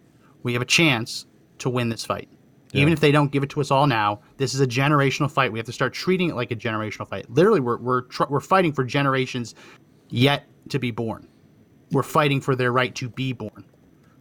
we 0.42 0.52
have 0.52 0.62
a 0.62 0.66
chance 0.66 1.26
to 1.58 1.68
win 1.68 1.88
this 1.88 2.04
fight. 2.04 2.28
Even 2.74 2.92
if 2.92 3.00
they 3.00 3.10
don't 3.10 3.32
give 3.32 3.42
it 3.42 3.50
to 3.50 3.60
us 3.60 3.70
all 3.70 3.86
now, 3.86 4.20
this 4.36 4.54
is 4.54 4.60
a 4.60 4.66
generational 4.66 5.30
fight. 5.30 5.50
We 5.50 5.58
have 5.58 5.66
to 5.66 5.72
start 5.72 5.94
treating 5.94 6.30
it 6.30 6.36
like 6.36 6.50
a 6.50 6.56
generational 6.56 7.08
fight. 7.08 7.30
Literally, 7.30 7.60
we're 7.60 7.78
we're 7.78 8.02
tr- 8.02 8.24
we're 8.28 8.40
fighting 8.40 8.72
for 8.72 8.84
generations 8.84 9.54
yet 10.10 10.44
to 10.68 10.78
be 10.78 10.90
born. 10.90 11.26
We're 11.92 12.02
fighting 12.02 12.40
for 12.40 12.54
their 12.54 12.72
right 12.72 12.94
to 12.96 13.08
be 13.08 13.32
born. 13.32 13.64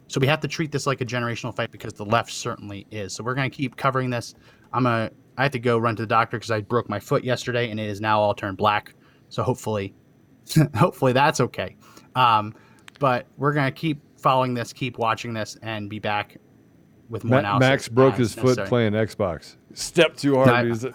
So 0.06 0.18
we 0.18 0.26
have 0.26 0.40
to 0.40 0.48
treat 0.48 0.72
this 0.72 0.86
like 0.86 1.02
a 1.02 1.04
generational 1.04 1.54
fight 1.54 1.70
because 1.70 1.92
the 1.92 2.06
left 2.06 2.32
certainly 2.32 2.86
is. 2.90 3.12
So 3.12 3.22
we're 3.22 3.34
going 3.34 3.50
to 3.50 3.54
keep 3.54 3.76
covering 3.76 4.08
this. 4.08 4.34
I'm 4.72 4.86
a 4.86 5.10
I 5.36 5.42
have 5.42 5.52
to 5.52 5.58
go 5.58 5.78
run 5.78 5.94
to 5.96 6.02
the 6.02 6.06
doctor 6.06 6.38
because 6.38 6.50
I 6.50 6.62
broke 6.62 6.88
my 6.88 6.98
foot 6.98 7.22
yesterday 7.22 7.70
and 7.70 7.78
it 7.78 7.88
is 7.88 8.00
now 8.00 8.18
all 8.20 8.34
turned 8.34 8.56
black. 8.56 8.94
So 9.28 9.42
hopefully, 9.42 9.94
hopefully 10.74 11.12
that's 11.12 11.40
okay. 11.40 11.76
Um, 12.16 12.54
but 12.98 13.26
we're 13.36 13.52
going 13.52 13.66
to 13.66 13.72
keep 13.72 14.00
following 14.18 14.54
this, 14.54 14.72
keep 14.72 14.98
watching 14.98 15.32
this, 15.32 15.56
and 15.62 15.88
be 15.88 16.00
back 16.00 16.38
with 17.08 17.24
more 17.24 17.36
Ma- 17.42 17.56
analysis. 17.56 17.68
Max 17.68 17.88
broke 17.88 18.14
his 18.16 18.34
foot 18.34 18.58
playing 18.66 18.92
Xbox. 18.92 19.56
Step 19.74 20.16
too 20.16 20.36
hard. 20.36 20.48
I- 20.48 20.62
it- 20.64 20.94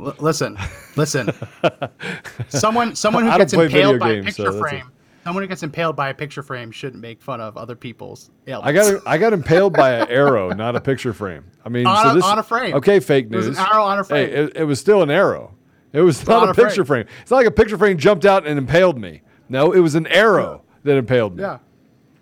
L- 0.00 0.14
listen, 0.18 0.56
listen. 0.96 1.28
someone, 2.48 2.94
someone 2.94 3.24
who 3.26 3.36
gets 3.38 3.52
impaled 3.52 3.98
by 3.98 4.10
a 4.10 4.22
games, 4.22 4.36
so 4.36 4.44
picture 4.44 4.56
a- 4.56 4.60
frame, 4.60 4.92
someone 5.24 5.42
who 5.42 5.48
gets 5.48 5.62
impaled 5.62 5.94
by 5.96 6.08
a 6.08 6.14
picture 6.14 6.42
frame 6.42 6.70
shouldn't 6.70 7.02
make 7.02 7.20
fun 7.20 7.40
of 7.40 7.56
other 7.58 7.76
people's. 7.76 8.30
I 8.50 8.72
got 8.72 9.06
I 9.06 9.18
got 9.18 9.32
impaled 9.34 9.74
by 9.74 9.92
an 9.92 10.08
arrow, 10.08 10.50
not 10.50 10.74
a 10.76 10.80
picture 10.80 11.12
frame. 11.12 11.44
I 11.64 11.68
mean, 11.68 11.86
On 11.86 12.02
so 12.02 12.10
a- 12.10 12.14
this, 12.14 12.24
on 12.24 12.38
a 12.38 12.42
frame. 12.42 12.74
Okay, 12.76 12.98
fake 13.00 13.26
It 13.30 13.36
was 13.36 13.46
news. 13.48 13.58
an 13.58 13.66
arrow 13.66 13.82
on 13.82 13.98
a 13.98 14.04
frame. 14.04 14.28
Hey, 14.30 14.34
it, 14.34 14.52
it 14.56 14.64
was 14.64 14.80
still 14.80 15.02
an 15.02 15.10
arrow. 15.10 15.54
It 15.92 16.00
was 16.00 16.26
not 16.26 16.48
a 16.48 16.50
a 16.50 16.54
frame. 16.54 16.66
picture 16.66 16.84
frame. 16.84 17.06
It's 17.22 17.30
not 17.30 17.38
like 17.38 17.46
a 17.46 17.50
picture 17.50 17.76
frame 17.78 17.98
jumped 17.98 18.24
out 18.24 18.46
and 18.46 18.58
impaled 18.58 18.98
me. 18.98 19.20
No, 19.50 19.72
it 19.72 19.80
was 19.80 19.94
an 19.94 20.06
arrow 20.06 20.62
that 20.84 20.96
impaled 20.96 21.36
me. 21.36 21.42
Yeah. 21.42 21.58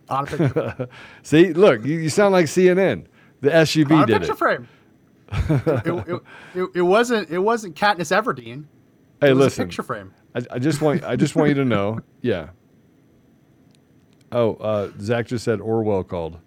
On 0.08 0.24
a 0.24 0.26
picture. 0.26 0.88
See, 1.22 1.52
look, 1.52 1.84
you, 1.84 1.98
you 1.98 2.08
sound 2.08 2.32
like 2.32 2.46
CNN. 2.46 3.06
The 3.40 3.50
SUV 3.50 4.02
a 4.02 4.06
did 4.06 4.18
picture 4.20 4.32
it. 4.32 4.38
frame. 4.38 4.68
it, 5.32 6.08
it, 6.08 6.22
it, 6.54 6.70
it 6.76 6.82
wasn't 6.82 7.28
it 7.30 7.38
wasn't 7.38 7.74
Katniss 7.76 8.16
Everdeen. 8.16 8.64
Hey, 9.20 9.30
It 9.30 9.34
was 9.34 9.38
listen. 9.46 9.62
a 9.62 9.66
picture 9.66 9.82
frame. 9.82 10.12
I, 10.34 10.42
I 10.52 10.58
just 10.58 10.80
want 10.80 11.02
I 11.04 11.16
just 11.16 11.34
want 11.36 11.48
you 11.48 11.54
to 11.56 11.64
know. 11.64 12.00
Yeah. 12.22 12.48
Oh, 14.32 14.54
uh, 14.54 14.90
Zach 15.00 15.26
just 15.28 15.44
said 15.44 15.60
Orwell 15.60 16.02
called. 16.02 16.38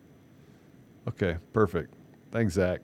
Okay, 1.08 1.38
perfect. 1.54 1.94
Thanks, 2.32 2.54
Zach. 2.56 2.82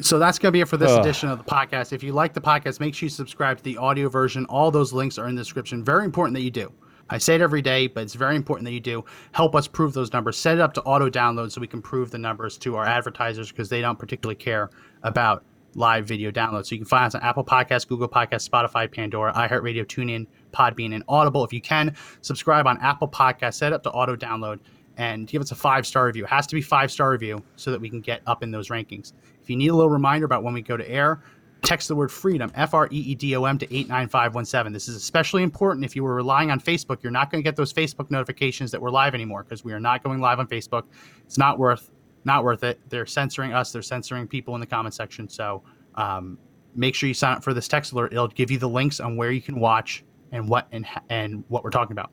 So 0.00 0.18
that's 0.18 0.38
going 0.38 0.48
to 0.48 0.52
be 0.52 0.60
it 0.60 0.68
for 0.68 0.76
this 0.76 0.90
Ugh. 0.90 1.00
edition 1.00 1.28
of 1.30 1.38
the 1.38 1.44
podcast. 1.44 1.92
If 1.92 2.02
you 2.02 2.12
like 2.12 2.34
the 2.34 2.40
podcast, 2.40 2.78
make 2.78 2.94
sure 2.94 3.06
you 3.06 3.10
subscribe 3.10 3.56
to 3.56 3.64
the 3.64 3.76
audio 3.78 4.08
version. 4.08 4.44
All 4.46 4.70
those 4.70 4.92
links 4.92 5.18
are 5.18 5.26
in 5.28 5.34
the 5.34 5.40
description. 5.40 5.82
Very 5.82 6.04
important 6.04 6.34
that 6.34 6.42
you 6.42 6.50
do. 6.50 6.70
I 7.10 7.18
say 7.18 7.34
it 7.34 7.40
every 7.40 7.62
day, 7.62 7.86
but 7.86 8.02
it's 8.02 8.14
very 8.14 8.36
important 8.36 8.66
that 8.66 8.72
you 8.72 8.80
do. 8.80 9.04
Help 9.32 9.54
us 9.54 9.66
prove 9.66 9.92
those 9.94 10.12
numbers. 10.12 10.36
Set 10.36 10.56
it 10.56 10.60
up 10.60 10.74
to 10.74 10.82
auto 10.82 11.08
download 11.08 11.50
so 11.50 11.60
we 11.60 11.66
can 11.66 11.80
prove 11.80 12.10
the 12.10 12.18
numbers 12.18 12.58
to 12.58 12.76
our 12.76 12.84
advertisers 12.84 13.50
because 13.50 13.68
they 13.68 13.80
don't 13.80 13.98
particularly 13.98 14.36
care 14.36 14.70
about 15.02 15.44
live 15.74 16.06
video 16.06 16.30
downloads. 16.30 16.66
So 16.66 16.74
you 16.74 16.80
can 16.80 16.88
find 16.88 17.06
us 17.06 17.14
on 17.14 17.22
Apple 17.22 17.44
Podcasts, 17.44 17.86
Google 17.86 18.08
Podcasts, 18.08 18.48
Spotify, 18.48 18.90
Pandora, 18.90 19.32
iHeartRadio, 19.32 19.84
TuneIn, 19.84 20.26
Podbean, 20.52 20.94
and 20.94 21.04
Audible. 21.08 21.44
If 21.44 21.52
you 21.52 21.60
can, 21.60 21.96
subscribe 22.20 22.66
on 22.66 22.78
Apple 22.80 23.08
Podcasts, 23.08 23.54
set 23.54 23.72
it 23.72 23.74
up 23.74 23.82
to 23.84 23.90
auto 23.90 24.16
download, 24.16 24.60
and 24.96 25.28
give 25.28 25.40
us 25.40 25.52
a 25.52 25.54
five 25.54 25.86
star 25.86 26.06
review. 26.06 26.24
It 26.24 26.30
has 26.30 26.46
to 26.48 26.54
be 26.54 26.62
five 26.62 26.90
star 26.90 27.10
review 27.10 27.42
so 27.56 27.70
that 27.70 27.80
we 27.80 27.88
can 27.88 28.00
get 28.00 28.20
up 28.26 28.42
in 28.42 28.50
those 28.50 28.68
rankings. 28.68 29.12
If 29.40 29.48
you 29.48 29.56
need 29.56 29.68
a 29.68 29.74
little 29.74 29.90
reminder 29.90 30.26
about 30.26 30.42
when 30.42 30.52
we 30.52 30.60
go 30.60 30.76
to 30.76 30.90
air, 30.90 31.22
text 31.62 31.88
the 31.88 31.94
word 31.94 32.10
freedom, 32.10 32.50
F 32.54 32.74
R 32.74 32.88
E 32.90 32.96
E 32.96 33.14
D 33.14 33.36
O 33.36 33.44
M, 33.44 33.58
to 33.58 33.66
89517. 33.66 34.72
This 34.72 34.88
is 34.88 34.96
especially 34.96 35.42
important 35.42 35.84
if 35.84 35.94
you 35.96 36.02
were 36.04 36.14
relying 36.14 36.50
on 36.50 36.60
Facebook. 36.60 37.02
You're 37.02 37.12
not 37.12 37.30
going 37.30 37.42
to 37.42 37.44
get 37.48 37.56
those 37.56 37.72
Facebook 37.72 38.10
notifications 38.10 38.70
that 38.70 38.80
we're 38.80 38.90
live 38.90 39.14
anymore 39.14 39.42
because 39.42 39.64
we 39.64 39.72
are 39.72 39.80
not 39.80 40.02
going 40.02 40.20
live 40.20 40.38
on 40.38 40.46
Facebook. 40.46 40.84
It's 41.24 41.38
not 41.38 41.58
worth 41.58 41.90
not 42.24 42.44
worth 42.44 42.64
it. 42.64 42.78
They're 42.88 43.06
censoring 43.06 43.52
us. 43.52 43.72
They're 43.72 43.82
censoring 43.82 44.26
people 44.26 44.54
in 44.54 44.60
the 44.60 44.66
comment 44.66 44.94
section. 44.94 45.28
So 45.28 45.62
um, 45.94 46.38
make 46.74 46.94
sure 46.94 47.06
you 47.08 47.14
sign 47.14 47.36
up 47.36 47.44
for 47.44 47.54
this 47.54 47.68
text 47.68 47.92
alert. 47.92 48.12
It'll 48.12 48.28
give 48.28 48.50
you 48.50 48.58
the 48.58 48.68
links 48.68 49.00
on 49.00 49.16
where 49.16 49.30
you 49.30 49.40
can 49.40 49.58
watch 49.60 50.04
and 50.32 50.48
what 50.48 50.68
and 50.72 50.86
and 51.08 51.44
what 51.48 51.64
we're 51.64 51.70
talking 51.70 51.92
about. 51.92 52.10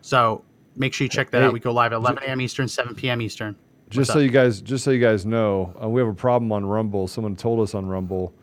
So 0.00 0.44
make 0.76 0.94
sure 0.94 1.04
you 1.04 1.08
check 1.08 1.30
that 1.30 1.40
Hey, 1.40 1.46
out. 1.46 1.52
We 1.52 1.60
go 1.60 1.72
live 1.72 1.92
at 1.92 1.96
11 1.96 2.22
a.m. 2.24 2.40
Eastern, 2.40 2.68
7 2.68 2.94
p.m. 2.94 3.20
Eastern. 3.20 3.56
Just 3.90 3.98
What's 3.98 4.10
so 4.10 4.18
up? 4.18 4.22
you 4.22 4.30
guys, 4.30 4.60
just 4.60 4.84
so 4.84 4.90
you 4.90 5.00
guys 5.00 5.24
know, 5.24 5.74
uh, 5.82 5.88
we 5.88 6.00
have 6.00 6.08
a 6.08 6.14
problem 6.14 6.52
on 6.52 6.64
Rumble. 6.66 7.08
Someone 7.08 7.34
told 7.34 7.60
us 7.60 7.74
on 7.74 7.86
Rumble 7.86 8.34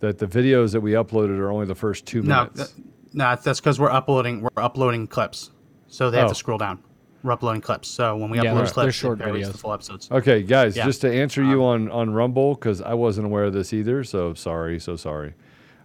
that 0.00 0.18
the 0.18 0.26
videos 0.26 0.72
that 0.72 0.80
we 0.80 0.92
uploaded 0.92 1.38
are 1.38 1.50
only 1.50 1.66
the 1.66 1.74
first 1.74 2.06
two 2.06 2.22
No, 2.22 2.44
minutes. 2.52 2.72
th- 2.72 2.86
no, 3.14 3.36
that's 3.42 3.60
because 3.60 3.80
we're 3.80 3.90
uploading 3.90 4.42
we're 4.42 4.50
uploading 4.62 5.06
clips, 5.06 5.50
so 5.88 6.10
they 6.10 6.18
have 6.18 6.26
Oh. 6.26 6.30
to 6.30 6.34
scroll 6.34 6.58
down. 6.58 6.78
We're 7.24 7.32
uploading 7.32 7.60
clips, 7.62 7.88
so 7.88 8.16
when 8.16 8.30
we 8.30 8.36
Yeah, 8.38 8.44
upload 8.44 8.54
they're- 8.54 8.62
clips, 8.66 8.74
they're 8.76 8.92
short 8.92 9.18
videos. 9.18 9.50
the 9.52 9.58
full 9.58 9.72
episodes. 9.72 10.08
Okay, 10.10 10.42
guys, 10.42 10.76
Yeah. 10.76 10.84
just 10.84 11.00
to 11.00 11.12
answer 11.12 11.42
you 11.42 11.64
Um, 11.64 11.88
on 11.88 11.90
on 11.90 12.10
Rumble 12.10 12.54
because 12.54 12.80
I 12.80 12.94
wasn't 12.94 13.26
aware 13.26 13.44
of 13.44 13.52
this 13.52 13.72
either. 13.72 14.04
So 14.04 14.34
sorry, 14.34 14.78
so 14.78 14.94
sorry. 14.96 15.34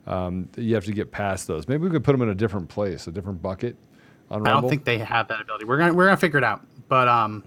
Um, 0.05 0.49
you 0.57 0.75
have 0.75 0.85
to 0.85 0.91
get 0.91 1.11
past 1.11 1.47
those. 1.47 1.67
Maybe 1.67 1.83
we 1.85 1.89
could 1.89 2.03
put 2.03 2.11
them 2.11 2.21
in 2.21 2.29
a 2.29 2.35
different 2.35 2.67
place, 2.69 3.07
a 3.07 3.11
different 3.11 3.41
bucket 3.41 3.77
on 4.29 4.43
Rumble. 4.43 4.49
I 4.57 4.61
don't 4.61 4.69
think 4.69 4.83
they 4.85 4.97
have 4.99 5.27
that 5.29 5.41
ability. 5.41 5.65
We're 5.65 5.77
gonna 5.77 5.93
we're 5.93 6.05
gonna 6.05 6.17
figure 6.17 6.37
it 6.37 6.43
out. 6.43 6.61
But 6.87 7.07
um, 7.07 7.43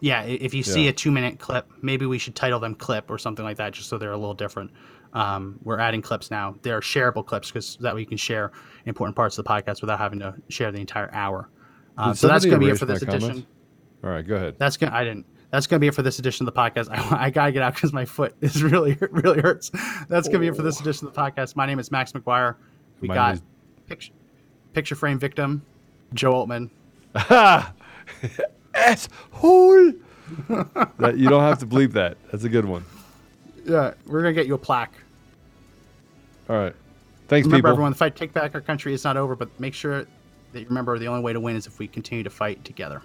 yeah, 0.00 0.22
if 0.22 0.54
you 0.54 0.62
see 0.62 0.84
Yeah. 0.84 0.90
a 0.90 0.92
two 0.92 1.10
minute 1.10 1.38
clip, 1.38 1.66
maybe 1.82 2.06
we 2.06 2.18
should 2.18 2.34
title 2.34 2.60
them 2.60 2.74
clip 2.74 3.10
or 3.10 3.18
something 3.18 3.44
like 3.44 3.58
that, 3.58 3.72
just 3.74 3.88
so 3.90 3.98
they're 3.98 4.12
a 4.12 4.16
little 4.16 4.32
different. 4.34 4.70
Um, 5.12 5.58
we're 5.64 5.78
adding 5.78 6.02
clips 6.02 6.30
now. 6.30 6.56
They're 6.62 6.80
shareable 6.80 7.26
clips 7.26 7.48
because 7.48 7.76
that 7.80 7.94
way 7.94 8.00
you 8.00 8.06
can 8.06 8.16
share 8.16 8.52
important 8.86 9.16
parts 9.16 9.38
of 9.38 9.44
the 9.44 9.50
podcast 9.50 9.80
without 9.80 9.98
having 9.98 10.20
to 10.20 10.34
share 10.48 10.70
the 10.70 10.78
entire 10.78 11.10
hour. 11.12 11.48
Did 12.04 12.16
so 12.16 12.28
that's 12.28 12.44
gonna 12.44 12.58
be 12.58 12.70
it 12.70 12.78
for 12.78 12.86
this 12.86 13.02
my 13.02 13.06
comments? 13.06 13.26
edition. 13.26 13.46
All 14.04 14.10
right, 14.10 14.26
go 14.26 14.36
ahead. 14.36 14.56
That's 14.58 14.76
gonna. 14.76 14.94
I 14.94 15.04
didn't. 15.04 15.26
That's 15.50 15.66
gonna 15.66 15.80
be 15.80 15.88
it 15.88 15.94
for 15.94 16.02
this 16.02 16.18
edition 16.18 16.46
of 16.46 16.54
the 16.54 16.60
podcast. 16.60 16.88
I, 17.12 17.26
I 17.26 17.30
gotta 17.30 17.52
get 17.52 17.62
out 17.62 17.74
because 17.74 17.92
my 17.92 18.04
foot 18.04 18.34
is 18.40 18.62
really 18.62 18.96
really 19.10 19.40
hurts. 19.40 19.70
That's 20.08 20.28
gonna 20.28 20.38
be 20.38 20.46
it 20.48 20.56
for 20.56 20.62
this 20.62 20.80
edition 20.80 21.08
of 21.08 21.14
the 21.14 21.20
podcast. 21.20 21.56
My 21.56 21.66
name 21.66 21.78
is 21.78 21.90
Max 21.90 22.12
McGuire. 22.12 22.56
We 23.00 23.08
My 23.08 23.14
got 23.14 23.40
picture, 23.86 24.12
picture 24.72 24.94
frame 24.94 25.18
victim, 25.18 25.62
Joe 26.14 26.32
Oltmann. 26.32 26.70
asshole. 28.74 29.92
that 30.98 31.14
you 31.16 31.28
don't 31.28 31.42
have 31.42 31.58
to 31.58 31.66
bleep 31.66 31.92
that. 31.92 32.16
That's 32.30 32.44
a 32.44 32.48
good 32.48 32.64
one. 32.64 32.84
Yeah, 33.64 33.94
we're 34.06 34.22
gonna 34.22 34.32
get 34.32 34.46
you 34.46 34.54
a 34.54 34.58
plaque. 34.58 34.92
All 36.48 36.56
right. 36.56 36.74
Thanks, 37.28 37.46
people. 37.46 37.50
remember, 37.50 37.56
people. 37.56 37.70
everyone, 37.70 37.92
the 37.92 37.98
fight 37.98 38.16
take 38.16 38.32
back 38.32 38.54
our 38.54 38.60
country 38.60 38.92
is 38.92 39.04
not 39.04 39.16
over, 39.16 39.36
but 39.36 39.48
make 39.60 39.74
sure 39.74 40.06
that 40.52 40.60
you 40.60 40.66
remember 40.66 40.98
the 40.98 41.06
only 41.06 41.22
way 41.22 41.32
to 41.32 41.40
win 41.40 41.56
is 41.56 41.66
if 41.66 41.78
we 41.78 41.86
continue 41.86 42.24
to 42.24 42.30
fight 42.30 42.64
together. 42.64 43.02